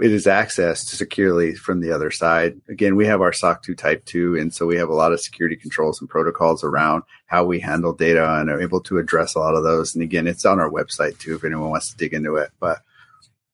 it 0.00 0.12
is 0.12 0.26
accessed 0.26 0.86
securely 0.86 1.54
from 1.54 1.80
the 1.80 1.92
other 1.92 2.10
side. 2.10 2.60
Again, 2.68 2.94
we 2.94 3.06
have 3.06 3.20
our 3.20 3.32
SOC 3.32 3.62
2 3.62 3.74
Type 3.74 4.04
2, 4.04 4.36
and 4.36 4.54
so 4.54 4.66
we 4.66 4.76
have 4.76 4.88
a 4.88 4.94
lot 4.94 5.12
of 5.12 5.20
security 5.20 5.56
controls 5.56 6.00
and 6.00 6.08
protocols 6.08 6.62
around 6.62 7.02
how 7.26 7.44
we 7.44 7.60
handle 7.60 7.92
data 7.92 8.38
and 8.38 8.48
are 8.48 8.60
able 8.60 8.80
to 8.82 8.98
address 8.98 9.34
a 9.34 9.40
lot 9.40 9.54
of 9.54 9.64
those. 9.64 9.94
And 9.94 10.02
again, 10.02 10.26
it's 10.26 10.46
on 10.46 10.60
our 10.60 10.70
website 10.70 11.18
too 11.18 11.34
if 11.34 11.44
anyone 11.44 11.70
wants 11.70 11.90
to 11.90 11.96
dig 11.96 12.14
into 12.14 12.36
it. 12.36 12.50
But 12.60 12.82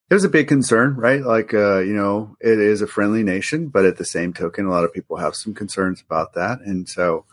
there's 0.08 0.24
a 0.24 0.28
big 0.28 0.48
concern, 0.48 0.96
right? 0.96 1.22
Like, 1.22 1.54
uh, 1.54 1.78
you 1.78 1.94
know, 1.94 2.36
it 2.40 2.58
is 2.58 2.82
a 2.82 2.86
friendly 2.86 3.22
nation, 3.22 3.68
but 3.68 3.86
at 3.86 3.96
the 3.96 4.04
same 4.04 4.34
token, 4.34 4.66
a 4.66 4.70
lot 4.70 4.84
of 4.84 4.92
people 4.92 5.16
have 5.16 5.34
some 5.34 5.54
concerns 5.54 6.02
about 6.02 6.34
that. 6.34 6.60
And 6.60 6.88
so, 6.88 7.24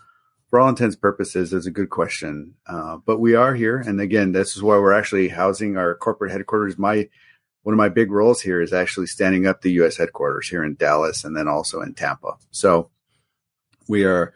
for 0.50 0.60
all 0.60 0.70
intents 0.70 0.98
purposes, 0.98 1.54
it's 1.54 1.66
a 1.66 1.72
good 1.72 1.90
question. 1.90 2.56
Uh, 2.68 2.98
but 3.06 3.20
we 3.20 3.36
are 3.36 3.56
here, 3.56 3.78
and 3.78 4.02
again, 4.02 4.34
this 4.34 4.56
is 4.56 4.64
why 4.64 4.78
we're 4.78 4.94
actually 4.94 5.30
housing 5.30 5.78
our 5.78 5.96
corporate 5.96 6.32
headquarters. 6.32 6.78
My 6.78 7.08
one 7.64 7.74
of 7.74 7.78
my 7.78 7.90
big 7.90 8.12
roles 8.12 8.42
here 8.42 8.62
is 8.62 8.74
actually 8.74 9.08
standing 9.08 9.46
up 9.46 9.62
the 9.62 9.72
U.S. 9.74 9.98
headquarters 9.98 10.48
here 10.48 10.64
in 10.64 10.76
Dallas, 10.76 11.24
and 11.24 11.36
then 11.36 11.48
also 11.48 11.82
in 11.82 11.94
Tampa. 11.94 12.38
So 12.52 12.90
we 13.88 14.04
are 14.04 14.34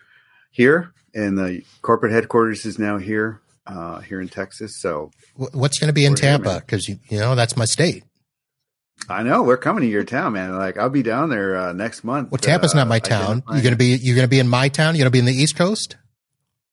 here, 0.52 0.94
and 1.14 1.38
the 1.38 1.64
corporate 1.82 2.12
headquarters 2.12 2.66
is 2.66 2.78
now 2.78 2.98
here, 2.98 3.42
uh, 3.66 4.00
here 4.00 4.22
in 4.22 4.30
Texas. 4.30 4.80
So 4.80 5.12
what's 5.36 5.80
going 5.80 5.90
to 5.90 5.94
be 5.94 6.06
in 6.06 6.16
Tampa? 6.16 6.60
Because 6.60 6.88
you, 6.88 7.00
you 7.10 7.20
know 7.20 7.36
that's 7.36 7.58
my 7.58 7.66
state. 7.66 8.04
I 9.10 9.24
know 9.24 9.44
we're 9.44 9.58
coming 9.58 9.82
to 9.82 9.90
your 9.90 10.04
town, 10.04 10.34
man. 10.34 10.58
Like 10.58 10.78
I'll 10.78 10.90
be 10.90 11.04
down 11.04 11.30
there 11.30 11.58
uh, 11.58 11.74
next 11.74 12.04
month. 12.04 12.32
Well, 12.32 12.40
Tampa's 12.40 12.74
uh, 12.74 12.78
not 12.78 12.88
my 12.88 13.00
town. 13.00 13.44
You're 13.52 13.62
gonna 13.62 13.76
be 13.76 13.98
you're 14.02 14.16
gonna 14.16 14.28
be 14.28 14.40
in 14.40 14.48
my 14.48 14.70
town. 14.70 14.96
You're 14.96 15.04
gonna 15.04 15.12
be 15.12 15.20
in 15.20 15.26
the 15.26 15.34
East 15.34 15.56
Coast. 15.56 15.98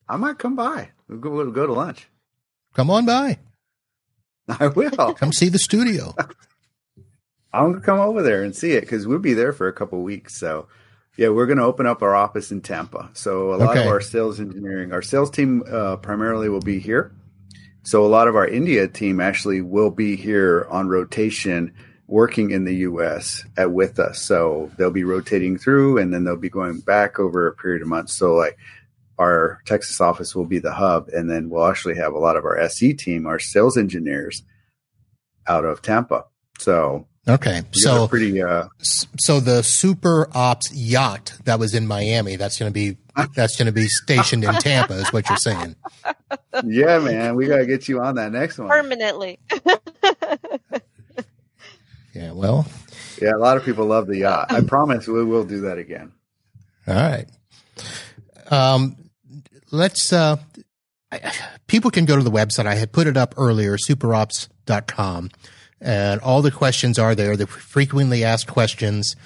I 0.08 0.16
might 0.16 0.38
come 0.38 0.54
by. 0.54 0.90
We'll 1.08 1.18
go, 1.18 1.30
we'll 1.30 1.50
go 1.50 1.66
to 1.66 1.72
lunch. 1.72 2.08
Come 2.74 2.90
on 2.90 3.06
by. 3.06 3.38
I 4.60 4.68
will 4.68 5.14
come 5.14 5.32
see 5.32 5.48
the 5.48 5.58
studio. 5.58 6.14
I'm 7.52 7.72
gonna 7.72 7.84
come 7.84 8.00
over 8.00 8.22
there 8.22 8.42
and 8.42 8.54
see 8.54 8.72
it 8.72 8.82
because 8.82 9.06
we'll 9.06 9.18
be 9.18 9.34
there 9.34 9.52
for 9.52 9.68
a 9.68 9.72
couple 9.72 10.02
weeks. 10.02 10.36
So, 10.38 10.68
yeah, 11.16 11.28
we're 11.28 11.46
gonna 11.46 11.66
open 11.66 11.86
up 11.86 12.02
our 12.02 12.14
office 12.14 12.50
in 12.50 12.60
Tampa. 12.60 13.10
So 13.12 13.54
a 13.54 13.56
lot 13.56 13.70
okay. 13.70 13.82
of 13.82 13.88
our 13.88 14.00
sales 14.00 14.40
engineering, 14.40 14.92
our 14.92 15.02
sales 15.02 15.30
team 15.30 15.62
uh, 15.70 15.96
primarily 15.96 16.48
will 16.48 16.60
be 16.60 16.78
here. 16.78 17.14
So 17.84 18.04
a 18.04 18.08
lot 18.08 18.28
of 18.28 18.36
our 18.36 18.46
India 18.46 18.86
team 18.88 19.20
actually 19.20 19.60
will 19.60 19.90
be 19.90 20.16
here 20.16 20.66
on 20.70 20.88
rotation 20.88 21.74
working 22.06 22.50
in 22.50 22.64
the 22.64 22.76
U.S. 22.76 23.44
At, 23.56 23.72
with 23.72 23.98
us. 23.98 24.22
So 24.22 24.70
they'll 24.78 24.90
be 24.90 25.04
rotating 25.04 25.58
through, 25.58 25.98
and 25.98 26.12
then 26.12 26.24
they'll 26.24 26.36
be 26.36 26.50
going 26.50 26.80
back 26.80 27.18
over 27.18 27.46
a 27.46 27.54
period 27.54 27.82
of 27.82 27.88
months. 27.88 28.14
So 28.14 28.34
like 28.34 28.56
our 29.18 29.60
Texas 29.66 30.00
office 30.00 30.34
will 30.34 30.46
be 30.46 30.58
the 30.58 30.72
hub, 30.72 31.08
and 31.08 31.30
then 31.30 31.50
we'll 31.50 31.66
actually 31.66 31.96
have 31.96 32.12
a 32.12 32.18
lot 32.18 32.36
of 32.36 32.44
our 32.44 32.58
SE 32.58 32.94
team, 32.94 33.26
our 33.26 33.38
sales 33.38 33.76
engineers, 33.76 34.42
out 35.46 35.64
of 35.64 35.82
Tampa. 35.82 36.24
So 36.58 37.06
okay, 37.28 37.62
so 37.72 38.08
pretty. 38.08 38.42
Uh, 38.42 38.64
so 38.80 39.40
the 39.40 39.60
SuperOps 39.60 40.70
yacht 40.72 41.34
that 41.44 41.58
was 41.58 41.74
in 41.74 41.86
Miami, 41.86 42.36
that's 42.36 42.58
going 42.58 42.70
to 42.70 42.74
be 42.74 42.98
that's 43.34 43.56
going 43.56 43.66
to 43.66 43.72
be 43.72 43.86
stationed 43.86 44.44
in 44.44 44.54
Tampa, 44.54 44.94
is 44.94 45.12
what 45.12 45.28
you're 45.28 45.38
saying. 45.38 45.76
Yeah, 46.64 46.98
man, 46.98 47.36
we 47.36 47.46
got 47.46 47.58
to 47.58 47.66
get 47.66 47.88
you 47.88 48.00
on 48.00 48.16
that 48.16 48.32
next 48.32 48.58
one 48.58 48.68
permanently. 48.68 49.38
Yeah, 52.14 52.32
well. 52.32 52.66
Yeah, 53.20 53.34
a 53.34 53.38
lot 53.38 53.56
of 53.56 53.64
people 53.64 53.86
love 53.86 54.06
the 54.06 54.18
yacht. 54.18 54.52
I 54.52 54.60
promise 54.62 55.06
we 55.06 55.24
will 55.24 55.44
do 55.44 55.62
that 55.62 55.78
again. 55.78 56.12
All 56.86 56.94
right. 56.94 57.26
Um, 58.50 58.96
let's, 59.72 60.12
uh, 60.12 60.36
people 61.66 61.90
can 61.90 62.04
go 62.04 62.16
to 62.16 62.22
the 62.22 62.30
website. 62.30 62.66
I 62.66 62.76
had 62.76 62.92
put 62.92 63.06
it 63.06 63.16
up 63.16 63.34
earlier, 63.36 63.76
superops.com, 63.76 65.30
and 65.80 66.20
all 66.20 66.42
the 66.42 66.52
questions 66.52 66.98
are 66.98 67.14
there. 67.14 67.36
The 67.36 67.46
frequently 67.46 68.22
asked 68.22 68.46
questions, 68.46 69.16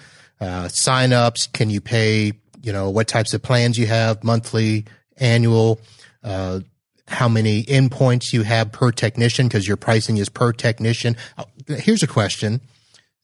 uh, 0.40 0.68
sign 0.68 1.12
ups. 1.12 1.48
Can 1.48 1.68
you 1.68 1.80
pay, 1.80 2.32
you 2.62 2.72
know, 2.72 2.88
what 2.88 3.08
types 3.08 3.34
of 3.34 3.42
plans 3.42 3.76
you 3.76 3.86
have, 3.86 4.24
monthly, 4.24 4.86
annual, 5.18 5.80
uh, 6.24 6.60
how 7.08 7.28
many 7.28 7.62
endpoints 7.64 8.32
you 8.32 8.42
have 8.42 8.72
per 8.72 8.90
technician 8.90 9.46
because 9.46 9.66
your 9.66 9.76
pricing 9.76 10.16
is 10.16 10.28
per 10.28 10.52
technician. 10.52 11.16
Uh, 11.38 11.44
here's 11.68 12.02
a 12.02 12.06
question 12.06 12.60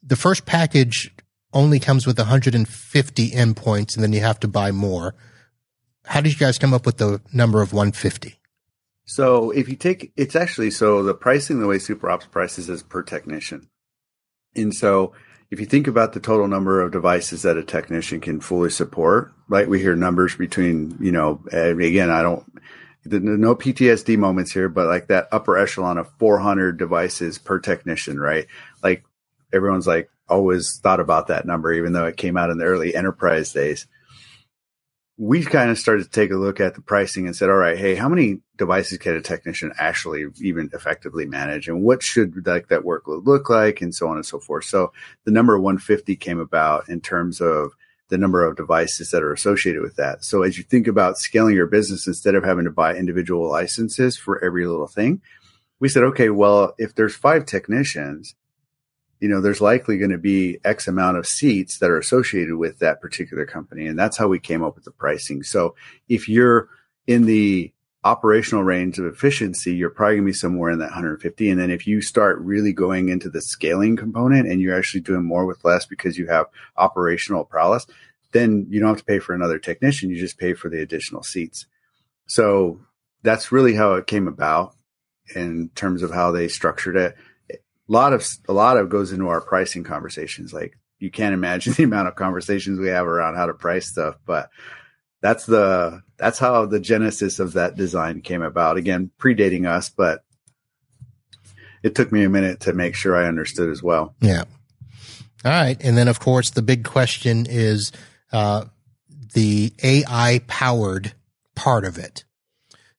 the 0.03 0.17
first 0.17 0.47
package 0.47 1.13
only 1.53 1.79
comes 1.79 2.07
with 2.07 2.19
150 2.19 3.31
endpoints 3.31 3.95
and 3.95 4.03
then 4.03 4.13
you 4.13 4.21
have 4.21 4.41
to 4.41 4.49
buy 4.49 4.71
more. 4.71 5.15
How 6.05 6.21
did 6.21 6.33
you 6.33 6.39
guys 6.39 6.59
come 6.59 6.75
up 6.75 6.87
with 6.87 6.99
the 6.99 7.21
number 7.33 7.63
of 7.63 7.73
150? 7.73 8.39
So 9.05 9.51
if 9.51 9.69
you 9.69 9.77
take, 9.77 10.13
it's 10.17 10.37
actually, 10.37 10.71
so 10.71 11.03
the 11.03 11.15
pricing, 11.15 11.61
the 11.61 11.67
way 11.67 11.77
SuperOps 11.77 12.31
prices 12.31 12.69
is 12.69 12.83
per 12.83 13.03
technician. 13.03 13.69
And 14.55 14.75
so 14.75 15.13
if 15.51 15.61
you 15.61 15.67
think 15.67 15.87
about 15.87 16.13
the 16.13 16.21
total 16.21 16.49
number 16.49 16.81
of 16.81 16.93
devices 16.93 17.43
that 17.43 17.57
a 17.57 17.63
technician 17.63 18.21
can 18.21 18.41
fully 18.41 18.71
support, 18.71 19.33
right? 19.49 19.69
We 19.69 19.81
hear 19.81 19.95
numbers 19.95 20.35
between, 20.37 20.97
you 21.01 21.13
know, 21.13 21.43
again, 21.53 22.11
I 22.11 22.23
don't, 22.23 22.45
no 23.05 23.55
PTSD 23.57 24.17
moments 24.17 24.53
here, 24.53 24.69
but 24.69 24.87
like 24.87 25.09
that 25.09 25.29
upper 25.33 25.59
echelon 25.59 25.99
of 25.99 26.11
400 26.19 26.79
devices 26.79 27.39
per 27.39 27.59
technician, 27.59 28.19
right? 28.19 28.47
Like 28.83 29.05
everyone's 29.53 29.87
like 29.87 30.09
always 30.29 30.79
thought 30.79 31.01
about 31.01 31.27
that 31.27 31.47
number, 31.47 31.73
even 31.73 31.93
though 31.93 32.07
it 32.07 32.17
came 32.17 32.37
out 32.37 32.51
in 32.51 32.59
the 32.59 32.65
early 32.65 32.95
enterprise 32.95 33.53
days. 33.53 33.87
We 35.25 35.45
kind 35.45 35.71
of 35.71 35.79
started 35.79 36.03
to 36.03 36.11
take 36.11 36.33
a 36.33 36.37
look 36.37 36.59
at 36.59 36.75
the 36.75 36.81
pricing 36.81 37.27
and 37.27 37.37
said, 37.37 37.49
all 37.49 37.55
right, 37.55 37.79
hey, 37.79 37.95
how 37.95 38.09
many 38.09 38.41
devices 38.57 38.99
can 38.99 39.15
a 39.15 39.21
technician 39.21 39.71
actually 39.79 40.27
even 40.41 40.69
effectively 40.73 41.27
manage? 41.27 41.69
And 41.69 41.85
what 41.85 42.03
should 42.03 42.45
like 42.45 42.67
that 42.69 42.83
workload 42.83 43.25
look 43.25 43.49
like? 43.49 43.81
And 43.81 43.95
so 43.95 44.09
on 44.09 44.17
and 44.17 44.27
so 44.27 44.41
forth. 44.41 44.65
So 44.65 44.93
the 45.25 45.31
number 45.31 45.57
150 45.57 46.17
came 46.17 46.41
about 46.41 46.89
in 46.89 47.01
terms 47.01 47.41
of 47.41 47.71
the 48.09 48.19
number 48.19 48.45
of 48.45 48.57
devices 48.57 49.13
that 49.13 49.23
are 49.23 49.33
associated 49.33 49.81
with 49.81 49.95
that. 49.95 50.25
So 50.25 50.43
as 50.43 50.59
you 50.59 50.65
think 50.65 50.89
about 50.89 51.19
scaling 51.19 51.55
your 51.55 51.69
business, 51.69 52.09
instead 52.09 52.35
of 52.35 52.43
having 52.43 52.65
to 52.65 52.73
buy 52.73 52.97
individual 52.97 53.49
licenses 53.49 54.17
for 54.17 54.45
every 54.45 54.67
little 54.67 54.89
thing, 54.89 55.23
we 55.79 55.89
said, 55.89 56.03
okay, 56.03 56.31
well, 56.31 56.75
if 56.79 56.97
there's 56.97 57.15
five 57.15 57.47
technicians, 57.47 58.35
you 59.23 59.29
know, 59.29 59.41
there's 59.41 59.61
likely 59.61 59.99
going 59.99 60.11
to 60.11 60.19
be 60.19 60.59
X 60.65 60.89
amount 60.89 61.17
of 61.17 61.29
seats 61.29 61.79
that 61.79 61.91
are 61.91 61.99
associated 61.99 62.57
with 62.57 62.81
that 62.81 63.01
particular 63.01 63.47
company. 63.47 63.87
And 63.87 63.97
that's 63.97 64.19
how 64.19 64.27
we 64.27 64.41
came 64.41 64.65
up 64.65 64.75
with 64.75 64.83
the 64.83 64.91
pricing. 64.91 65.45
So 65.45 65.77
if 66.09 66.29
you're 66.29 66.69
in 67.07 67.27
the 67.27 67.73
operational 68.03 68.65
range 68.65 68.99
of 68.99 69.07
efficiency, 69.07 69.77
you're 69.77 69.91
probably 69.91 70.17
going 70.17 70.27
to 70.27 70.31
be 70.31 70.33
somewhere 70.33 70.73
in 70.73 70.81
that 70.81 70.87
150. 70.87 71.51
And 71.51 71.61
then 71.61 71.71
if 71.71 71.87
you 71.87 72.03
start 72.03 72.41
really 72.41 72.73
going 72.73 73.11
into 73.11 73.31
the 73.31 73.41
scaling 73.41 73.95
component 73.95 74.49
and 74.49 74.61
you're 74.61 74.77
actually 74.77 75.03
doing 75.03 75.25
more 75.25 75.47
with 75.47 75.65
less 75.65 75.87
because 75.87 76.19
you 76.19 76.27
have 76.27 76.47
operational 76.77 77.45
prowess, 77.45 77.87
then 78.33 78.67
you 78.71 78.81
don't 78.81 78.89
have 78.89 78.99
to 78.99 79.05
pay 79.05 79.21
for 79.21 79.37
another 79.37 79.61
technician. 79.61 80.11
You 80.11 80.19
just 80.19 80.37
pay 80.37 80.53
for 80.53 80.69
the 80.69 80.83
additional 80.83 81.23
seats. 81.23 81.67
So 82.27 82.81
that's 83.23 83.53
really 83.53 83.77
how 83.77 83.95
it 83.95 84.09
came 84.09 84.27
about 84.27 84.75
in 85.33 85.71
terms 85.77 86.03
of 86.03 86.11
how 86.11 86.33
they 86.33 86.49
structured 86.49 86.97
it 86.97 87.15
a 87.93 87.95
lot 87.95 88.13
of 88.15 88.27
a 88.49 88.53
lot 88.53 88.79
of 88.79 88.89
goes 88.89 89.13
into 89.13 89.29
our 89.29 89.43
pricing 89.43 89.85
conversations. 89.85 90.53
Like 90.53 90.79
you 90.99 91.11
can't 91.11 91.35
imagine 91.35 91.73
the 91.77 91.83
amount 91.83 92.09
of 92.09 92.15
conversations 92.15 92.79
we 92.79 92.89
have 92.89 93.07
around 93.07 93.37
how 93.37 93.47
to 93.47 93.55
price 93.55 93.87
stuff, 93.87 94.17
but 94.25 94.49
that's 95.21 95.45
the 95.45 96.03
that's 96.17 96.39
how 96.39 96.65
the 96.65 96.81
genesis 96.81 97.39
of 97.39 97.53
that 97.53 97.77
design 97.77 98.23
came 98.23 98.43
about. 98.43 98.79
Again, 98.79 99.11
predating 99.19 99.69
us, 99.69 99.91
but 99.91 100.25
it 101.83 101.95
took 101.95 102.11
me 102.11 102.25
a 102.25 102.31
minute 102.31 102.61
to 102.61 102.73
make 102.73 102.95
sure 102.95 103.15
I 103.15 103.29
understood 103.29 103.69
as 103.69 103.83
well. 103.83 104.15
Yeah. 104.21 104.45
All 105.45 105.51
right, 105.51 105.77
and 105.83 105.97
then 105.97 106.09
of 106.09 106.21
course 106.21 106.51
the 106.51 106.63
big 106.63 106.85
question 106.85 107.47
is 107.49 107.93
uh, 108.33 108.65
the 109.35 109.75
AI 109.83 110.41
powered 110.47 111.13
part 111.55 111.85
of 111.85 111.99
it. 111.99 112.25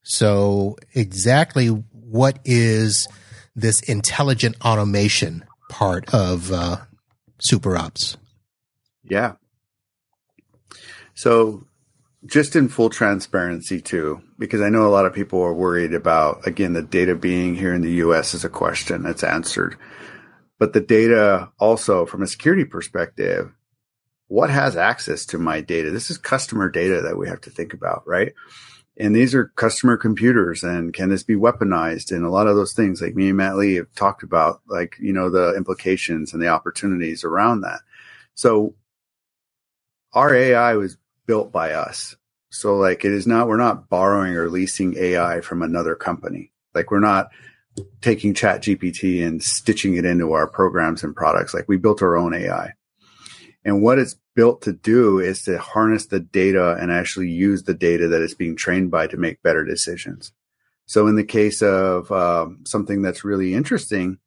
So 0.04 0.76
exactly 0.94 1.68
what 1.68 2.40
is 2.44 3.08
this 3.56 3.82
intelligent 3.82 4.56
automation 4.64 5.44
part 5.70 6.14
of 6.14 6.52
uh, 6.52 6.78
super 7.40 7.78
ops. 7.78 8.18
Yeah. 9.04 9.34
So 11.14 11.66
just 12.26 12.56
in 12.56 12.70
full 12.70 12.90
transparency 12.90 13.82
too 13.82 14.22
because 14.40 14.62
i 14.62 14.70
know 14.70 14.88
a 14.88 14.90
lot 14.90 15.06
of 15.06 15.14
people 15.14 15.42
are 15.42 15.54
worried 15.54 15.94
about 15.94 16.48
again 16.48 16.72
the 16.72 16.82
data 16.82 17.14
being 17.16 17.54
here 17.54 17.74
in 17.74 17.82
the 17.82 17.90
us 17.90 18.34
is 18.34 18.46
a 18.46 18.50
question 18.50 19.04
that's 19.04 19.24
answered. 19.24 19.78
But 20.60 20.72
the 20.72 20.80
data 20.80 21.50
also 21.60 22.06
from 22.06 22.22
a 22.22 22.28
security 22.28 22.66
perspective 22.66 23.52
what 24.28 24.50
has 24.50 24.76
access 24.76 25.26
to 25.28 25.38
my 25.38 25.62
data? 25.62 25.92
This 25.92 26.10
is 26.10 26.18
customer 26.18 26.70
data 26.70 27.02
that 27.02 27.18
we 27.18 27.28
have 27.28 27.42
to 27.42 27.50
think 27.50 27.74
about 27.74 28.04
right 28.08 28.34
and 28.98 29.16
these 29.16 29.34
are 29.34 29.48
customer 29.56 29.98
computers 29.98 30.64
and 30.64 30.94
can 30.94 31.10
this 31.10 31.24
be 31.24 31.36
weaponized? 31.36 32.12
And 32.12 32.24
a 32.24 32.30
lot 32.30 32.48
of 32.48 32.56
those 32.56 32.74
things 32.74 33.02
like 33.02 33.16
me 33.16 33.30
and 33.30 33.38
matt 33.38 33.58
lee 33.58 33.76
have 33.76 33.92
talked 33.96 34.24
about 34.24 34.62
like 34.68 34.96
you 35.00 35.14
know 35.14 35.30
the 35.30 35.56
implications 35.56 36.34
and 36.34 36.42
the 36.42 36.48
opportunities 36.48 37.24
around 37.24 37.62
that. 37.62 37.82
So 38.36 38.76
our 40.14 40.34
ai 40.34 40.76
was 40.76 40.98
built 41.26 41.52
by 41.52 41.72
us. 41.74 42.16
So 42.50 42.76
like 42.76 43.04
it 43.04 43.12
is 43.12 43.26
not 43.26 43.48
we're 43.48 43.58
not 43.58 43.90
borrowing 43.90 44.36
or 44.36 44.50
leasing 44.50 44.96
ai 44.98 45.42
from 45.42 45.64
another 45.64 45.96
company. 45.96 46.52
Like 46.76 46.92
we're 46.92 47.00
not 47.00 47.30
taking 48.02 48.36
chat 48.36 48.62
gpt 48.62 49.26
and 49.26 49.42
stitching 49.42 49.96
it 49.96 50.06
into 50.06 50.34
our 50.34 50.48
programs 50.48 51.04
and 51.04 51.16
products. 51.16 51.54
Like 51.54 51.68
we 51.68 51.78
built 51.78 52.04
our 52.04 52.16
own 52.16 52.36
ai 52.36 52.74
and 53.66 53.82
what 53.82 54.00
it's 54.00 54.16
built 54.36 54.62
to 54.64 54.74
do 54.74 55.20
is 55.20 55.44
to 55.44 55.58
harness 55.60 56.08
the 56.08 56.20
data 56.20 56.76
and 56.80 56.92
actually 56.92 57.30
use 57.30 57.64
the 57.64 57.74
data 57.74 58.08
that 58.08 58.22
it's 58.22 58.34
being 58.34 58.56
trained 58.56 58.92
by 58.92 59.08
to 59.08 59.18
make 59.18 59.42
better 59.44 59.64
decisions. 59.64 60.32
So 60.86 61.08
in 61.08 61.16
the 61.16 61.24
case 61.24 61.62
of 61.62 62.12
um, 62.12 62.60
something 62.66 63.02
that's 63.02 63.24
really 63.24 63.54
interesting 63.54 64.18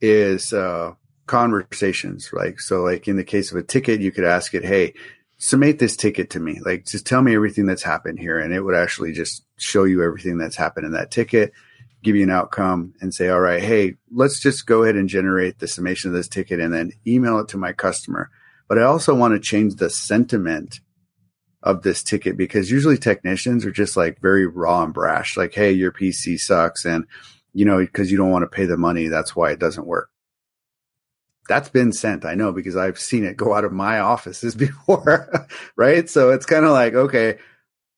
is 0.00 0.52
uh, 0.52 0.92
conversations. 1.26 2.30
Like, 2.32 2.60
so 2.60 2.82
like 2.82 3.08
in 3.08 3.16
the 3.16 3.24
case 3.24 3.50
of 3.50 3.58
a 3.58 3.62
ticket, 3.62 4.00
you 4.00 4.12
could 4.12 4.24
ask 4.24 4.54
it, 4.54 4.64
Hey, 4.64 4.94
summate 5.38 5.78
this 5.78 5.96
ticket 5.96 6.30
to 6.30 6.40
me. 6.40 6.60
Like, 6.64 6.84
just 6.86 7.06
tell 7.06 7.22
me 7.22 7.34
everything 7.34 7.66
that's 7.66 7.82
happened 7.82 8.18
here. 8.18 8.38
And 8.38 8.52
it 8.52 8.62
would 8.62 8.74
actually 8.74 9.12
just 9.12 9.44
show 9.56 9.84
you 9.84 10.02
everything 10.02 10.38
that's 10.38 10.56
happened 10.56 10.86
in 10.86 10.92
that 10.92 11.10
ticket, 11.10 11.52
give 12.02 12.16
you 12.16 12.24
an 12.24 12.30
outcome 12.30 12.94
and 13.00 13.14
say, 13.14 13.28
all 13.28 13.40
right, 13.40 13.62
Hey, 13.62 13.94
let's 14.12 14.40
just 14.40 14.66
go 14.66 14.82
ahead 14.82 14.96
and 14.96 15.08
generate 15.08 15.58
the 15.58 15.68
summation 15.68 16.10
of 16.10 16.14
this 16.14 16.28
ticket 16.28 16.60
and 16.60 16.72
then 16.72 16.92
email 17.06 17.38
it 17.38 17.48
to 17.48 17.56
my 17.56 17.72
customer. 17.72 18.30
But 18.68 18.78
I 18.78 18.82
also 18.82 19.14
want 19.14 19.34
to 19.34 19.40
change 19.40 19.76
the 19.76 19.90
sentiment 19.90 20.80
of 21.62 21.82
this 21.82 22.02
ticket 22.02 22.36
because 22.36 22.70
usually 22.70 22.98
technicians 22.98 23.64
are 23.64 23.72
just 23.72 23.96
like 23.96 24.20
very 24.20 24.46
raw 24.46 24.84
and 24.84 24.94
brash. 24.94 25.36
Like, 25.36 25.54
Hey, 25.54 25.72
your 25.72 25.90
PC 25.90 26.38
sucks. 26.38 26.84
And, 26.84 27.06
you 27.52 27.64
know, 27.64 27.78
because 27.78 28.10
you 28.10 28.18
don't 28.18 28.30
want 28.30 28.42
to 28.42 28.56
pay 28.56 28.66
the 28.66 28.76
money. 28.76 29.08
That's 29.08 29.34
why 29.34 29.50
it 29.50 29.58
doesn't 29.58 29.86
work 29.86 30.10
that's 31.48 31.70
been 31.70 31.92
sent. 31.92 32.24
I 32.24 32.34
know 32.34 32.52
because 32.52 32.76
I've 32.76 33.00
seen 33.00 33.24
it 33.24 33.36
go 33.36 33.54
out 33.54 33.64
of 33.64 33.72
my 33.72 33.98
offices 33.98 34.54
before, 34.54 35.48
right? 35.74 36.08
So 36.08 36.30
it's 36.30 36.46
kind 36.46 36.64
of 36.64 36.70
like, 36.70 36.94
okay, 36.94 37.38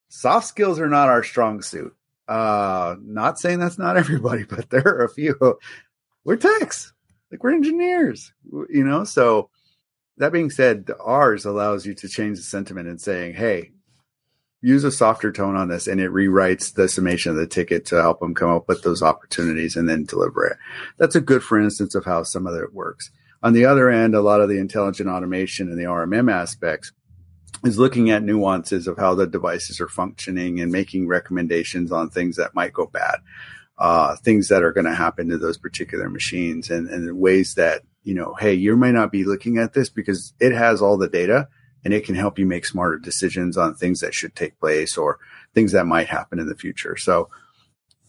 soft 0.08 0.46
skills 0.46 0.80
are 0.80 0.88
not 0.88 1.08
our 1.08 1.22
strong 1.22 1.60
suit. 1.60 1.94
Uh, 2.26 2.94
not 3.02 3.38
saying 3.38 3.58
that's 3.58 3.78
not 3.78 3.96
everybody, 3.98 4.44
but 4.44 4.70
there 4.70 4.86
are 4.86 5.04
a 5.04 5.10
few. 5.10 5.58
We're 6.24 6.36
techs, 6.36 6.92
like 7.30 7.42
we're 7.42 7.52
engineers, 7.52 8.32
you 8.70 8.84
know. 8.84 9.04
So 9.04 9.50
that 10.20 10.32
being 10.32 10.50
said, 10.50 10.86
the 10.86 10.98
R's 10.98 11.46
allows 11.46 11.86
you 11.86 11.94
to 11.94 12.08
change 12.08 12.36
the 12.36 12.44
sentiment 12.44 12.88
and 12.88 13.00
saying, 13.00 13.34
"Hey, 13.34 13.72
use 14.60 14.84
a 14.84 14.92
softer 14.92 15.32
tone 15.32 15.56
on 15.56 15.68
this," 15.68 15.86
and 15.88 15.98
it 16.00 16.10
rewrites 16.10 16.74
the 16.74 16.88
summation 16.88 17.30
of 17.32 17.38
the 17.38 17.46
ticket 17.46 17.86
to 17.86 18.02
help 18.02 18.20
them 18.20 18.34
come 18.34 18.50
up 18.50 18.68
with 18.68 18.82
those 18.82 19.02
opportunities 19.02 19.76
and 19.76 19.88
then 19.88 20.04
deliver 20.04 20.44
it. 20.44 20.58
That's 20.98 21.16
a 21.16 21.22
good, 21.22 21.42
for 21.42 21.58
instance, 21.58 21.94
of 21.94 22.04
how 22.04 22.22
some 22.22 22.46
of 22.46 22.54
it 22.54 22.74
works. 22.74 23.10
On 23.42 23.54
the 23.54 23.64
other 23.64 23.88
end, 23.88 24.14
a 24.14 24.20
lot 24.20 24.42
of 24.42 24.50
the 24.50 24.58
intelligent 24.58 25.08
automation 25.08 25.70
and 25.70 25.78
the 25.78 25.86
RMM 25.86 26.30
aspects 26.30 26.92
is 27.64 27.78
looking 27.78 28.10
at 28.10 28.22
nuances 28.22 28.86
of 28.86 28.98
how 28.98 29.14
the 29.14 29.26
devices 29.26 29.80
are 29.80 29.88
functioning 29.88 30.60
and 30.60 30.70
making 30.70 31.08
recommendations 31.08 31.90
on 31.90 32.10
things 32.10 32.36
that 32.36 32.54
might 32.54 32.74
go 32.74 32.86
bad, 32.86 33.16
uh, 33.78 34.16
things 34.16 34.48
that 34.48 34.62
are 34.62 34.72
going 34.72 34.86
to 34.86 34.94
happen 34.94 35.28
to 35.28 35.38
those 35.38 35.56
particular 35.56 36.10
machines 36.10 36.70
and, 36.70 36.88
and 36.88 37.18
ways 37.18 37.54
that, 37.54 37.82
you 38.02 38.14
know, 38.14 38.34
hey, 38.34 38.54
you 38.54 38.76
may 38.76 38.92
not 38.92 39.12
be 39.12 39.24
looking 39.24 39.58
at 39.58 39.72
this 39.72 39.88
because 39.88 40.32
it 40.40 40.52
has 40.52 40.80
all 40.80 40.96
the 40.96 41.08
data 41.08 41.48
and 41.84 41.94
it 41.94 42.04
can 42.04 42.14
help 42.14 42.38
you 42.38 42.46
make 42.46 42.66
smarter 42.66 42.98
decisions 42.98 43.56
on 43.56 43.74
things 43.74 44.00
that 44.00 44.14
should 44.14 44.34
take 44.34 44.58
place 44.58 44.96
or 44.96 45.18
things 45.54 45.72
that 45.72 45.86
might 45.86 46.08
happen 46.08 46.38
in 46.38 46.46
the 46.46 46.54
future. 46.54 46.96
So, 46.96 47.28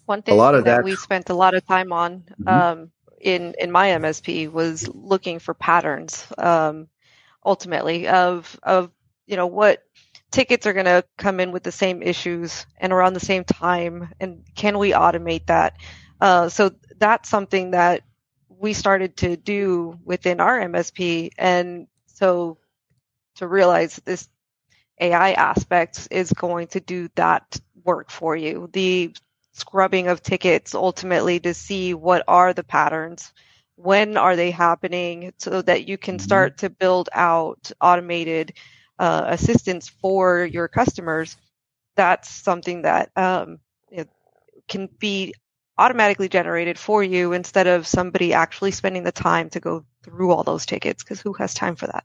one 0.05 0.21
thing 0.21 0.33
a 0.33 0.37
lot 0.37 0.55
of 0.55 0.65
that, 0.65 0.77
that 0.77 0.83
we 0.83 0.95
spent 0.95 1.29
a 1.29 1.33
lot 1.33 1.53
of 1.53 1.65
time 1.65 1.93
on 1.93 2.23
mm-hmm. 2.41 2.47
um, 2.47 2.91
in 3.19 3.53
in 3.59 3.71
my 3.71 3.89
MSP 3.89 4.51
was 4.51 4.87
looking 4.89 5.39
for 5.39 5.53
patterns 5.53 6.25
um, 6.37 6.87
ultimately 7.45 8.07
of 8.07 8.59
of 8.63 8.91
you 9.25 9.37
know 9.37 9.47
what 9.47 9.83
tickets 10.31 10.65
are 10.65 10.73
going 10.73 10.85
to 10.85 11.03
come 11.17 11.39
in 11.39 11.51
with 11.51 11.63
the 11.63 11.71
same 11.71 12.01
issues 12.01 12.65
and 12.77 12.93
around 12.93 13.13
the 13.13 13.19
same 13.19 13.43
time 13.43 14.09
and 14.19 14.43
can 14.55 14.77
we 14.77 14.91
automate 14.91 15.45
that 15.47 15.75
uh, 16.21 16.47
so 16.49 16.71
that's 16.97 17.29
something 17.29 17.71
that 17.71 18.03
we 18.61 18.73
started 18.73 19.17
to 19.17 19.35
do 19.35 19.97
within 20.05 20.39
our 20.39 20.59
MSP 20.59 21.31
and 21.37 21.87
so 22.05 22.57
to 23.35 23.47
realize 23.47 23.99
this 24.05 24.29
AI 24.99 25.31
aspect 25.31 26.07
is 26.11 26.31
going 26.31 26.67
to 26.67 26.79
do 26.79 27.09
that 27.15 27.59
work 27.83 28.11
for 28.11 28.35
you 28.35 28.69
the 28.71 29.15
scrubbing 29.53 30.07
of 30.07 30.21
tickets 30.21 30.75
ultimately 30.75 31.39
to 31.39 31.53
see 31.53 31.93
what 31.95 32.23
are 32.27 32.53
the 32.53 32.63
patterns 32.63 33.33
when 33.75 34.15
are 34.15 34.35
they 34.35 34.51
happening 34.51 35.33
so 35.39 35.61
that 35.63 35.87
you 35.87 35.97
can 35.97 36.17
mm-hmm. 36.17 36.23
start 36.23 36.59
to 36.59 36.69
build 36.69 37.09
out 37.13 37.71
automated 37.81 38.53
uh, 38.99 39.23
assistance 39.27 39.89
for 39.89 40.45
your 40.45 40.67
customers 40.67 41.35
that's 41.95 42.29
something 42.29 42.83
that 42.83 43.09
um, 43.15 43.57
can 44.67 44.87
be 44.99 45.33
automatically 45.81 46.29
generated 46.29 46.77
for 46.77 47.03
you 47.03 47.33
instead 47.33 47.67
of 47.67 47.87
somebody 47.87 48.33
actually 48.33 48.71
spending 48.71 49.03
the 49.03 49.11
time 49.11 49.49
to 49.49 49.59
go 49.59 49.83
through 50.03 50.31
all 50.31 50.43
those 50.43 50.65
tickets 50.65 51.03
because 51.03 51.19
who 51.19 51.33
has 51.33 51.53
time 51.53 51.75
for 51.75 51.87
that 51.87 52.03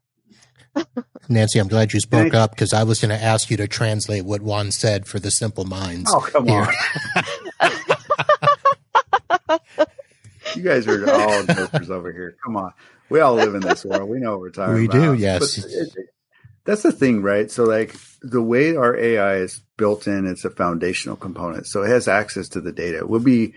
Nancy, 1.28 1.58
I'm 1.58 1.68
glad 1.68 1.92
you 1.92 2.00
spoke 2.00 2.34
up 2.34 2.50
because 2.50 2.72
I 2.72 2.84
was 2.84 3.00
going 3.00 3.16
to 3.16 3.22
ask 3.22 3.50
you 3.50 3.56
to 3.58 3.66
translate 3.66 4.24
what 4.24 4.42
Juan 4.42 4.70
said 4.70 5.06
for 5.06 5.18
the 5.18 5.30
simple 5.30 5.64
minds. 5.64 6.10
Oh, 6.12 6.20
come 6.20 6.46
here. 6.46 6.68
on. 7.60 7.70
you 10.54 10.62
guys 10.62 10.86
are 10.86 11.10
all 11.10 11.44
jokers 11.44 11.90
over 11.90 12.12
here. 12.12 12.36
Come 12.44 12.56
on. 12.56 12.72
We 13.08 13.20
all 13.20 13.34
live 13.34 13.54
in 13.54 13.60
this 13.60 13.84
world. 13.84 14.08
We 14.08 14.18
know 14.18 14.32
what 14.32 14.40
we're 14.40 14.50
talking 14.50 14.74
we 14.74 14.84
about. 14.86 15.00
We 15.00 15.06
do, 15.06 15.14
yes. 15.14 15.64
It, 15.64 15.96
that's 16.66 16.82
the 16.82 16.92
thing, 16.92 17.22
right? 17.22 17.50
So, 17.50 17.64
like 17.64 17.94
the 18.20 18.42
way 18.42 18.76
our 18.76 18.96
AI 18.96 19.36
is 19.36 19.60
built 19.76 20.06
in, 20.06 20.26
it's 20.26 20.44
a 20.44 20.50
foundational 20.50 21.16
component. 21.16 21.66
So 21.66 21.82
it 21.82 21.88
has 21.88 22.08
access 22.08 22.48
to 22.50 22.60
the 22.60 22.72
data. 22.72 23.06
We'll 23.06 23.20
be 23.20 23.54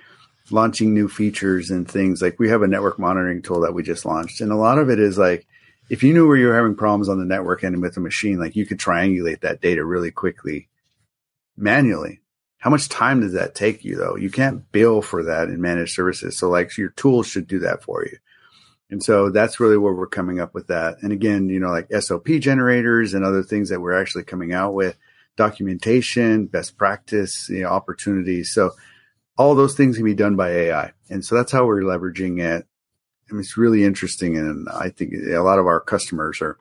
launching 0.51 0.93
new 0.93 1.07
features 1.07 1.69
and 1.69 1.89
things 1.89 2.21
like 2.21 2.39
we 2.39 2.49
have 2.49 2.61
a 2.61 2.67
network 2.67 2.97
monitoring 2.97 3.41
tool 3.41 3.61
that 3.61 3.73
we 3.73 3.83
just 3.83 4.05
launched, 4.05 4.41
and 4.41 4.51
a 4.51 4.55
lot 4.55 4.77
of 4.77 4.89
it 4.89 4.99
is 4.99 5.17
like 5.17 5.45
if 5.89 6.03
you 6.03 6.13
knew 6.13 6.27
where 6.27 6.37
you 6.37 6.47
were 6.47 6.55
having 6.55 6.75
problems 6.75 7.09
on 7.09 7.19
the 7.19 7.25
network 7.25 7.63
end 7.63 7.81
with 7.81 7.97
a 7.97 7.99
machine, 7.99 8.39
like 8.39 8.55
you 8.55 8.65
could 8.65 8.77
triangulate 8.77 9.41
that 9.41 9.59
data 9.59 9.83
really 9.83 10.11
quickly 10.11 10.69
manually. 11.57 12.21
How 12.59 12.69
much 12.69 12.89
time 12.89 13.21
does 13.21 13.33
that 13.33 13.55
take 13.55 13.83
you 13.83 13.95
though? 13.95 14.15
You 14.15 14.29
can't 14.29 14.69
bill 14.71 15.01
for 15.01 15.23
that 15.23 15.47
in 15.47 15.61
managed 15.61 15.95
services. 15.95 16.37
So 16.37 16.49
like 16.49 16.77
your 16.77 16.89
tools 16.89 17.27
should 17.27 17.47
do 17.47 17.59
that 17.59 17.83
for 17.83 18.05
you. 18.05 18.17
And 18.89 19.03
so 19.03 19.29
that's 19.29 19.59
really 19.59 19.77
where 19.77 19.93
we're 19.93 20.07
coming 20.07 20.39
up 20.39 20.53
with 20.53 20.67
that. 20.67 20.97
And 21.01 21.13
again, 21.13 21.49
you 21.49 21.59
know, 21.59 21.69
like 21.69 21.91
SOP 22.01 22.27
generators 22.39 23.13
and 23.13 23.23
other 23.23 23.43
things 23.43 23.69
that 23.69 23.81
we're 23.81 23.99
actually 23.99 24.23
coming 24.23 24.53
out 24.53 24.73
with, 24.73 24.97
documentation, 25.35 26.47
best 26.47 26.77
practice, 26.77 27.49
you 27.49 27.61
know, 27.61 27.69
opportunities. 27.69 28.51
So 28.53 28.71
all 29.37 29.55
those 29.55 29.75
things 29.75 29.97
can 29.97 30.05
be 30.05 30.15
done 30.15 30.35
by 30.35 30.49
AI. 30.49 30.91
And 31.09 31.23
so 31.23 31.35
that's 31.35 31.51
how 31.51 31.65
we're 31.65 31.81
leveraging 31.81 32.41
it 32.41 32.67
I 33.29 33.33
mean, 33.33 33.41
it's 33.41 33.57
really 33.57 33.83
interesting, 33.83 34.37
and 34.37 34.67
I 34.69 34.89
think 34.89 35.13
a 35.13 35.39
lot 35.39 35.59
of 35.59 35.67
our 35.67 35.79
customers 35.79 36.41
are 36.41 36.57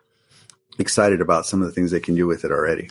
excited 0.79 1.21
about 1.21 1.47
some 1.47 1.63
of 1.63 1.67
the 1.67 1.73
things 1.73 1.91
they 1.91 2.01
can 2.01 2.15
do 2.15 2.27
with 2.27 2.45
it 2.45 2.51
already. 2.51 2.91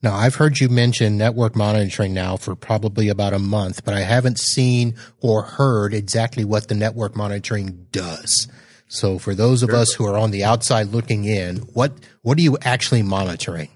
Now, 0.00 0.14
I've 0.14 0.36
heard 0.36 0.60
you 0.60 0.68
mention 0.68 1.18
network 1.18 1.56
monitoring 1.56 2.14
now 2.14 2.36
for 2.36 2.54
probably 2.54 3.08
about 3.08 3.32
a 3.32 3.38
month, 3.40 3.84
but 3.84 3.94
I 3.94 4.00
haven't 4.00 4.38
seen 4.38 4.94
or 5.20 5.42
heard 5.42 5.92
exactly 5.92 6.44
what 6.44 6.68
the 6.68 6.76
network 6.76 7.16
monitoring 7.16 7.88
does. 7.90 8.48
So, 8.86 9.18
for 9.18 9.34
those 9.34 9.64
of 9.64 9.70
sure. 9.70 9.78
us 9.78 9.92
who 9.94 10.06
are 10.06 10.16
on 10.16 10.30
the 10.30 10.44
outside 10.44 10.88
looking 10.88 11.24
in, 11.24 11.56
what 11.74 11.92
what 12.22 12.38
are 12.38 12.42
you 12.42 12.56
actually 12.62 13.02
monitoring? 13.02 13.70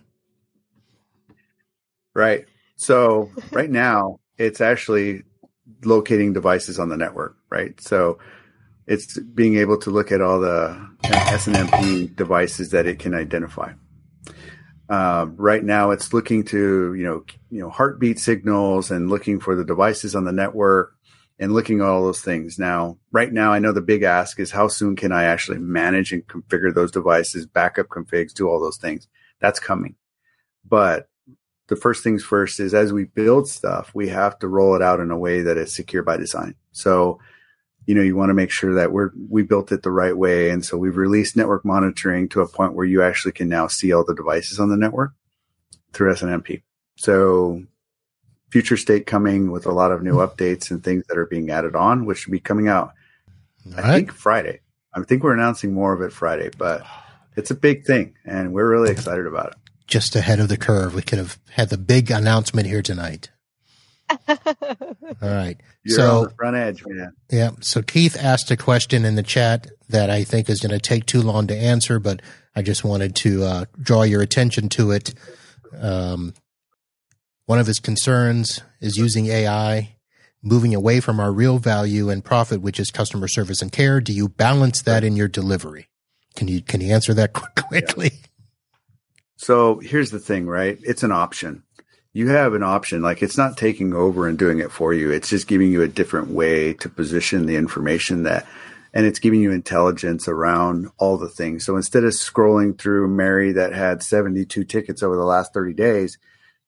Right. 2.14 2.46
So, 2.76 3.30
right 3.50 3.70
now, 3.70 4.20
it's 4.38 4.60
actually 4.60 5.24
locating 5.84 6.32
devices 6.32 6.78
on 6.78 6.88
the 6.88 6.96
network. 6.96 7.36
Right. 7.50 7.78
So, 7.80 8.18
it's 8.86 9.18
being 9.18 9.56
able 9.56 9.78
to 9.78 9.90
look 9.90 10.12
at 10.12 10.20
all 10.20 10.38
the 10.40 10.88
SNMP 11.02 12.14
devices 12.14 12.70
that 12.70 12.86
it 12.86 13.00
can 13.00 13.12
identify. 13.12 13.72
Uh, 14.92 15.24
right 15.36 15.64
now, 15.64 15.90
it's 15.90 16.12
looking 16.12 16.44
to 16.44 16.92
you 16.92 17.02
know 17.02 17.24
you 17.48 17.60
know 17.60 17.70
heartbeat 17.70 18.18
signals 18.18 18.90
and 18.90 19.08
looking 19.08 19.40
for 19.40 19.56
the 19.56 19.64
devices 19.64 20.14
on 20.14 20.24
the 20.24 20.32
network 20.32 20.94
and 21.38 21.54
looking 21.54 21.80
at 21.80 21.86
all 21.86 22.02
those 22.02 22.20
things. 22.20 22.58
Now, 22.58 22.98
right 23.10 23.32
now, 23.32 23.54
I 23.54 23.58
know 23.58 23.72
the 23.72 23.80
big 23.80 24.02
ask 24.02 24.38
is 24.38 24.50
how 24.50 24.68
soon 24.68 24.94
can 24.94 25.10
I 25.10 25.24
actually 25.24 25.60
manage 25.60 26.12
and 26.12 26.26
configure 26.26 26.74
those 26.74 26.90
devices, 26.90 27.46
backup 27.46 27.88
configs, 27.88 28.34
do 28.34 28.46
all 28.46 28.60
those 28.60 28.76
things. 28.76 29.08
That's 29.40 29.58
coming, 29.58 29.94
but 30.68 31.08
the 31.68 31.76
first 31.76 32.04
things 32.04 32.22
first 32.22 32.60
is 32.60 32.74
as 32.74 32.92
we 32.92 33.04
build 33.04 33.48
stuff, 33.48 33.92
we 33.94 34.08
have 34.08 34.38
to 34.40 34.48
roll 34.48 34.74
it 34.74 34.82
out 34.82 35.00
in 35.00 35.10
a 35.10 35.16
way 35.16 35.40
that 35.40 35.56
is 35.56 35.74
secure 35.74 36.02
by 36.02 36.18
design. 36.18 36.54
So 36.72 37.18
you 37.86 37.94
know, 37.94 38.02
you 38.02 38.16
want 38.16 38.30
to 38.30 38.34
make 38.34 38.50
sure 38.50 38.74
that 38.74 38.92
we're, 38.92 39.10
we 39.28 39.42
built 39.42 39.72
it 39.72 39.82
the 39.82 39.90
right 39.90 40.16
way. 40.16 40.50
And 40.50 40.64
so 40.64 40.76
we've 40.76 40.96
released 40.96 41.36
network 41.36 41.64
monitoring 41.64 42.28
to 42.30 42.40
a 42.40 42.48
point 42.48 42.74
where 42.74 42.86
you 42.86 43.02
actually 43.02 43.32
can 43.32 43.48
now 43.48 43.66
see 43.66 43.92
all 43.92 44.04
the 44.04 44.14
devices 44.14 44.60
on 44.60 44.68
the 44.68 44.76
network 44.76 45.12
through 45.92 46.12
SNMP. 46.14 46.62
So 46.96 47.64
future 48.50 48.76
state 48.76 49.06
coming 49.06 49.50
with 49.50 49.66
a 49.66 49.72
lot 49.72 49.92
of 49.92 50.02
new 50.02 50.16
updates 50.16 50.70
and 50.70 50.82
things 50.82 51.04
that 51.08 51.18
are 51.18 51.26
being 51.26 51.50
added 51.50 51.74
on, 51.74 52.04
which 52.04 52.18
should 52.18 52.32
be 52.32 52.40
coming 52.40 52.68
out. 52.68 52.92
I 53.76 53.94
think 53.94 54.12
Friday. 54.12 54.60
I 54.94 55.02
think 55.02 55.24
we're 55.24 55.34
announcing 55.34 55.72
more 55.72 55.92
of 55.92 56.02
it 56.02 56.12
Friday, 56.12 56.50
but 56.56 56.84
it's 57.36 57.50
a 57.50 57.54
big 57.54 57.84
thing 57.84 58.14
and 58.24 58.52
we're 58.52 58.68
really 58.68 58.90
excited 58.90 59.26
about 59.26 59.48
it. 59.48 59.54
Just 59.88 60.14
ahead 60.14 60.38
of 60.38 60.48
the 60.48 60.56
curve. 60.56 60.94
We 60.94 61.02
could 61.02 61.18
have 61.18 61.38
had 61.50 61.70
the 61.70 61.78
big 61.78 62.10
announcement 62.10 62.68
here 62.68 62.82
tonight. 62.82 63.30
All 65.22 65.28
right. 65.28 65.56
You're 65.84 65.96
so, 65.96 66.18
on 66.18 66.24
the 66.24 66.34
front 66.34 66.56
edge, 66.56 66.84
man. 66.86 67.12
Yeah. 67.30 67.50
So 67.60 67.82
Keith 67.82 68.16
asked 68.16 68.50
a 68.50 68.56
question 68.56 69.04
in 69.04 69.16
the 69.16 69.22
chat 69.22 69.68
that 69.88 70.10
I 70.10 70.24
think 70.24 70.48
is 70.48 70.60
going 70.60 70.70
to 70.70 70.78
take 70.78 71.06
too 71.06 71.22
long 71.22 71.46
to 71.48 71.56
answer, 71.56 71.98
but 71.98 72.22
I 72.54 72.62
just 72.62 72.84
wanted 72.84 73.14
to 73.16 73.44
uh, 73.44 73.64
draw 73.80 74.02
your 74.02 74.22
attention 74.22 74.68
to 74.70 74.90
it. 74.92 75.14
Um, 75.78 76.34
one 77.46 77.58
of 77.58 77.66
his 77.66 77.80
concerns 77.80 78.62
is 78.80 78.96
using 78.96 79.26
AI. 79.26 79.96
moving 80.42 80.74
away 80.74 80.98
from 81.00 81.20
our 81.20 81.32
real 81.32 81.58
value 81.58 82.10
and 82.10 82.24
profit, 82.24 82.60
which 82.60 82.80
is 82.80 82.90
customer 82.90 83.28
service 83.28 83.62
and 83.62 83.70
care? 83.70 84.00
Do 84.00 84.12
you 84.12 84.28
balance 84.28 84.82
that 84.82 85.04
in 85.04 85.14
your 85.14 85.28
delivery? 85.28 85.88
Can 86.34 86.48
you 86.48 86.60
can 86.62 86.80
you 86.80 86.92
answer 86.92 87.14
that 87.14 87.32
quickly? 87.68 88.10
Yeah. 88.12 88.28
So 89.36 89.78
here's 89.80 90.10
the 90.10 90.20
thing, 90.20 90.46
right? 90.46 90.78
It's 90.82 91.02
an 91.02 91.12
option. 91.12 91.64
You 92.12 92.28
have 92.28 92.52
an 92.54 92.62
option. 92.62 93.00
Like 93.02 93.22
it's 93.22 93.38
not 93.38 93.56
taking 93.56 93.94
over 93.94 94.28
and 94.28 94.38
doing 94.38 94.58
it 94.58 94.70
for 94.70 94.92
you. 94.92 95.10
It's 95.10 95.30
just 95.30 95.46
giving 95.46 95.72
you 95.72 95.82
a 95.82 95.88
different 95.88 96.28
way 96.28 96.74
to 96.74 96.88
position 96.88 97.46
the 97.46 97.56
information 97.56 98.24
that 98.24 98.46
and 98.94 99.06
it's 99.06 99.18
giving 99.18 99.40
you 99.40 99.52
intelligence 99.52 100.28
around 100.28 100.88
all 100.98 101.16
the 101.16 101.28
things. 101.28 101.64
So 101.64 101.76
instead 101.76 102.04
of 102.04 102.12
scrolling 102.12 102.78
through 102.78 103.08
Mary 103.08 103.52
that 103.52 103.72
had 103.72 104.02
72 104.02 104.64
tickets 104.64 105.02
over 105.02 105.16
the 105.16 105.24
last 105.24 105.54
30 105.54 105.72
days, 105.72 106.18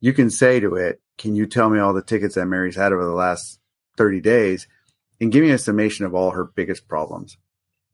you 0.00 0.12
can 0.12 0.30
say 0.30 0.60
to 0.60 0.74
it, 0.74 1.00
Can 1.18 1.36
you 1.36 1.46
tell 1.46 1.68
me 1.68 1.78
all 1.78 1.92
the 1.92 2.02
tickets 2.02 2.34
that 2.36 2.46
Mary's 2.46 2.76
had 2.76 2.92
over 2.92 3.04
the 3.04 3.10
last 3.10 3.60
30 3.96 4.20
days? 4.20 4.66
And 5.20 5.30
give 5.30 5.44
me 5.44 5.50
a 5.50 5.58
summation 5.58 6.06
of 6.06 6.14
all 6.14 6.30
her 6.30 6.44
biggest 6.44 6.88
problems. 6.88 7.36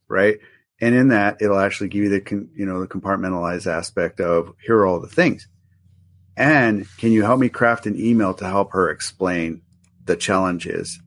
Right. 0.09 0.38
And 0.80 0.94
in 0.94 1.09
that, 1.09 1.42
it'll 1.42 1.59
actually 1.59 1.88
give 1.88 2.05
you 2.05 2.09
the, 2.09 2.48
you 2.55 2.64
know, 2.64 2.80
the 2.80 2.88
compartmentalized 2.88 3.66
aspect 3.66 4.20
of 4.20 4.55
here 4.64 4.78
are 4.78 4.86
all 4.86 5.01
the 5.01 5.09
things. 5.09 5.46
And 6.37 6.87
can 6.97 7.12
you 7.12 7.22
help 7.22 7.41
me 7.41 7.49
craft 7.49 7.87
an 7.87 7.99
email 7.99 8.35
to 8.35 8.47
help 8.47 8.72
her 8.72 8.91
explain 8.91 9.62
the 10.05 10.16
challenges? 10.16 11.01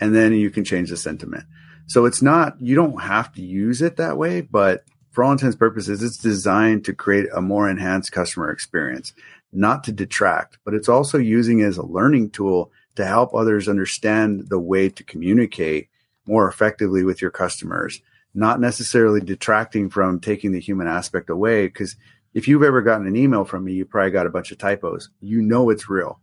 And 0.00 0.14
then 0.14 0.32
you 0.32 0.50
can 0.50 0.64
change 0.64 0.90
the 0.90 0.96
sentiment. 0.96 1.44
So 1.86 2.06
it's 2.06 2.22
not, 2.22 2.60
you 2.60 2.74
don't 2.74 3.02
have 3.02 3.32
to 3.34 3.42
use 3.42 3.82
it 3.82 3.96
that 3.96 4.16
way, 4.16 4.40
but 4.40 4.84
for 5.10 5.22
all 5.22 5.32
intents 5.32 5.56
purposes, 5.56 6.02
it's 6.02 6.16
designed 6.16 6.84
to 6.86 6.94
create 6.94 7.26
a 7.34 7.42
more 7.42 7.68
enhanced 7.68 8.12
customer 8.12 8.50
experience, 8.50 9.12
not 9.52 9.84
to 9.84 9.92
detract, 9.92 10.58
but 10.64 10.74
it's 10.74 10.88
also 10.88 11.18
using 11.18 11.60
it 11.60 11.66
as 11.66 11.76
a 11.76 11.86
learning 11.86 12.30
tool 12.30 12.72
to 12.96 13.04
help 13.04 13.34
others 13.34 13.68
understand 13.68 14.48
the 14.48 14.58
way 14.58 14.88
to 14.88 15.04
communicate 15.04 15.88
more 16.26 16.48
effectively 16.48 17.04
with 17.04 17.20
your 17.20 17.30
customers, 17.30 18.00
not 18.34 18.60
necessarily 18.60 19.20
detracting 19.20 19.90
from 19.90 20.18
taking 20.18 20.52
the 20.52 20.60
human 20.60 20.86
aspect 20.86 21.28
away. 21.28 21.68
Cause 21.68 21.96
if 22.34 22.48
you've 22.48 22.62
ever 22.62 22.82
gotten 22.82 23.06
an 23.06 23.16
email 23.16 23.44
from 23.44 23.64
me, 23.64 23.72
you 23.72 23.84
probably 23.84 24.10
got 24.10 24.26
a 24.26 24.30
bunch 24.30 24.52
of 24.52 24.58
typos. 24.58 25.10
You 25.20 25.42
know 25.42 25.70
it's 25.70 25.88
real, 25.88 26.20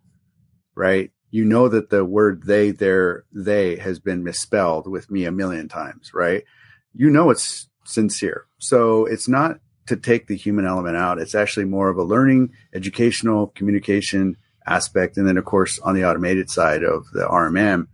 right? 0.76 1.12
you 1.32 1.46
know 1.46 1.68
that 1.68 1.90
the 1.90 2.04
word 2.04 2.44
they, 2.44 2.72
their, 2.72 3.26
they 3.32 3.76
has 3.78 4.00
been 4.00 4.24
misspelled 4.24 4.88
with 4.88 5.12
me 5.12 5.26
a 5.26 5.32
million 5.32 5.68
times, 5.68 6.12
right? 6.14 6.44
You 6.94 7.10
know 7.10 7.30
it's 7.30 7.70
sincere. 7.86 8.46
So 8.58 9.06
it's 9.06 9.28
not 9.28 9.60
to 9.88 9.96
take 9.96 10.28
the 10.28 10.36
human 10.36 10.66
element 10.66 10.98
out. 10.98 11.20
It's 11.20 11.36
actually 11.36 11.66
more 11.66 11.90
of 11.90 11.98
a 11.98 12.04
learning, 12.04 12.52
educational, 12.74 13.48
communication 13.48 14.38
aspect. 14.66 15.18
And 15.18 15.28
then, 15.28 15.38
of 15.38 15.46
course, 15.46 15.80
on 15.80 15.96
the 15.96 16.06
automated 16.06 16.50
side 16.50 16.84
of 16.84 17.06
the 17.14 17.28
RMM, 17.28 17.88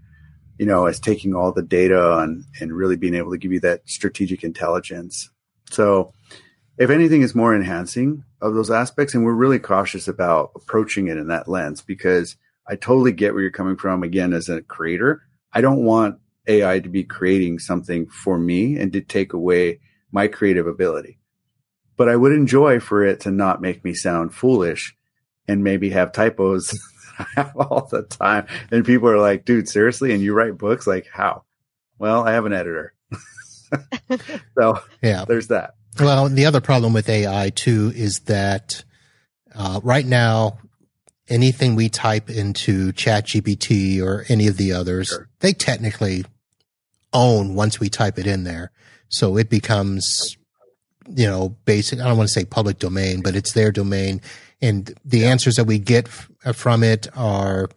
you 0.57 0.66
know, 0.66 0.86
as 0.86 0.99
taking 0.99 1.36
all 1.36 1.51
the 1.51 1.61
data 1.61 2.18
and, 2.20 2.45
and 2.61 2.74
really 2.74 2.95
being 2.95 3.16
able 3.16 3.32
to 3.32 3.38
give 3.38 3.51
you 3.51 3.59
that 3.61 3.82
strategic 3.86 4.43
intelligence. 4.43 5.30
So, 5.70 6.13
if 6.78 6.89
anything, 6.89 7.21
is 7.21 7.36
more 7.36 7.55
enhancing 7.55 8.23
of 8.41 8.53
those 8.53 8.71
aspects. 8.71 9.13
And 9.13 9.23
we're 9.23 9.34
really 9.34 9.59
cautious 9.59 10.07
about 10.07 10.51
approaching 10.55 11.07
it 11.07 11.17
in 11.17 11.28
that 11.28 11.47
lens 11.47 11.82
because 11.82 12.36
I 12.67 12.76
totally 12.76 13.11
get 13.11 13.34
where 13.34 13.41
you're 13.41 13.51
coming 13.51 13.78
from. 13.78 14.03
Again, 14.03 14.34
as 14.34 14.49
a 14.49 14.61
creator, 14.61 15.21
I 15.53 15.61
don't 15.61 15.86
want 15.86 16.19
AI 16.47 16.80
to 16.80 16.89
be 16.89 17.03
creating 17.03 17.59
something 17.59 18.07
for 18.07 18.38
me 18.38 18.78
and 18.78 18.91
to 18.93 19.01
take 19.01 19.34
away 19.34 19.80
my 20.11 20.28
creative 20.28 20.67
ability. 20.67 21.19
But 21.97 22.09
I 22.09 22.15
would 22.15 22.34
enjoy 22.34 22.80
for 22.80 23.03
it 23.05 23.21
to 23.21 23.32
not 23.32 23.61
make 23.61 23.84
me 23.84 23.93
sound 23.93 24.34
foolish 24.34 24.95
and 25.47 25.63
maybe 25.63 25.91
have 25.91 26.11
typos 26.11 26.78
all 27.55 27.88
the 27.91 28.03
time. 28.03 28.47
And 28.71 28.86
people 28.86 29.09
are 29.09 29.19
like, 29.19 29.45
dude, 29.45 29.69
seriously? 29.69 30.13
And 30.13 30.21
you 30.21 30.34
write 30.34 30.57
books? 30.57 30.88
Like, 30.88 31.07
how? 31.11 31.43
Well, 31.97 32.28
I 32.28 32.34
have 32.34 32.45
an 32.45 32.53
editor. 32.53 32.93
so 34.57 34.82
yeah, 35.01 35.26
there's 35.26 35.47
that. 35.47 35.76
Well, 35.99 36.29
the 36.29 36.45
other 36.45 36.61
problem 36.61 36.93
with 36.93 37.09
AI 37.09 37.51
too 37.51 37.91
is 37.95 38.21
that 38.21 38.83
uh, 39.53 39.79
right 39.83 40.05
now 40.05 40.59
anything 41.27 41.75
we 41.75 41.89
type 41.89 42.29
into 42.29 42.91
ChatGPT 42.93 44.01
or 44.01 44.25
any 44.29 44.47
of 44.47 44.57
the 44.57 44.73
others, 44.73 45.07
sure. 45.07 45.29
they 45.39 45.53
technically 45.53 46.25
own 47.13 47.55
once 47.55 47.79
we 47.79 47.89
type 47.89 48.19
it 48.19 48.27
in 48.27 48.43
there. 48.43 48.71
So 49.09 49.37
it 49.37 49.49
becomes, 49.49 50.35
you 51.09 51.27
know, 51.27 51.49
basic. 51.65 51.99
I 51.99 52.07
don't 52.07 52.17
want 52.17 52.29
to 52.29 52.33
say 52.33 52.45
public 52.45 52.79
domain, 52.79 53.21
but 53.21 53.35
it's 53.35 53.53
their 53.53 53.71
domain. 53.71 54.21
And 54.61 54.93
the 55.03 55.19
yeah. 55.19 55.29
answers 55.29 55.55
that 55.55 55.65
we 55.65 55.79
get 55.79 56.07
f- 56.07 56.29
uh, 56.43 56.53
from 56.53 56.83
it 56.83 57.07
are, 57.15 57.69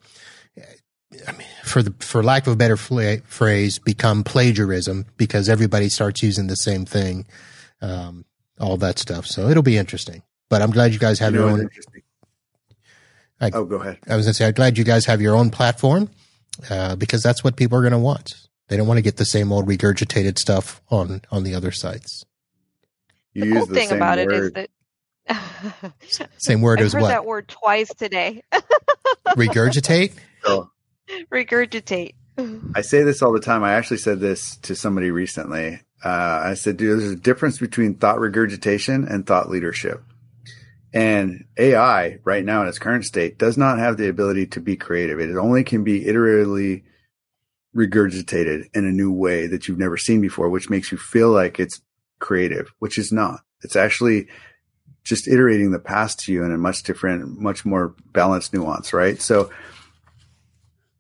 I 1.27 1.33
mean, 1.33 1.47
for 1.65 1.83
the, 1.83 1.95
for 2.01 2.23
lack 2.23 2.47
of 2.47 2.53
a 2.53 2.57
better 2.57 2.77
fl- 2.77 3.17
phrase, 3.25 3.79
become 3.79 4.25
plagiarism 4.25 5.07
because 5.17 5.49
everybody 5.49 5.89
starts 5.89 6.23
using 6.23 6.47
the 6.47 6.57
same 6.57 6.85
thing. 6.85 7.27
Um, 7.81 8.25
all 8.61 8.77
that 8.79 8.99
stuff. 8.99 9.27
So 9.27 9.49
it'll 9.49 9.63
be 9.63 9.77
interesting, 9.77 10.23
but 10.49 10.63
I'm 10.63 10.71
glad 10.71 10.93
you 10.93 10.99
guys 10.99 11.19
have 11.21 11.33
you 11.33 11.41
your 11.41 11.51
own. 11.51 11.71
I, 13.41 13.51
oh, 13.53 13.65
go 13.65 13.77
ahead. 13.77 13.99
I 14.09 14.17
was 14.17 14.27
going 14.27 14.33
to 14.33 14.35
say, 14.35 14.47
I'm 14.47 14.53
glad 14.53 14.77
you 14.77 14.85
guys 14.85 15.07
have 15.07 15.21
your 15.21 15.37
own 15.37 15.51
platform 15.51 16.11
uh, 16.69 16.97
because 16.97 17.23
that's 17.23 17.45
what 17.45 17.55
people 17.55 17.79
are 17.79 17.83
going 17.83 17.93
to 17.93 17.99
want. 17.99 18.35
They 18.69 18.77
don't 18.77 18.87
want 18.87 18.99
to 18.99 19.03
get 19.03 19.17
the 19.17 19.25
same 19.25 19.53
old 19.53 19.67
regurgitated 19.67 20.39
stuff 20.39 20.83
on 20.91 21.23
on 21.31 21.45
the 21.45 21.55
other 21.55 21.71
sites. 21.71 22.25
You 23.33 23.45
the 23.47 23.53
cool 23.53 23.67
the 23.67 23.75
thing 23.75 23.93
about 23.93 24.19
word. 24.19 24.57
it 24.57 24.71
is 26.03 26.19
that 26.19 26.31
same 26.39 26.61
word 26.61 26.79
I've 26.81 26.87
as 26.87 26.93
heard 26.93 27.03
what? 27.03 27.09
that 27.09 27.25
word 27.25 27.49
twice 27.49 27.93
today. 27.95 28.43
Regurgitate. 29.29 30.15
Oh. 30.45 30.71
Regurgitate. 31.33 32.15
I 32.75 32.83
say 32.83 33.03
this 33.03 33.23
all 33.23 33.33
the 33.33 33.41
time. 33.41 33.65
I 33.65 33.73
actually 33.73 33.97
said 33.97 34.21
this 34.21 34.57
to 34.59 34.77
somebody 34.77 35.11
recently. 35.11 35.81
Uh, 36.05 36.41
I 36.45 36.55
said, 36.55 36.77
"Dude, 36.77 37.01
there's 37.01 37.11
a 37.11 37.17
difference 37.17 37.59
between 37.59 37.95
thought 37.95 38.21
regurgitation 38.21 39.05
and 39.05 39.27
thought 39.27 39.51
leadership." 39.51 40.03
And 40.93 41.45
AI 41.59 42.19
right 42.25 42.45
now 42.45 42.63
in 42.63 42.69
its 42.69 42.79
current 42.79 43.05
state 43.05 43.39
does 43.39 43.59
not 43.59 43.79
have 43.79 43.97
the 43.97 44.09
ability 44.09 44.47
to 44.49 44.61
be 44.61 44.77
creative. 44.77 45.21
It 45.21 45.37
only 45.37 45.65
can 45.65 45.85
be 45.85 46.05
iteratively 46.05 46.85
regurgitated 47.77 48.65
in 48.75 48.87
a 48.87 48.93
new 48.93 49.13
way 49.13 49.47
that 49.47 49.69
you've 49.69 49.79
never 49.79 49.97
seen 49.97 50.21
before, 50.21 50.49
which 50.49 50.71
makes 50.71 50.91
you 50.91 50.99
feel 50.99 51.31
like 51.31 51.61
it's 51.61 51.81
creative, 52.19 52.73
which 52.79 52.99
is 52.99 53.13
not. 53.13 53.41
It's 53.63 53.77
actually 53.77 54.29
just 55.05 55.29
iterating 55.29 55.71
the 55.71 55.79
past 55.79 56.21
to 56.21 56.33
you 56.33 56.45
in 56.45 56.53
a 56.53 56.59
much 56.59 56.83
different, 56.83 57.39
much 57.41 57.65
more 57.65 57.95
balanced 58.13 58.53
nuance, 58.53 58.93
right? 58.93 59.21
So 59.21 59.51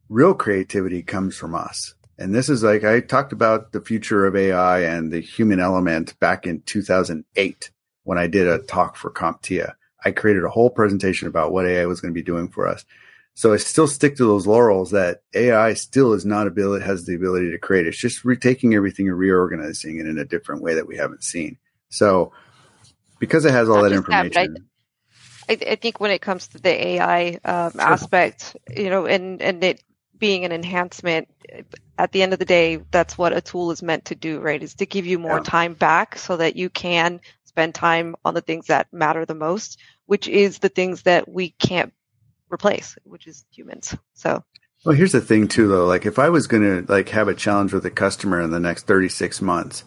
real 0.08 0.34
creativity 0.34 1.02
comes 1.02 1.36
from 1.36 1.54
us. 1.54 1.94
And 2.18 2.34
this 2.34 2.48
is 2.48 2.62
like 2.62 2.82
I 2.84 3.00
talked 3.00 3.32
about 3.32 3.72
the 3.72 3.80
future 3.80 4.26
of 4.26 4.34
AI 4.34 4.80
and 4.80 5.12
the 5.12 5.20
human 5.20 5.60
element 5.60 6.18
back 6.18 6.46
in 6.46 6.62
2008 6.62 7.70
when 8.02 8.18
I 8.18 8.26
did 8.26 8.48
a 8.48 8.58
talk 8.58 8.96
for 8.96 9.10
CompTIA. 9.10 9.74
I 10.04 10.10
created 10.10 10.44
a 10.44 10.50
whole 10.50 10.70
presentation 10.70 11.28
about 11.28 11.52
what 11.52 11.66
AI 11.66 11.86
was 11.86 12.00
going 12.00 12.12
to 12.12 12.18
be 12.18 12.24
doing 12.24 12.48
for 12.48 12.66
us. 12.66 12.84
So 13.34 13.52
I 13.52 13.56
still 13.56 13.86
stick 13.86 14.16
to 14.16 14.24
those 14.24 14.48
laurels 14.48 14.90
that 14.90 15.22
AI 15.32 15.74
still 15.74 16.12
is 16.12 16.24
not 16.24 16.48
ability 16.48 16.84
has 16.84 17.06
the 17.06 17.14
ability 17.14 17.52
to 17.52 17.58
create. 17.58 17.86
It's 17.86 17.96
just 17.96 18.24
retaking 18.24 18.74
everything 18.74 19.08
and 19.08 19.16
reorganizing 19.16 20.00
it 20.00 20.06
in 20.06 20.18
a 20.18 20.24
different 20.24 20.62
way 20.62 20.74
that 20.74 20.88
we 20.88 20.96
haven't 20.96 21.22
seen. 21.22 21.58
So 21.88 22.32
because 23.20 23.44
it 23.44 23.52
has 23.52 23.68
all 23.68 23.82
that 23.82 23.92
information. 23.92 24.54
That, 24.54 24.62
I, 25.48 25.72
I, 25.72 25.76
think 25.76 26.00
when 26.00 26.10
it 26.10 26.20
comes 26.20 26.48
to 26.48 26.58
the 26.58 26.86
AI 26.86 27.38
um, 27.44 27.72
sure. 27.72 27.80
aspect, 27.80 28.56
you 28.76 28.90
know, 28.90 29.06
and 29.06 29.40
and 29.40 29.62
it 29.62 29.82
being 30.18 30.44
an 30.44 30.52
enhancement, 30.52 31.28
at 31.98 32.12
the 32.12 32.22
end 32.22 32.32
of 32.32 32.38
the 32.38 32.44
day, 32.44 32.80
that's 32.90 33.18
what 33.18 33.32
a 33.32 33.40
tool 33.40 33.70
is 33.70 33.82
meant 33.82 34.06
to 34.06 34.14
do, 34.14 34.40
right? 34.40 34.62
Is 34.62 34.74
to 34.76 34.86
give 34.86 35.06
you 35.06 35.18
more 35.18 35.38
yeah. 35.38 35.42
time 35.44 35.74
back 35.74 36.16
so 36.18 36.36
that 36.36 36.56
you 36.56 36.70
can 36.70 37.20
spend 37.44 37.74
time 37.74 38.14
on 38.24 38.34
the 38.34 38.40
things 38.40 38.66
that 38.66 38.92
matter 38.92 39.24
the 39.24 39.34
most, 39.34 39.78
which 40.06 40.28
is 40.28 40.58
the 40.58 40.68
things 40.68 41.02
that 41.02 41.28
we 41.28 41.50
can't 41.50 41.92
replace, 42.50 42.96
which 43.04 43.26
is 43.26 43.44
humans. 43.50 43.96
So 44.14 44.44
well, 44.84 44.94
here's 44.94 45.12
the 45.12 45.20
thing 45.20 45.48
too, 45.48 45.66
though. 45.66 45.86
Like, 45.86 46.06
if 46.06 46.18
I 46.18 46.28
was 46.28 46.46
going 46.46 46.62
to 46.62 46.90
like 46.90 47.08
have 47.10 47.28
a 47.28 47.34
challenge 47.34 47.72
with 47.72 47.84
a 47.84 47.90
customer 47.90 48.40
in 48.40 48.50
the 48.50 48.60
next 48.60 48.86
36 48.86 49.42
months, 49.42 49.84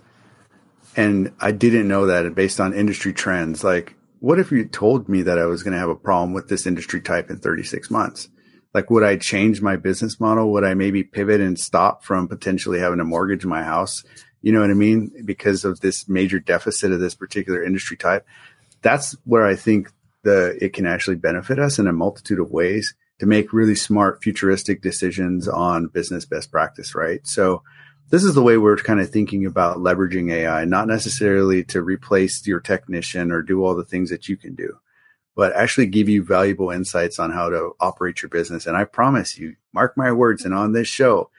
and 0.98 1.34
I 1.40 1.52
didn't 1.52 1.88
know 1.88 2.08
that 2.08 2.36
based 2.36 2.60
on 2.60 2.74
industry 2.74 3.14
trends, 3.14 3.64
like, 3.64 3.96
what 4.20 4.38
if 4.38 4.52
you 4.52 4.66
told 4.66 5.08
me 5.08 5.22
that 5.22 5.40
I 5.40 5.46
was 5.46 5.64
going 5.64 5.74
to 5.74 5.80
have 5.80 5.90
a 5.90 5.96
problem 5.96 6.34
with 6.34 6.50
this 6.50 6.68
industry 6.68 7.02
type 7.02 7.30
in 7.30 7.38
36 7.38 7.90
months? 7.90 8.28
Like, 8.74 8.90
would 8.90 9.04
I 9.04 9.18
change 9.18 9.62
my 9.62 9.76
business 9.76 10.20
model? 10.20 10.52
Would 10.54 10.64
I 10.64 10.74
maybe 10.74 11.04
pivot 11.04 11.42
and 11.42 11.60
stop 11.60 12.04
from 12.04 12.28
potentially 12.28 12.80
having 12.80 13.00
to 13.00 13.04
mortgage 13.04 13.46
my 13.46 13.64
house 13.64 14.04
you 14.42 14.52
know 14.52 14.62
what 14.62 14.72
I 14.72 14.76
mean? 14.76 15.12
Because 15.24 15.66
of 15.66 15.80
this 15.82 16.10
major 16.10 16.40
deficit 16.40 16.92
of 16.92 17.00
this 17.00 17.16
particular 17.16 17.64
industry 17.64 17.96
type. 17.98 18.26
That's 18.82 19.16
where 19.24 19.46
I 19.46 19.56
think 19.56 19.92
the 20.24 20.58
it 20.64 20.74
can 20.74 20.86
actually 20.86 21.18
benefit 21.18 21.60
us 21.60 21.80
in 21.80 21.88
a 21.88 21.94
multitude 21.94 22.40
of 22.40 22.52
ways 22.52 22.96
to 23.20 23.26
make 23.26 23.54
really 23.54 23.76
smart 23.76 24.24
futuristic 24.24 24.82
decisions 24.82 25.48
on 25.48 25.88
business 25.88 26.26
best 26.26 26.52
practice, 26.52 26.96
right? 26.96 27.26
So 27.26 27.62
this 28.10 28.24
is 28.24 28.34
the 28.34 28.42
way 28.42 28.58
we're 28.58 28.78
kind 28.78 29.00
of 29.00 29.10
thinking 29.10 29.46
about 29.46 29.78
leveraging 29.78 30.32
AI, 30.32 30.66
not 30.66 30.88
necessarily 30.88 31.64
to 31.66 31.82
replace 31.82 32.46
your 32.48 32.60
technician 32.60 33.32
or 33.32 33.44
do 33.44 33.64
all 33.64 33.76
the 33.76 33.86
things 33.86 34.10
that 34.10 34.28
you 34.28 34.38
can 34.38 34.56
do, 34.56 34.80
but 35.36 35.54
actually 35.56 35.88
give 35.88 36.10
you 36.10 36.24
valuable 36.24 36.70
insights 36.72 37.20
on 37.20 37.32
how 37.32 37.50
to 37.50 37.72
operate 37.80 38.22
your 38.22 38.30
business. 38.30 38.66
And 38.68 38.76
I 38.78 38.84
promise 38.84 39.38
you, 39.38 39.56
mark 39.74 39.96
my 39.98 40.12
words, 40.12 40.44
and 40.46 40.54
on 40.54 40.74
this 40.74 40.88
show, 40.88 41.30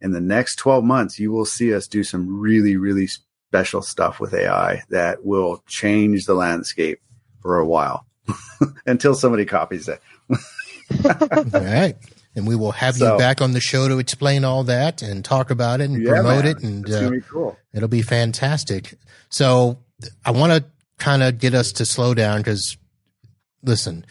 in 0.00 0.12
the 0.12 0.20
next 0.20 0.56
12 0.56 0.84
months, 0.84 1.18
you 1.18 1.30
will 1.32 1.44
see 1.44 1.74
us 1.74 1.86
do 1.86 2.02
some 2.04 2.40
really, 2.40 2.76
really 2.76 3.06
special 3.06 3.82
stuff 3.82 4.18
with 4.20 4.32
AI 4.34 4.82
that 4.90 5.24
will 5.24 5.62
change 5.66 6.24
the 6.26 6.34
landscape 6.34 7.00
for 7.40 7.58
a 7.58 7.66
while 7.66 8.06
until 8.86 9.14
somebody 9.14 9.44
copies 9.44 9.88
it. 9.88 10.00
all 11.04 11.60
right. 11.60 11.96
And 12.34 12.46
we 12.46 12.56
will 12.56 12.72
have 12.72 12.96
So- 12.96 13.12
you 13.12 13.18
back 13.18 13.40
on 13.42 13.52
the 13.52 13.60
show 13.60 13.88
to 13.88 13.98
explain 13.98 14.44
all 14.44 14.64
that 14.64 15.02
and 15.02 15.24
talk 15.24 15.50
about 15.50 15.80
it 15.80 15.90
and 15.90 16.02
Yeah, 16.02 16.14
promote 16.14 16.44
man. 16.44 16.56
it. 16.56 16.62
And 16.62 16.90
uh, 16.92 17.10
be 17.10 17.20
cool. 17.20 17.56
It'll 17.74 17.88
be 17.88 18.02
fantastic. 18.02 18.94
So 19.28 19.78
I 20.24 20.30
want 20.30 20.52
to 20.52 20.64
kind 20.98 21.22
of 21.22 21.38
get 21.38 21.54
us 21.54 21.72
to 21.72 21.84
slow 21.84 22.14
down 22.14 22.38
because, 22.38 22.76
listen, 23.62 24.04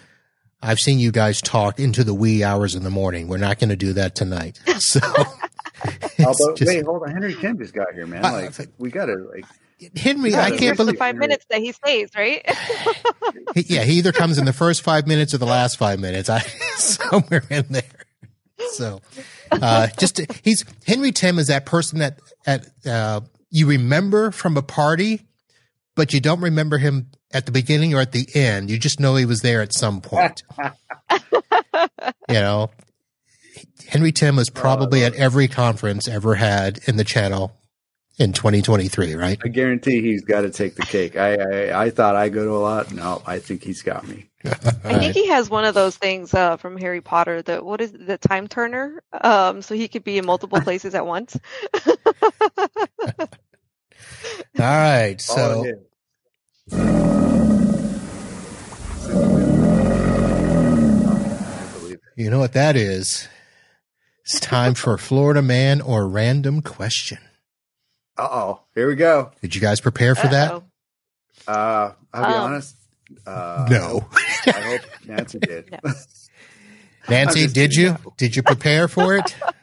I've 0.62 0.80
seen 0.80 0.99
you 0.99 1.12
guys 1.12 1.41
talk 1.41 1.80
into 1.80 2.04
the 2.04 2.14
wee 2.14 2.43
hours 2.43 2.76
in 2.76 2.84
the 2.84 2.89
morning. 2.89 3.28
We're 3.28 3.38
not 3.38 3.60
going 3.60 3.70
to 3.70 3.76
do 3.76 3.93
that 3.93 4.16
tonight. 4.16 4.60
So, 4.80 4.99
it's 5.84 6.20
Although, 6.20 6.56
just- 6.56 6.68
wait, 6.72 6.86
hold 6.86 7.02
on. 7.04 7.12
Henry 7.12 7.34
Kim 7.34 7.58
just 7.58 7.74
got 7.74 7.93
here, 7.95 8.06
man. 8.06 8.24
Uh, 8.24 8.32
Like, 8.58 8.70
we 8.78 8.91
gotta 8.91 9.16
like. 9.16 9.45
Henry, 9.95 10.30
Yeah, 10.30 10.41
I 10.41 10.49
can't 10.52 10.62
Here's 10.62 10.78
the 10.78 10.84
believe. 10.86 10.99
five 10.99 11.16
minutes 11.16 11.43
that 11.49 11.60
he 11.60 11.72
stays, 11.72 12.10
right? 12.16 12.47
he- 13.56 13.62
Yeah, 13.76 13.84
he 13.84 13.93
either 13.93 14.12
comes 14.12 14.38
in 14.38 14.45
the 14.45 14.54
first 14.54 14.84
five 14.84 15.08
minutes 15.08 15.34
or 15.34 15.39
the 15.39 15.47
last 15.47 15.78
five 15.80 15.99
minutes. 15.99 16.30
I 16.30 16.39
somewhere 16.78 17.43
in 17.49 17.66
there. 17.72 17.82
So, 18.74 19.02
uh, 19.52 19.88
just 19.97 20.22
he's 20.43 20.64
Henry 20.86 21.12
Tim 21.12 21.39
is 21.39 21.47
that 21.47 21.66
person 21.66 21.97
that 21.99 22.20
at 22.45 22.68
uh, 22.86 23.22
you 23.49 23.66
remember 23.68 24.30
from 24.30 24.56
a 24.58 24.62
party, 24.62 25.26
but 25.96 26.14
you 26.14 26.20
don't 26.20 26.42
remember 26.42 26.78
him 26.78 27.12
at 27.34 27.46
the 27.46 27.52
beginning 27.52 27.94
or 27.94 28.00
at 28.00 28.12
the 28.12 28.28
end. 28.34 28.70
You 28.70 28.78
just 28.78 29.00
know 29.00 29.16
he 29.16 29.26
was 29.26 29.42
there 29.42 29.62
at 29.62 29.74
some 29.74 30.02
point. 30.02 30.44
you 31.12 31.89
know, 32.30 32.70
Henry 33.88 34.12
Tim 34.12 34.36
was 34.36 34.50
probably 34.50 35.04
at 35.04 35.14
every 35.16 35.48
conference 35.48 36.08
ever 36.08 36.36
had 36.36 36.80
in 36.88 36.98
the 36.98 37.04
channel 37.04 37.54
in 38.18 38.34
2023, 38.34 39.16
right? 39.16 39.39
I 39.44 39.48
guarantee 39.48 40.02
he's 40.02 40.24
got 40.24 40.42
to 40.42 40.52
take 40.52 40.76
the 40.76 40.84
cake. 40.84 41.16
I, 41.16 41.36
I 41.36 41.86
I 41.86 41.89
thought 41.89 42.16
I 42.16 42.30
go 42.30 42.46
to 42.46 42.52
a 42.52 42.60
lot. 42.60 42.92
No, 42.92 43.22
I 43.26 43.39
think 43.39 43.64
he's 43.64 43.82
got 43.82 44.08
me. 44.08 44.30
I 44.46 44.98
think 44.98 45.14
he 45.14 45.28
has 45.28 45.50
one 45.50 45.66
of 45.66 45.74
those 45.74 45.98
things 45.98 46.34
uh, 46.34 46.58
from 46.58 46.78
Harry 46.78 47.02
Potter. 47.02 47.42
The 47.42 47.64
what 47.64 47.82
is 47.82 47.94
it, 47.94 48.06
the 48.06 48.18
time 48.18 48.48
turner? 48.48 49.04
Um, 49.12 49.62
so 49.62 49.76
he 49.76 49.88
could 49.88 50.04
be 50.04 50.18
in 50.18 50.26
multiple 50.26 50.62
places 50.64 50.96
at 50.96 51.06
once. 51.06 51.38
All 54.59 54.66
right, 54.66 55.20
so. 55.22 55.64
it 55.64 55.76
is. 56.72 56.82
I 60.34 61.68
believe 61.74 61.93
it. 61.95 62.01
You 62.16 62.30
know 62.30 62.39
what 62.39 62.53
that 62.53 62.76
is? 62.76 63.28
It's 64.24 64.39
time 64.39 64.74
for 64.76 64.97
Florida 64.97 65.41
man 65.41 65.82
or 65.82 66.07
random 66.07 66.62
question. 66.62 67.18
Uh-oh. 68.18 68.62
Here 68.76 68.88
we 68.88 68.95
go. 68.95 69.32
Did 69.41 69.55
you 69.55 69.62
guys 69.62 69.80
prepare 69.82 70.16
for 70.16 70.28
that? 70.28 70.51
Uh-oh. 70.51 70.64
Uh, 71.51 71.93
I'll 72.14 72.28
be 72.28 72.34
Um, 72.34 72.41
honest. 72.53 72.76
Uh, 73.26 73.68
No. 73.70 74.07
I 74.45 74.51
hope 74.51 74.82
Nancy 75.05 75.39
did. 75.39 75.78
No. 77.09 77.16
Nancy, 77.16 77.47
did 77.47 77.74
you? 77.74 77.97
Did 78.18 78.36
you 78.36 78.43
prepare 78.43 78.88
for 78.88 79.18
it? 79.18 79.36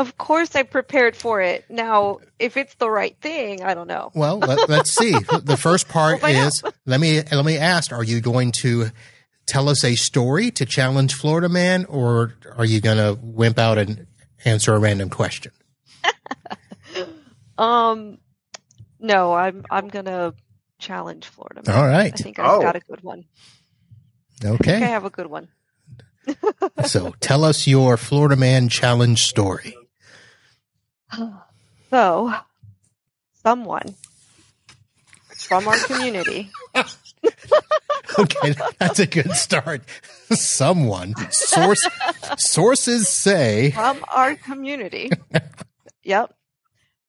Of 0.00 0.16
course, 0.16 0.56
I 0.56 0.62
prepared 0.62 1.14
for 1.14 1.42
it. 1.42 1.64
Now, 1.68 2.20
if 2.38 2.56
it's 2.56 2.74
the 2.76 2.88
right 2.90 3.14
thing, 3.20 3.62
I 3.62 3.74
don't 3.74 3.86
know. 3.86 4.10
Well, 4.14 4.38
let, 4.38 4.68
let's 4.68 4.92
see. 4.92 5.12
The 5.42 5.56
first 5.58 5.88
part 5.88 6.22
We'll 6.22 6.32
find 6.34 6.38
is 6.38 6.62
let 6.86 7.00
me 7.00 7.20
let 7.20 7.44
me 7.44 7.58
ask: 7.58 7.92
Are 7.92 8.02
you 8.04 8.20
going 8.20 8.52
to 8.62 8.86
tell 9.46 9.68
us 9.68 9.84
a 9.84 9.94
story 9.96 10.50
to 10.52 10.64
challenge 10.64 11.14
Florida 11.14 11.48
man, 11.48 11.84
or 11.84 12.34
are 12.56 12.64
you 12.64 12.80
going 12.80 12.96
to 12.96 13.18
wimp 13.22 13.58
out 13.58 13.76
and 13.78 14.06
answer 14.44 14.74
a 14.74 14.78
random 14.78 15.10
question? 15.10 15.52
Um, 17.58 18.16
no, 18.98 19.34
I'm 19.34 19.66
I'm 19.70 19.88
gonna 19.88 20.32
challenge 20.78 21.26
Florida. 21.26 21.60
Man. 21.66 21.76
All 21.76 21.84
I 21.84 22.10
think 22.10 22.38
I've 22.38 22.46
Oh. 22.50 22.62
got 22.62 22.74
a 22.74 22.80
good 22.80 23.02
one. 23.02 23.24
I 24.42 24.56
think 24.56 24.66
I 24.68 24.78
have 24.78 25.04
a 25.04 25.10
good 25.10 25.26
one. 25.26 25.48
So 26.86 27.12
tell 27.20 27.44
us 27.44 27.66
your 27.66 27.98
Florida 27.98 28.36
man 28.36 28.70
challenge 28.70 29.24
story. 29.24 29.76
So, 31.90 32.34
someone 33.42 33.94
from 35.48 35.66
our 35.66 35.76
community 35.78 36.50
Okay, 38.18 38.54
that's 38.78 38.98
a 38.98 39.06
good 39.06 39.32
start. 39.32 39.82
Someone 40.32 41.14
source 41.30 41.86
sources 42.38 43.08
say 43.08 43.70
from 43.70 44.04
our 44.12 44.34
community. 44.34 45.10
yep. 46.02 46.34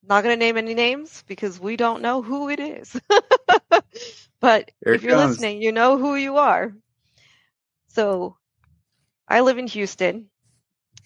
Not 0.07 0.23
going 0.23 0.33
to 0.37 0.39
name 0.45 0.57
any 0.57 0.73
names 0.73 1.23
because 1.27 1.59
we 1.59 1.75
don't 1.75 2.01
know 2.01 2.21
who 2.21 2.49
it 2.49 2.59
is. 2.59 2.99
but 4.39 4.71
Here 4.83 4.93
if 4.93 5.03
you're 5.03 5.13
comes. 5.15 5.31
listening, 5.31 5.61
you 5.61 5.71
know 5.71 5.97
who 5.97 6.15
you 6.15 6.37
are. 6.37 6.73
So 7.89 8.37
I 9.27 9.41
live 9.41 9.57
in 9.57 9.67
Houston 9.67 10.29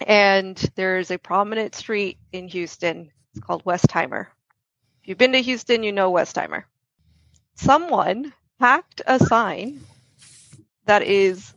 and 0.01 0.57
there's 0.75 1.11
a 1.11 1.17
prominent 1.17 1.75
street 1.75 2.17
in 2.31 2.47
Houston. 2.49 3.11
It's 3.33 3.45
called 3.45 3.63
Westheimer. 3.65 4.27
If 5.01 5.09
you've 5.09 5.17
been 5.17 5.33
to 5.33 5.41
Houston, 5.41 5.83
you 5.83 5.91
know 5.91 6.11
Westheimer. 6.11 6.63
Someone 7.55 8.33
hacked 8.59 9.01
a 9.05 9.19
sign 9.19 9.81
that 10.85 11.03
is 11.03 11.53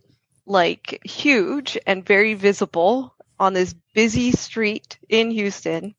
like 0.46 1.00
huge 1.04 1.78
and 1.86 2.04
very 2.04 2.34
visible 2.34 3.14
on 3.38 3.52
this 3.52 3.74
busy 3.94 4.32
street 4.32 4.98
in 5.08 5.30
Houston 5.30 5.94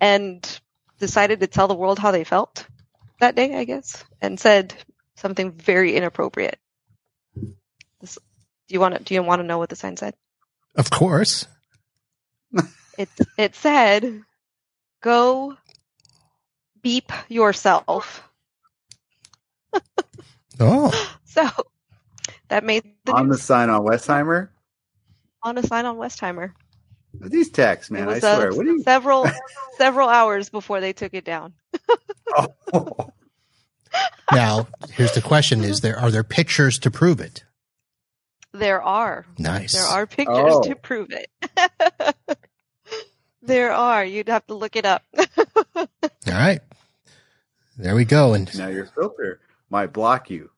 and 0.00 0.60
decided 0.98 1.40
to 1.40 1.46
tell 1.46 1.68
the 1.68 1.74
world 1.74 1.98
how 1.98 2.10
they 2.10 2.24
felt 2.24 2.66
that 3.20 3.34
day, 3.34 3.56
I 3.56 3.64
guess, 3.64 4.04
and 4.20 4.38
said 4.38 4.74
something 5.16 5.52
very 5.52 5.94
inappropriate. 5.96 6.58
This, 8.00 8.18
do 8.68 8.74
you 8.74 8.80
want 8.80 8.96
to 8.96 9.02
do 9.02 9.14
you 9.14 9.22
want 9.22 9.40
to 9.40 9.46
know 9.46 9.58
what 9.58 9.68
the 9.68 9.76
sign 9.76 9.96
said? 9.96 10.14
Of 10.74 10.90
course. 10.90 11.46
It 12.98 13.08
it 13.38 13.54
said, 13.54 14.22
"Go 15.02 15.56
beep 16.82 17.10
yourself." 17.28 18.22
Oh, 20.60 20.92
So 21.24 21.48
that 22.48 22.62
made 22.62 22.84
the 23.06 23.12
on 23.12 23.28
the 23.28 23.38
sign 23.38 23.70
on 23.70 23.80
Westheimer. 23.82 24.50
on 25.42 25.56
a 25.56 25.62
sign 25.62 25.86
on 25.86 25.96
Westheimer. 25.96 26.52
These 27.14 27.50
texts, 27.50 27.90
man, 27.90 28.02
it 28.02 28.10
I 28.10 28.14
was 28.14 28.24
uh, 28.24 28.36
swear. 28.36 28.52
What 28.52 28.66
you? 28.66 28.82
several 28.82 29.26
several 29.78 30.08
hours 30.10 30.50
before 30.50 30.80
they 30.80 30.92
took 30.92 31.14
it 31.14 31.24
down. 31.24 31.54
Oh. 32.72 33.10
now 34.32 34.68
here's 34.90 35.12
the 35.12 35.22
question: 35.22 35.64
Is 35.64 35.80
there 35.80 35.98
are 35.98 36.10
there 36.10 36.22
pictures 36.22 36.78
to 36.80 36.90
prove 36.90 37.18
it? 37.20 37.44
There 38.52 38.82
are 38.82 39.24
Nice. 39.38 39.72
there 39.72 39.84
are 39.84 40.06
pictures 40.06 40.52
Oh. 40.54 40.62
to 40.62 40.74
prove 40.76 41.08
it. 41.10 41.30
there 43.42 43.72
are. 43.72 44.04
You'd 44.04 44.28
have 44.28 44.46
to 44.48 44.54
look 44.54 44.76
it 44.76 44.84
up. 44.84 45.02
All 45.76 45.86
right. 46.28 46.60
There 47.78 47.94
we 47.94 48.04
go. 48.04 48.34
And 48.34 48.54
Now 48.56 48.68
your 48.68 48.86
filter 48.86 49.40
might 49.70 49.92
block 49.92 50.30
you 50.30 50.50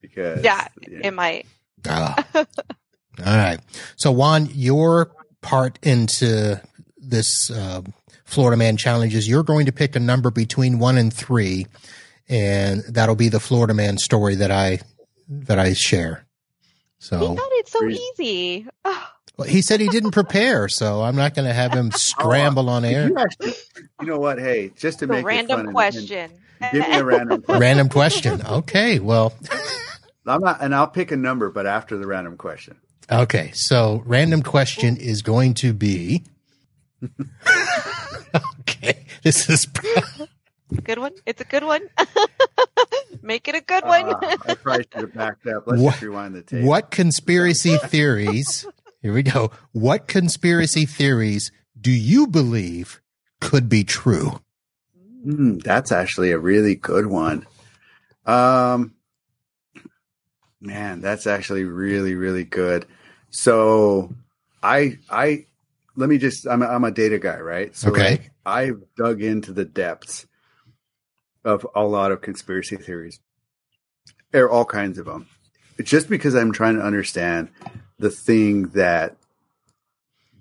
because 0.00 0.42
Yeah, 0.42 0.66
it 0.82 1.14
might. 1.14 1.46
ah. 1.88 2.26
all 2.34 2.44
right. 3.24 3.58
So 3.96 4.10
Juan, 4.10 4.48
your 4.52 5.10
part 5.40 5.78
into 5.82 6.60
this 6.96 7.50
uh, 7.50 7.82
Florida 8.24 8.56
Man 8.56 8.76
challenge 8.76 9.14
is 9.14 9.28
you're 9.28 9.44
going 9.44 9.66
to 9.66 9.72
pick 9.72 9.94
a 9.96 10.00
number 10.00 10.30
between 10.30 10.78
one 10.80 10.98
and 10.98 11.12
three, 11.14 11.66
and 12.28 12.82
that'll 12.88 13.14
be 13.14 13.28
the 13.28 13.40
Florida 13.40 13.72
Man 13.74 13.96
story 13.96 14.34
that 14.34 14.50
I 14.50 14.80
that 15.28 15.58
I 15.58 15.72
share. 15.74 16.24
He 17.00 17.08
thought 17.16 17.38
it's 17.52 17.72
so 17.72 17.86
easy. 17.86 18.66
Oh, 18.84 19.06
well, 19.36 19.48
he 19.48 19.62
said 19.62 19.80
he 19.80 19.88
didn't 19.88 20.10
prepare, 20.10 20.68
so 20.68 21.02
I'm 21.02 21.14
not 21.14 21.34
going 21.34 21.46
to 21.46 21.54
have 21.54 21.72
him 21.72 21.90
oh, 21.94 21.96
scramble 21.96 22.68
on 22.68 22.84
air. 22.84 23.08
You, 23.08 23.16
actually, 23.18 23.54
you 24.00 24.06
know 24.08 24.18
what? 24.18 24.38
Hey, 24.38 24.72
just 24.76 24.98
to 24.98 25.06
the 25.06 25.12
make 25.12 25.20
it 25.20 25.22
fun 25.22 25.34
random 25.36 25.60
and- 25.60 25.72
question. 25.72 26.30
and 26.60 26.72
give 26.72 26.88
me 26.88 26.96
a 26.96 27.04
random 27.04 27.42
question. 27.44 27.60
Random 27.60 27.88
question. 27.88 28.42
Okay. 28.46 28.98
Well. 28.98 29.32
I'm 30.26 30.42
not, 30.42 30.60
and 30.60 30.74
I'll 30.74 30.88
pick 30.88 31.10
a 31.10 31.16
number, 31.16 31.50
but 31.50 31.66
after 31.66 31.96
the 31.96 32.06
random 32.06 32.36
question. 32.36 32.76
Okay, 33.10 33.50
so 33.54 34.02
random 34.04 34.42
question 34.42 34.98
is 34.98 35.22
going 35.22 35.54
to 35.54 35.72
be. 35.72 36.24
okay, 38.60 39.06
this 39.22 39.48
is. 39.48 39.66
Good 40.84 40.98
one. 40.98 41.12
It's 41.26 41.40
a 41.40 41.44
good 41.44 41.64
one. 41.64 41.82
Make 43.22 43.48
it 43.48 43.54
a 43.54 43.60
good 43.60 43.84
one. 43.84 44.04
Ah, 44.06 44.36
I 44.46 44.54
probably 44.54 44.84
should 44.92 45.02
have 45.02 45.14
backed 45.14 45.46
up. 45.46 45.64
Let's 45.66 45.80
What- 45.82 45.90
just 45.92 46.02
rewind 46.02 46.34
the 46.34 46.42
tape. 46.42 46.64
What 46.64 46.90
conspiracy 46.90 47.76
theories? 47.84 48.66
Here 49.02 49.12
we 49.12 49.22
go. 49.22 49.50
What 49.72 50.06
conspiracy 50.08 50.86
theories 50.86 51.50
do 51.80 51.90
you 51.90 52.26
believe 52.26 53.00
could 53.40 53.68
be 53.68 53.84
true? 53.84 54.40
Hmm, 55.24 55.58
that's 55.58 55.92
actually 55.92 56.30
a 56.32 56.38
really 56.38 56.74
good 56.74 57.06
one. 57.06 57.46
Um, 58.26 58.94
man, 60.60 61.00
that's 61.00 61.26
actually 61.26 61.64
really, 61.64 62.14
really 62.14 62.44
good. 62.44 62.86
So, 63.30 64.12
I, 64.62 64.98
I, 65.10 65.46
let 65.96 66.08
me 66.08 66.18
just 66.18 66.46
I'm 66.46 66.62
a, 66.62 66.66
I'm 66.66 66.84
a 66.84 66.90
data 66.90 67.18
guy, 67.18 67.38
right? 67.38 67.74
So 67.76 67.90
Okay. 67.90 68.10
like, 68.12 68.30
I've 68.46 68.82
dug 68.96 69.22
into 69.22 69.52
the 69.52 69.64
depths 69.64 70.26
of 71.48 71.66
a 71.74 71.84
lot 71.84 72.12
of 72.12 72.20
conspiracy 72.20 72.76
theories. 72.76 73.20
Are 74.34 74.50
all 74.50 74.66
kinds 74.66 74.98
of 74.98 75.06
them. 75.06 75.26
Just 75.82 76.10
because 76.10 76.34
I'm 76.34 76.52
trying 76.52 76.76
to 76.76 76.84
understand 76.84 77.48
the 77.98 78.10
thing 78.10 78.68
that 78.70 79.16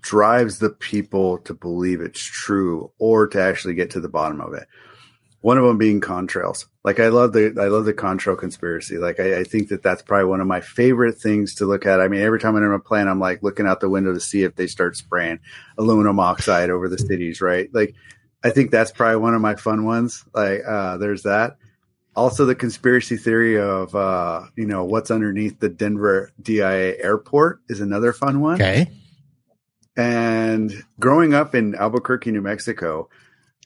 drives 0.01 0.59
the 0.59 0.69
people 0.69 1.37
to 1.39 1.53
believe 1.53 2.01
it's 2.01 2.21
true 2.21 2.91
or 2.99 3.27
to 3.27 3.41
actually 3.41 3.73
get 3.73 3.91
to 3.91 4.01
the 4.01 4.09
bottom 4.09 4.41
of 4.41 4.53
it. 4.53 4.67
One 5.41 5.57
of 5.57 5.63
them 5.63 5.77
being 5.77 6.01
contrails. 6.01 6.65
Like 6.83 6.99
I 6.99 7.07
love 7.07 7.31
the 7.31 7.55
I 7.59 7.67
love 7.67 7.85
the 7.85 7.93
contrail 7.93 8.37
conspiracy. 8.37 8.97
Like 8.97 9.19
I, 9.19 9.39
I 9.39 9.43
think 9.43 9.69
that 9.69 9.83
that's 9.83 10.01
probably 10.01 10.25
one 10.25 10.41
of 10.41 10.47
my 10.47 10.59
favorite 10.59 11.17
things 11.17 11.55
to 11.55 11.65
look 11.65 11.85
at. 11.85 12.01
I 12.01 12.07
mean, 12.07 12.21
every 12.21 12.39
time 12.39 12.55
I'm 12.55 12.63
in 12.63 12.71
a 12.71 12.79
plane, 12.79 13.07
I'm 13.07 13.19
like 13.19 13.43
looking 13.43 13.67
out 13.67 13.79
the 13.79 13.89
window 13.89 14.13
to 14.13 14.19
see 14.19 14.43
if 14.43 14.55
they 14.55 14.67
start 14.67 14.97
spraying 14.97 15.39
aluminum 15.77 16.19
oxide 16.19 16.69
over 16.69 16.89
the 16.89 16.97
cities. 16.97 17.39
Right? 17.39 17.69
Like 17.73 17.95
I 18.47 18.51
think 18.51 18.71
that's 18.71 18.91
probably 18.91 19.17
one 19.17 19.35
of 19.35 19.41
my 19.41 19.55
fun 19.55 19.83
ones. 19.83 20.23
Like 20.33 20.61
uh, 20.65 20.97
there's 20.97 21.23
that. 21.23 21.57
Also, 22.15 22.45
the 22.45 22.55
conspiracy 22.55 23.17
theory 23.17 23.59
of 23.59 23.93
uh, 23.93 24.43
you 24.55 24.65
know 24.65 24.85
what's 24.85 25.11
underneath 25.11 25.59
the 25.59 25.67
Denver 25.67 26.31
DIA 26.41 26.95
airport 27.03 27.59
is 27.67 27.81
another 27.81 28.13
fun 28.13 28.39
one. 28.39 28.55
Okay. 28.55 28.89
And 29.97 30.71
growing 30.97 31.33
up 31.33 31.55
in 31.55 31.75
Albuquerque, 31.75 32.31
New 32.31 32.41
Mexico, 32.41 33.09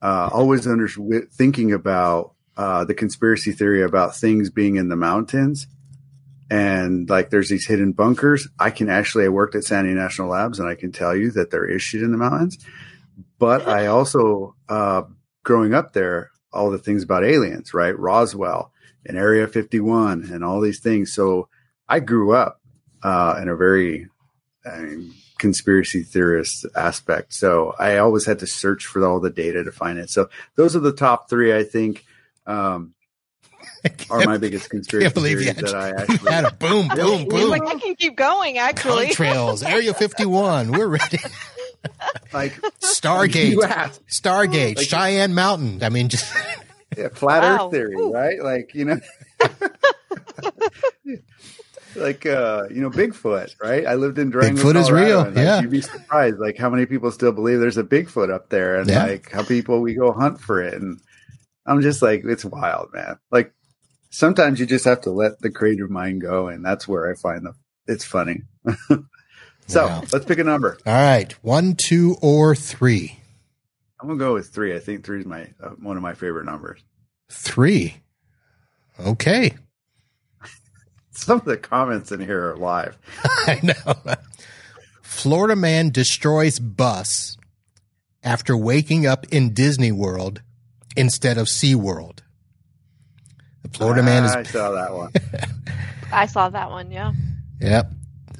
uh, 0.01 0.29
always 0.33 0.65
under 0.65 0.87
thinking 1.31 1.73
about 1.73 2.33
uh, 2.57 2.83
the 2.83 2.95
conspiracy 2.95 3.51
theory 3.51 3.83
about 3.83 4.15
things 4.15 4.49
being 4.49 4.77
in 4.77 4.89
the 4.89 4.95
mountains. 4.95 5.67
And 6.49 7.07
like 7.07 7.29
there's 7.29 7.49
these 7.49 7.67
hidden 7.67 7.91
bunkers. 7.91 8.47
I 8.59 8.71
can 8.71 8.89
actually, 8.89 9.25
I 9.25 9.29
worked 9.29 9.55
at 9.55 9.63
Sandia 9.63 9.93
National 9.93 10.29
Labs 10.29 10.59
and 10.59 10.67
I 10.67 10.75
can 10.75 10.91
tell 10.91 11.15
you 11.15 11.31
that 11.31 11.51
they're 11.51 11.69
issued 11.69 12.01
in 12.01 12.11
the 12.11 12.17
mountains. 12.17 12.57
But 13.41 13.67
I 13.67 13.87
also, 13.87 14.55
uh, 14.69 15.01
growing 15.43 15.73
up 15.73 15.93
there, 15.93 16.29
all 16.53 16.69
the 16.69 16.77
things 16.77 17.01
about 17.01 17.25
aliens, 17.25 17.73
right? 17.73 17.97
Roswell 17.97 18.71
and 19.03 19.17
Area 19.17 19.47
51 19.47 20.29
and 20.31 20.43
all 20.43 20.61
these 20.61 20.79
things. 20.79 21.11
So 21.11 21.49
I 21.89 22.01
grew 22.01 22.33
up 22.35 22.61
uh, 23.01 23.39
in 23.41 23.49
a 23.49 23.55
very 23.55 24.07
I 24.63 24.77
mean, 24.81 25.13
conspiracy 25.39 26.03
theorist 26.03 26.67
aspect. 26.75 27.33
So 27.33 27.73
I 27.79 27.97
always 27.97 28.27
had 28.27 28.37
to 28.39 28.45
search 28.47 28.85
for 28.85 29.03
all 29.03 29.19
the 29.19 29.31
data 29.31 29.63
to 29.63 29.71
find 29.71 29.97
it. 29.97 30.11
So 30.11 30.29
those 30.55 30.75
are 30.75 30.79
the 30.79 30.93
top 30.93 31.27
three, 31.27 31.51
I 31.51 31.63
think, 31.63 32.05
um, 32.45 32.93
are 34.11 34.23
my 34.23 34.37
biggest 34.37 34.69
conspiracy 34.69 35.05
can't 35.05 35.15
believe 35.15 35.39
you 35.41 35.51
theories 35.51 35.71
had, 35.73 35.87
that 35.87 35.97
I 35.97 36.13
you 36.13 36.29
had 36.29 36.45
actually. 36.45 36.69
a 36.69 36.69
boom, 36.69 36.87
boom, 36.89 37.27
boom. 37.27 37.49
like, 37.49 37.63
I 37.63 37.79
can 37.79 37.95
keep 37.95 38.15
going, 38.15 38.59
actually. 38.59 39.07
Contrails, 39.07 39.67
Area 39.67 39.95
51. 39.95 40.73
We're 40.73 40.85
ready. 40.85 41.17
like 42.33 42.53
Stargate, 42.81 43.55
Stargate, 44.09 44.77
Like- 44.77 44.87
Cheyenne 44.87 45.33
Mountain. 45.33 45.83
I 45.83 45.89
mean, 45.89 46.09
just 46.09 46.33
yeah, 46.97 47.09
flat 47.09 47.43
Wow. 47.43 47.65
Earth 47.67 47.71
theory, 47.71 47.95
Ooh. 47.95 48.13
right? 48.13 48.41
Like 48.41 48.73
you 48.75 48.85
know, 48.85 48.99
like 51.95 52.25
uh, 52.25 52.63
you 52.69 52.81
know, 52.81 52.89
Bigfoot, 52.89 53.55
right? 53.61 53.85
I 53.85 53.95
lived 53.95 54.17
in 54.17 54.29
Durango. 54.29 54.61
Bigfoot 54.61 54.75
is 54.75 54.91
real, 54.91 55.21
and, 55.21 55.35
like, 55.35 55.43
yeah. 55.43 55.61
you'd 55.61 55.71
be 55.71 55.81
surprised, 55.81 56.39
like 56.39 56.57
how 56.57 56.69
many 56.69 56.85
people 56.85 57.11
still 57.11 57.31
believe 57.31 57.59
there's 57.59 57.77
a 57.77 57.83
Bigfoot 57.83 58.33
up 58.33 58.49
there, 58.49 58.79
and 58.79 58.89
Yeah. 58.89 59.05
like 59.05 59.31
how 59.31 59.43
people 59.43 59.81
we 59.81 59.93
go 59.93 60.11
hunt 60.11 60.39
for 60.39 60.61
it, 60.61 60.73
and 60.75 60.99
I'm 61.65 61.81
just 61.81 62.01
like, 62.01 62.23
it's 62.25 62.45
wild, 62.45 62.93
man. 62.93 63.17
Like 63.31 63.53
sometimes 64.09 64.59
you 64.59 64.65
just 64.65 64.85
have 64.85 65.01
to 65.01 65.11
let 65.11 65.39
the 65.41 65.51
creative 65.51 65.89
mind 65.89 66.21
go, 66.21 66.47
and 66.47 66.63
that's 66.63 66.87
where 66.87 67.11
I 67.11 67.15
find 67.15 67.45
the 67.45 67.53
it's 67.87 68.05
funny. 68.05 68.43
So 69.67 69.87
Wow. 69.87 70.03
let's 70.11 70.25
pick 70.25 70.39
a 70.39 70.43
number. 70.43 70.77
all 70.85 70.93
right. 70.93 71.31
One, 71.43 71.75
two, 71.75 72.17
or 72.21 72.55
three. 72.55 73.17
I'm 73.99 74.07
gonna 74.07 74.19
go 74.19 74.33
with 74.33 74.49
three. 74.49 74.75
I 74.75 74.79
think 74.79 75.05
three 75.05 75.19
is 75.21 75.25
my 75.25 75.47
uh, 75.61 75.69
one 75.79 75.95
of 75.97 76.03
my 76.03 76.13
favorite 76.13 76.45
numbers. 76.45 76.81
Three. 77.29 77.97
Okay. 78.99 79.53
Some 81.11 81.39
of 81.39 81.45
the 81.45 81.57
comments 81.57 82.11
in 82.11 82.19
here 82.19 82.51
are 82.51 82.57
live. 82.57 82.97
I 83.23 83.59
know. 83.61 84.15
Florida 85.01 85.55
man 85.55 85.89
destroys 85.89 86.57
bus 86.59 87.37
after 88.23 88.55
waking 88.57 89.05
up 89.05 89.25
in 89.31 89.53
Disney 89.53 89.91
World 89.91 90.41
instead 90.97 91.37
of 91.37 91.47
SeaWorld. 91.47 92.19
The 93.63 93.69
Florida 93.69 94.01
man 94.03 94.23
is. 94.23 94.31
I 94.31 94.43
saw 94.43 94.71
that 94.71 94.93
one. 94.93 95.11
I 96.13 96.25
saw 96.25 96.49
that 96.49 96.69
one, 96.71 96.91
yeah. 96.91 97.13
Yep. 97.59 97.91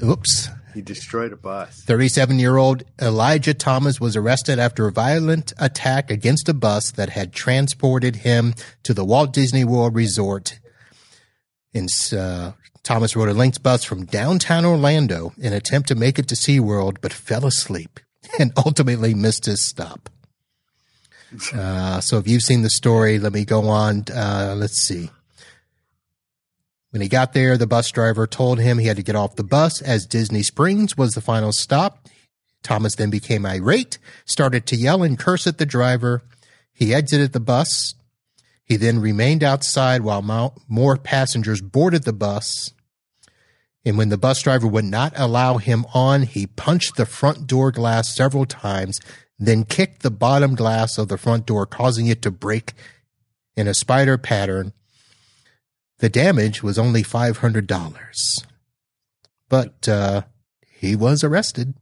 Oops. 0.03 0.49
He 0.73 0.81
destroyed 0.81 1.33
a 1.33 1.37
bus. 1.37 1.81
37 1.81 2.39
year 2.39 2.57
old 2.57 2.83
Elijah 3.01 3.53
Thomas 3.53 3.99
was 3.99 4.15
arrested 4.15 4.59
after 4.59 4.87
a 4.87 4.91
violent 4.91 5.53
attack 5.57 6.09
against 6.09 6.49
a 6.49 6.53
bus 6.53 6.91
that 6.91 7.09
had 7.09 7.33
transported 7.33 8.17
him 8.17 8.53
to 8.83 8.93
the 8.93 9.05
Walt 9.05 9.33
Disney 9.33 9.65
World 9.65 9.95
Resort. 9.95 10.59
In, 11.73 11.87
uh, 12.17 12.53
Thomas 12.83 13.15
rode 13.15 13.29
a 13.29 13.33
Lynx 13.33 13.57
bus 13.57 13.83
from 13.83 14.05
downtown 14.05 14.65
Orlando 14.65 15.33
in 15.37 15.47
an 15.47 15.53
attempt 15.53 15.87
to 15.89 15.95
make 15.95 16.17
it 16.17 16.27
to 16.29 16.35
SeaWorld, 16.35 16.97
but 17.01 17.13
fell 17.13 17.45
asleep 17.45 17.99
and 18.39 18.51
ultimately 18.57 19.13
missed 19.13 19.45
his 19.45 19.65
stop. 19.65 20.09
Uh, 21.55 22.01
so 22.01 22.17
if 22.17 22.27
you've 22.27 22.41
seen 22.41 22.61
the 22.61 22.69
story, 22.69 23.17
let 23.17 23.31
me 23.31 23.45
go 23.45 23.69
on. 23.69 24.03
Uh, 24.13 24.53
let's 24.57 24.85
see. 24.85 25.09
When 26.91 27.01
he 27.01 27.07
got 27.07 27.33
there, 27.33 27.57
the 27.57 27.67
bus 27.67 27.89
driver 27.89 28.27
told 28.27 28.59
him 28.59 28.77
he 28.77 28.87
had 28.87 28.97
to 28.97 29.03
get 29.03 29.15
off 29.15 29.37
the 29.37 29.43
bus 29.43 29.81
as 29.81 30.05
Disney 30.05 30.43
Springs 30.43 30.97
was 30.97 31.13
the 31.13 31.21
final 31.21 31.53
stop. 31.53 32.07
Thomas 32.63 32.95
then 32.95 33.09
became 33.09 33.45
irate, 33.45 33.97
started 34.25 34.65
to 34.67 34.75
yell 34.75 35.01
and 35.01 35.17
curse 35.17 35.47
at 35.47 35.57
the 35.57 35.65
driver. 35.65 36.21
He 36.73 36.93
exited 36.93 37.31
the 37.31 37.39
bus. 37.39 37.95
He 38.65 38.75
then 38.75 38.99
remained 38.99 39.43
outside 39.43 40.01
while 40.01 40.53
more 40.67 40.97
passengers 40.97 41.61
boarded 41.61 42.03
the 42.03 42.13
bus. 42.13 42.73
And 43.83 43.97
when 43.97 44.09
the 44.09 44.17
bus 44.17 44.41
driver 44.41 44.67
would 44.67 44.85
not 44.85 45.13
allow 45.15 45.57
him 45.57 45.85
on, 45.93 46.23
he 46.23 46.45
punched 46.45 46.97
the 46.97 47.05
front 47.05 47.47
door 47.47 47.71
glass 47.71 48.13
several 48.13 48.45
times, 48.45 48.99
then 49.39 49.63
kicked 49.63 50.03
the 50.03 50.11
bottom 50.11 50.55
glass 50.55 50.97
of 50.97 51.07
the 51.07 51.17
front 51.17 51.45
door, 51.47 51.65
causing 51.65 52.07
it 52.07 52.21
to 52.21 52.31
break 52.31 52.73
in 53.55 53.67
a 53.67 53.73
spider 53.73 54.17
pattern. 54.17 54.73
The 56.01 56.09
damage 56.09 56.61
was 56.63 56.77
only 56.79 57.03
$500. 57.03 58.45
But 59.49 59.87
uh, 59.87 60.23
he 60.67 60.95
was 60.95 61.23
arrested. 61.23 61.75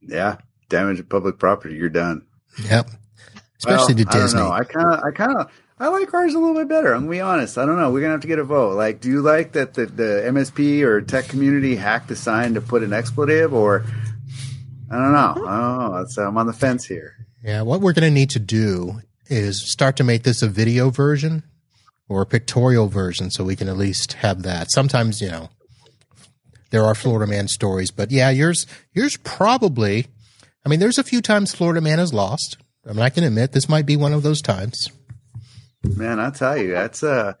Yeah, 0.00 0.36
damage 0.68 0.98
to 0.98 1.04
public 1.04 1.38
property. 1.38 1.74
You're 1.74 1.88
done. 1.88 2.26
Yep. 2.64 2.88
Especially 3.58 3.94
Well, 3.94 4.04
to 4.04 4.18
Disney. 4.18 4.40
I 4.40 4.42
don't 4.42 4.48
know. 4.48 4.52
I 4.52 4.64
kind 4.64 4.94
of, 4.94 5.04
I 5.04 5.10
kind 5.10 5.36
of, 5.36 5.50
I 5.80 5.88
like 5.88 6.14
ours 6.14 6.34
a 6.34 6.38
little 6.38 6.54
bit 6.54 6.68
better. 6.68 6.92
I'm 6.92 7.02
gonna 7.02 7.10
be 7.10 7.20
honest. 7.20 7.58
I 7.58 7.66
don't 7.66 7.76
know. 7.76 7.90
We're 7.90 8.00
gonna 8.00 8.12
have 8.12 8.20
to 8.22 8.28
get 8.28 8.38
a 8.38 8.44
vote. 8.44 8.76
Like, 8.76 9.00
do 9.00 9.08
you 9.10 9.22
like 9.22 9.52
that 9.52 9.74
the, 9.74 9.86
the 9.86 10.22
MSP 10.26 10.82
or 10.82 11.00
tech 11.00 11.26
community 11.28 11.74
hacked 11.76 12.08
the 12.08 12.16
sign 12.16 12.54
to 12.54 12.60
put 12.60 12.82
an 12.84 12.92
expletive, 12.92 13.52
or 13.52 13.84
I 14.90 14.96
don't 14.96 15.12
know. 15.12 15.46
I 15.46 15.60
don't 15.60 15.78
know. 15.78 15.98
That's, 15.98 16.16
I'm 16.16 16.38
on 16.38 16.46
the 16.46 16.52
fence 16.52 16.84
here. 16.86 17.14
Yeah, 17.42 17.62
what 17.62 17.80
we're 17.80 17.92
going 17.92 18.08
to 18.08 18.14
need 18.14 18.30
to 18.30 18.38
do 18.38 19.00
is 19.26 19.60
start 19.62 19.96
to 19.96 20.04
make 20.04 20.22
this 20.22 20.42
a 20.42 20.48
video 20.48 20.90
version 20.90 21.42
or 22.08 22.22
a 22.22 22.26
pictorial 22.26 22.88
version 22.88 23.30
so 23.30 23.44
we 23.44 23.56
can 23.56 23.68
at 23.68 23.76
least 23.76 24.14
have 24.14 24.42
that. 24.42 24.70
Sometimes, 24.70 25.20
you 25.20 25.28
know, 25.28 25.50
there 26.70 26.84
are 26.84 26.94
Florida 26.94 27.30
man 27.30 27.48
stories, 27.48 27.90
but 27.90 28.10
yeah, 28.10 28.30
yours 28.30 28.66
yours 28.92 29.16
probably 29.18 30.06
I 30.64 30.68
mean, 30.68 30.80
there's 30.80 30.98
a 30.98 31.04
few 31.04 31.22
times 31.22 31.54
Florida 31.54 31.80
man 31.80 31.98
has 31.98 32.12
lost. 32.12 32.58
I 32.86 32.92
mean, 32.92 33.00
I 33.00 33.08
can 33.08 33.24
admit 33.24 33.52
this 33.52 33.68
might 33.68 33.86
be 33.86 33.96
one 33.96 34.12
of 34.12 34.22
those 34.22 34.42
times. 34.42 34.90
Man, 35.82 36.20
I 36.20 36.30
tell 36.30 36.56
you, 36.56 36.72
that's 36.72 37.02
uh 37.02 37.34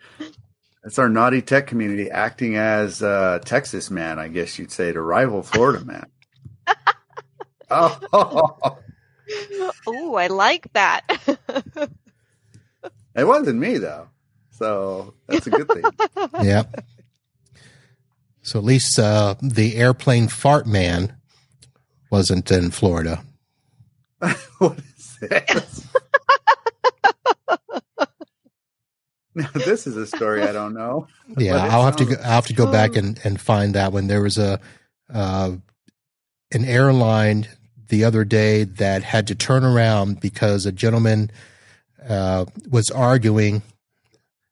that's 0.82 0.98
our 0.98 1.08
naughty 1.08 1.42
tech 1.42 1.66
community 1.66 2.10
acting 2.10 2.56
as 2.56 3.02
uh 3.02 3.40
Texas 3.44 3.90
man, 3.90 4.18
I 4.18 4.28
guess 4.28 4.58
you'd 4.58 4.72
say, 4.72 4.92
to 4.92 5.00
rival 5.00 5.42
Florida 5.42 5.84
man. 5.84 6.06
oh, 7.70 8.78
Ooh, 9.88 10.14
I 10.14 10.28
like 10.28 10.72
that. 10.72 11.02
it 13.14 13.24
wasn't 13.24 13.58
me 13.58 13.78
though, 13.78 14.08
so 14.58 15.14
that's 15.26 15.46
a 15.46 15.50
good 15.50 15.68
thing. 15.68 15.84
Yeah. 16.44 16.64
So 18.42 18.58
at 18.58 18.64
least 18.64 18.98
uh, 18.98 19.34
the 19.42 19.76
airplane 19.76 20.28
fart 20.28 20.66
man 20.66 21.16
wasn't 22.10 22.50
in 22.50 22.70
Florida. 22.70 23.22
what 24.58 24.78
is 24.78 25.18
this? 25.20 25.86
now 29.34 29.50
this 29.54 29.86
is 29.86 29.96
a 29.96 30.06
story 30.06 30.42
I 30.42 30.52
don't 30.52 30.72
know. 30.74 31.06
Yeah, 31.36 31.56
I'll 31.56 31.84
have 31.84 31.96
to 31.96 32.04
go, 32.06 32.16
I'll 32.24 32.30
have 32.30 32.46
to 32.46 32.54
go 32.54 32.70
back 32.70 32.96
and, 32.96 33.20
and 33.22 33.40
find 33.40 33.74
that 33.74 33.92
one. 33.92 34.06
There 34.06 34.22
was 34.22 34.38
a 34.38 34.60
uh, 35.12 35.52
an 36.52 36.64
airline 36.64 37.46
the 37.88 38.04
other 38.04 38.24
day 38.24 38.64
that 38.64 39.02
had 39.02 39.26
to 39.26 39.34
turn 39.34 39.64
around 39.64 40.20
because 40.20 40.64
a 40.64 40.72
gentleman 40.72 41.30
uh, 42.08 42.46
was 42.70 42.90
arguing. 42.90 43.62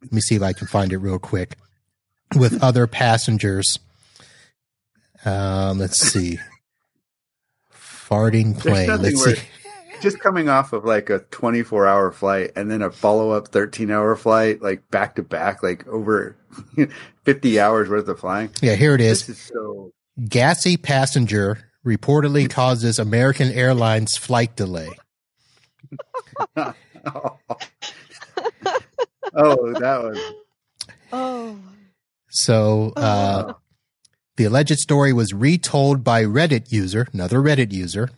Let 0.03 0.13
me 0.13 0.21
see 0.21 0.35
if 0.37 0.43
I 0.43 0.53
can 0.53 0.67
find 0.67 0.93
it 0.93 0.99
real 0.99 1.19
quick 1.19 1.57
with 2.35 2.63
other 2.63 2.87
passengers. 2.87 3.79
Um, 5.25 5.79
let's 5.79 5.99
see. 5.99 6.39
farting 7.73 8.59
plane. 8.59 8.89
Let's 8.89 9.25
see. 9.25 9.35
Just 10.01 10.21
coming 10.21 10.49
off 10.49 10.73
of 10.73 10.85
like 10.85 11.09
a 11.09 11.21
24 11.21 11.87
hour 11.87 12.13
flight 12.13 12.53
and 12.55 12.71
then 12.71 12.83
a 12.83 12.91
follow 12.91 13.31
up 13.31 13.49
13 13.49 13.91
hour 13.91 14.15
flight, 14.15 14.61
like 14.61 14.89
back 14.91 15.17
to 15.17 15.23
back, 15.23 15.63
like 15.63 15.87
over 15.89 16.37
50 17.25 17.61
hours 17.61 17.89
worth 17.89 18.07
of 18.07 18.21
flying. 18.21 18.51
Yeah, 18.61 18.75
here 18.75 18.95
it 18.95 19.01
is. 19.01 19.27
This 19.27 19.39
is 19.39 19.43
so. 19.45 19.93
Gassy 20.29 20.77
passenger 20.77 21.71
reportedly 21.85 22.49
causes 22.51 22.99
American 22.99 23.51
Airlines 23.53 24.17
flight 24.17 24.55
delay. 24.57 24.91
oh, 26.57 27.39
that 29.37 30.01
was. 30.03 30.19
Oh. 31.13 31.57
So 32.31 32.93
uh, 32.97 33.53
the 34.37 34.45
alleged 34.45 34.79
story 34.79 35.13
was 35.13 35.33
retold 35.33 36.03
by 36.03 36.25
Reddit 36.25 36.73
user, 36.73 37.07
another 37.13 37.39
Reddit 37.39 37.73
user, 37.73 38.11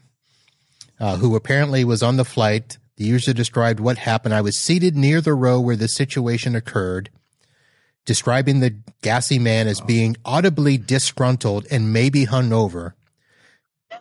uh, 0.99 1.17
who 1.17 1.37
apparently 1.37 1.85
was 1.85 2.03
on 2.03 2.17
the 2.17 2.25
flight. 2.25 2.79
The 2.97 3.05
user 3.05 3.35
described 3.35 3.79
what 3.79 3.99
happened. 3.99 4.35
I 4.35 4.41
was 4.41 4.59
seated 4.59 4.97
near 4.97 5.21
the 5.21 5.35
row 5.35 5.61
where 5.61 5.77
the 5.77 5.87
situation 5.87 6.57
occurred, 6.57 7.11
describing 8.07 8.61
the 8.61 8.77
gassy 9.03 9.39
man 9.39 9.69
as 9.69 9.83
being 9.83 10.17
audibly 10.25 10.79
disgruntled 10.79 11.67
and 11.71 11.93
maybe 11.93 12.25
hungover. 12.25 12.95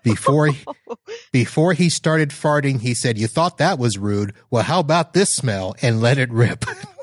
Before 0.02 0.48
he, 0.48 0.64
before 1.32 1.74
he 1.74 1.90
started 1.90 2.30
farting, 2.30 2.82
he 2.82 2.94
said, 2.94 3.18
"You 3.18 3.28
thought 3.28 3.58
that 3.58 3.78
was 3.78 3.98
rude. 3.98 4.34
Well, 4.50 4.64
how 4.64 4.80
about 4.80 5.14
this 5.14 5.36
smell?" 5.36 5.76
and 5.82 6.02
let 6.02 6.18
it 6.18 6.32
rip. 6.32 6.66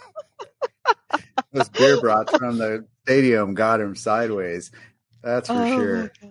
Those 1.55 1.69
beer 1.71 2.01
brats 2.01 2.37
from 2.37 2.59
the 2.59 2.85
stadium 3.05 3.55
got 3.55 3.81
him 3.81 3.97
sideways. 3.97 4.71
That's 5.23 5.49
for 5.49 5.55
Oh, 5.55 5.79
sure. 5.79 6.13
Uh, 6.23 6.29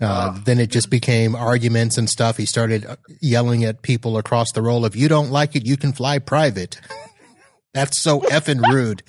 Oh. 0.00 0.40
Then 0.44 0.60
it 0.60 0.70
just 0.70 0.90
became 0.90 1.34
arguments 1.34 1.98
and 1.98 2.08
stuff. 2.08 2.36
He 2.36 2.46
started 2.46 2.86
uh, 2.86 2.94
yelling 3.20 3.64
at 3.64 3.82
people 3.82 4.16
across 4.16 4.52
the 4.52 4.62
roll. 4.62 4.84
If 4.84 4.94
you 4.94 5.08
don't 5.08 5.32
like 5.32 5.56
it, 5.56 5.66
you 5.66 5.76
can 5.76 5.92
fly 5.92 6.20
private. 6.20 6.80
That's 7.74 7.98
so 8.00 8.20
effing 8.20 8.62
rude. 8.72 9.02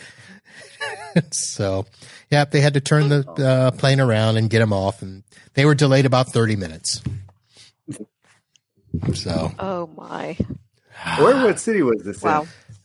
so, 1.31 1.85
yeah, 2.31 2.45
they 2.45 2.59
had 2.61 2.73
to 2.73 2.81
turn 2.81 3.09
the 3.09 3.19
uh, 3.37 3.69
plane 3.77 3.99
around 3.99 4.37
and 4.37 4.49
get 4.49 4.63
him 4.63 4.73
off, 4.73 5.03
and 5.03 5.21
they 5.53 5.63
were 5.63 5.75
delayed 5.75 6.07
about 6.07 6.29
thirty 6.33 6.55
minutes. 6.55 7.03
So, 9.13 9.51
Oh 9.59 9.87
my. 9.95 10.37
Where, 11.19 11.43
what 11.45 11.59
city 11.59 11.81
was 11.83 12.01
this 12.03 12.21
Wow. 12.21 12.41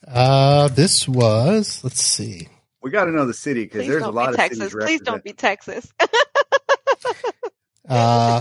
in? 0.07 0.13
uh, 0.13 0.69
this 0.69 1.09
was 1.09 1.81
let's 1.83 2.03
see. 2.05 2.49
We 2.85 2.91
got 2.91 3.07
to 3.07 3.11
know 3.11 3.25
the 3.25 3.33
city 3.35 3.65
because 3.65 3.87
there's 3.87 4.03
a 4.03 4.11
lot 4.11 4.27
be 4.27 4.31
of 4.35 4.37
Texas. 4.37 4.59
cities 4.73 4.85
Please 4.85 5.01
don't 5.01 5.25
be 5.25 5.33
Texas. 5.33 5.91
Uh, 7.87 8.41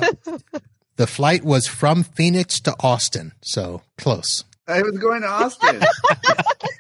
the 0.96 1.06
flight 1.06 1.44
was 1.44 1.68
from 1.68 2.04
Phoenix 2.04 2.62
to 2.62 2.74
Austin, 2.80 3.34
so 3.42 3.82
close. 3.98 4.46
I 4.70 4.82
was 4.82 4.98
going 4.98 5.22
to 5.24 5.28
Austin. 5.28 5.82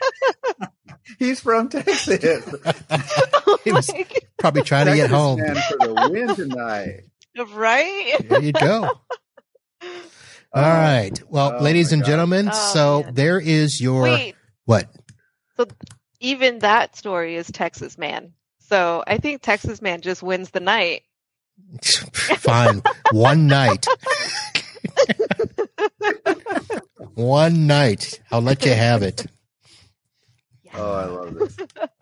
He's 1.19 1.41
from 1.41 1.67
Texas. 1.67 2.45
He 3.65 3.71
was 3.73 3.91
probably 4.39 4.61
trying 4.61 4.85
to 4.85 4.95
get 4.95 5.09
home. 5.09 5.41
man 5.41 5.55
for 5.55 5.77
the 5.77 6.09
win 6.09 6.33
tonight. 6.35 7.01
right? 7.53 8.15
There 8.29 8.41
you 8.41 8.53
go. 8.53 8.89
All 9.83 9.91
right. 10.53 11.11
Well, 11.27 11.57
Oh, 11.59 11.61
ladies 11.63 11.91
and 11.91 12.01
God. 12.03 12.07
gentlemen, 12.07 12.49
Oh, 12.49 12.71
so 12.73 13.03
man. 13.03 13.13
there 13.15 13.39
is 13.41 13.81
your 13.81 14.03
Wait, 14.03 14.35
what? 14.63 14.87
Even 16.23 16.59
that 16.59 16.95
story 16.95 17.35
is 17.35 17.51
Texas 17.51 17.97
man. 17.97 18.31
So 18.59 19.03
I 19.05 19.17
think 19.17 19.41
Texas 19.41 19.81
man 19.81 19.99
just 19.99 20.23
wins 20.23 20.51
the 20.51 20.61
night. 20.61 21.03
Fine. 21.83 22.81
One 23.11 23.45
night. 23.47 23.85
One 27.13 27.67
night. 27.67 28.21
I'll 28.31 28.41
let 28.41 28.65
you 28.65 28.73
have 28.73 29.03
it. 29.03 29.25
Oh, 30.73 30.93
I 30.93 31.05
love 31.05 31.35
this. 31.35 31.57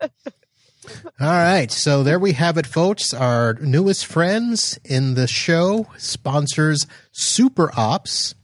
All 1.20 1.26
right. 1.26 1.70
So 1.70 2.04
there 2.04 2.20
we 2.20 2.32
have 2.34 2.56
it, 2.58 2.66
folks. 2.66 3.12
Our 3.12 3.54
newest 3.60 4.06
friends 4.06 4.78
in 4.84 5.14
the 5.14 5.26
show 5.26 5.88
sponsors 5.98 6.86
SuperOps. 7.12 8.34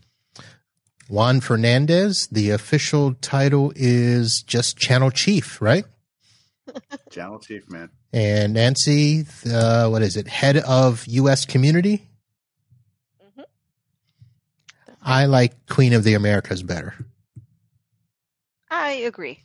Juan 1.09 1.41
Fernandez. 1.41 2.29
The 2.31 2.51
official 2.51 3.15
title 3.15 3.73
is 3.75 4.43
just 4.47 4.77
Channel 4.77 5.11
Chief, 5.11 5.61
right? 5.61 5.85
Channel 7.11 7.39
Chief, 7.41 7.69
man. 7.69 7.91
And 8.13 8.55
Nancy, 8.55 9.27
uh, 9.51 9.89
what 9.89 10.03
is 10.03 10.17
it? 10.17 10.29
Head 10.29 10.57
of 10.59 11.07
U.S. 11.07 11.45
Community. 11.45 12.09
Mhm. 13.23 13.45
I 15.03 15.27
like 15.27 15.67
Queen 15.67 15.93
of 15.93 16.05
the 16.05 16.15
Americas 16.15 16.63
better. 16.63 16.95
I 18.71 18.93
agree. 18.93 19.45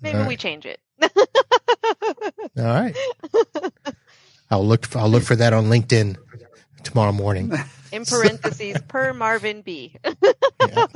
Maybe 0.00 0.18
All 0.18 0.26
we 0.28 0.36
change 0.36 0.66
it. 0.66 0.80
All 2.56 2.64
right. 2.64 2.96
I'll 4.50 4.66
look. 4.66 4.86
For, 4.86 4.98
I'll 4.98 5.08
look 5.08 5.22
for 5.22 5.36
that 5.36 5.52
on 5.52 5.66
LinkedIn 5.66 6.16
tomorrow 6.84 7.12
morning. 7.12 7.52
In 7.92 8.04
parentheses, 8.04 8.78
per 8.88 9.12
Marvin 9.12 9.62
B. 9.62 9.94
Oh, 10.10 10.86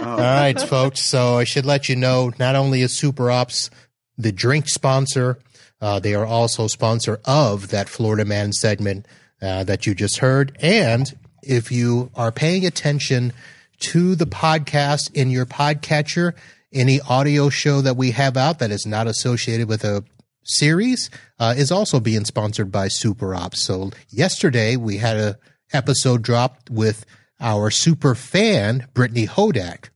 All 0.00 0.16
right, 0.16 0.60
folks. 0.60 1.00
So 1.00 1.38
I 1.38 1.44
should 1.44 1.66
let 1.66 1.88
you 1.88 1.96
know. 1.96 2.32
Not 2.38 2.54
only 2.54 2.82
is 2.82 2.92
SuperOps 2.92 3.70
the 4.16 4.32
drink 4.32 4.68
sponsor, 4.68 5.38
uh, 5.80 5.98
they 5.98 6.14
are 6.14 6.26
also 6.26 6.66
sponsor 6.66 7.20
of 7.24 7.68
that 7.68 7.88
Florida 7.88 8.24
Man 8.24 8.52
segment 8.52 9.06
uh, 9.42 9.64
that 9.64 9.86
you 9.86 9.94
just 9.94 10.18
heard. 10.18 10.56
And 10.60 11.12
if 11.42 11.72
you 11.72 12.10
are 12.14 12.32
paying 12.32 12.64
attention 12.66 13.32
to 13.80 14.14
the 14.14 14.26
podcast 14.26 15.12
in 15.14 15.30
your 15.30 15.46
podcatcher, 15.46 16.34
any 16.72 17.00
audio 17.02 17.48
show 17.48 17.80
that 17.80 17.96
we 17.96 18.12
have 18.12 18.36
out 18.36 18.58
that 18.58 18.70
is 18.70 18.86
not 18.86 19.06
associated 19.06 19.68
with 19.68 19.84
a 19.84 20.04
series 20.44 21.10
uh, 21.38 21.54
is 21.56 21.72
also 21.72 22.00
being 22.00 22.24
sponsored 22.24 22.70
by 22.70 22.88
SuperOps. 22.88 23.56
So 23.56 23.90
yesterday 24.10 24.76
we 24.76 24.98
had 24.98 25.16
a 25.16 25.38
episode 25.72 26.22
dropped 26.22 26.70
with 26.70 27.04
our 27.40 27.70
super 27.70 28.14
fan 28.14 28.86
Brittany 28.94 29.26
Hodak. 29.26 29.88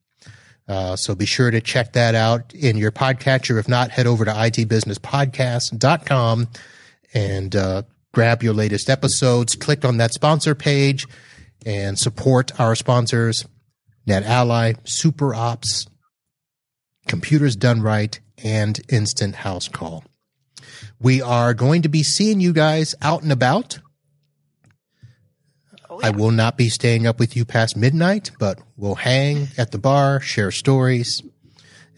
Uh, 0.66 0.96
so 0.96 1.14
be 1.14 1.24
sure 1.24 1.50
to 1.50 1.60
check 1.60 1.92
that 1.94 2.14
out 2.14 2.52
in 2.54 2.76
your 2.76 2.92
podcatcher. 2.92 3.58
If 3.58 3.68
not, 3.68 3.90
head 3.90 4.06
over 4.06 4.26
to 4.26 4.32
itbusinesspodcast.com 4.32 6.48
and 7.14 7.56
uh, 7.56 7.82
grab 8.12 8.42
your 8.42 8.52
latest 8.52 8.90
episodes. 8.90 9.54
Click 9.54 9.82
on 9.84 9.96
that 9.96 10.12
sponsor 10.12 10.54
page 10.54 11.06
and 11.64 11.98
support 11.98 12.60
our 12.60 12.74
sponsors, 12.74 13.46
NetAlly, 14.06 14.76
SuperOps, 14.84 15.88
Computers 17.06 17.56
Done 17.56 17.80
Right, 17.80 18.20
and 18.44 18.78
Instant 18.90 19.36
House 19.36 19.68
Call. 19.68 20.04
We 21.00 21.22
are 21.22 21.54
going 21.54 21.82
to 21.82 21.88
be 21.88 22.02
seeing 22.02 22.40
you 22.40 22.52
guys 22.52 22.94
out 23.00 23.22
and 23.22 23.32
about. 23.32 23.78
Oh, 25.90 26.00
I 26.02 26.10
will 26.10 26.30
not 26.32 26.56
be 26.56 26.68
staying 26.68 27.06
up 27.06 27.18
with 27.18 27.36
you 27.36 27.44
past 27.44 27.76
midnight, 27.76 28.30
but 28.38 28.60
we'll 28.76 28.96
hang 28.96 29.48
at 29.56 29.70
the 29.70 29.78
bar, 29.78 30.20
share 30.20 30.50
stories, 30.50 31.22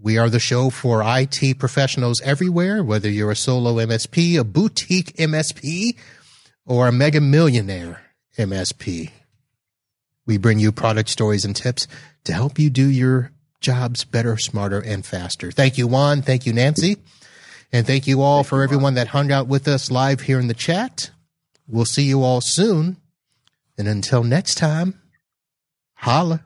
We 0.00 0.16
are 0.16 0.30
the 0.30 0.40
show 0.40 0.70
for 0.70 1.02
IT 1.04 1.58
professionals 1.58 2.22
everywhere, 2.22 2.82
whether 2.82 3.10
you're 3.10 3.32
a 3.32 3.36
solo 3.36 3.74
MSP, 3.74 4.38
a 4.38 4.44
boutique 4.44 5.14
MSP, 5.18 5.98
or 6.64 6.88
a 6.88 6.92
mega 6.92 7.20
millionaire 7.20 8.00
MSP. 8.38 9.10
We 10.24 10.38
bring 10.38 10.58
you 10.58 10.72
product 10.72 11.10
stories 11.10 11.44
and 11.44 11.54
tips 11.54 11.86
to 12.24 12.32
help 12.32 12.58
you 12.58 12.70
do 12.70 12.88
your 12.88 13.30
jobs 13.60 14.04
better, 14.04 14.36
smarter, 14.36 14.80
and 14.80 15.04
faster. 15.04 15.50
Thank 15.50 15.78
you, 15.78 15.86
Juan. 15.86 16.22
Thank 16.22 16.46
you, 16.46 16.52
Nancy. 16.52 16.98
And 17.72 17.86
thank 17.86 18.06
you 18.06 18.22
all 18.22 18.44
for 18.44 18.62
everyone 18.62 18.94
that 18.94 19.08
hung 19.08 19.32
out 19.32 19.48
with 19.48 19.66
us 19.66 19.90
live 19.90 20.20
here 20.20 20.38
in 20.38 20.46
the 20.46 20.54
chat. 20.54 21.10
We'll 21.66 21.86
see 21.86 22.04
you 22.04 22.22
all 22.22 22.40
soon. 22.40 22.98
And 23.76 23.88
until 23.88 24.22
next 24.22 24.56
time, 24.56 25.00
holla. 25.94 26.44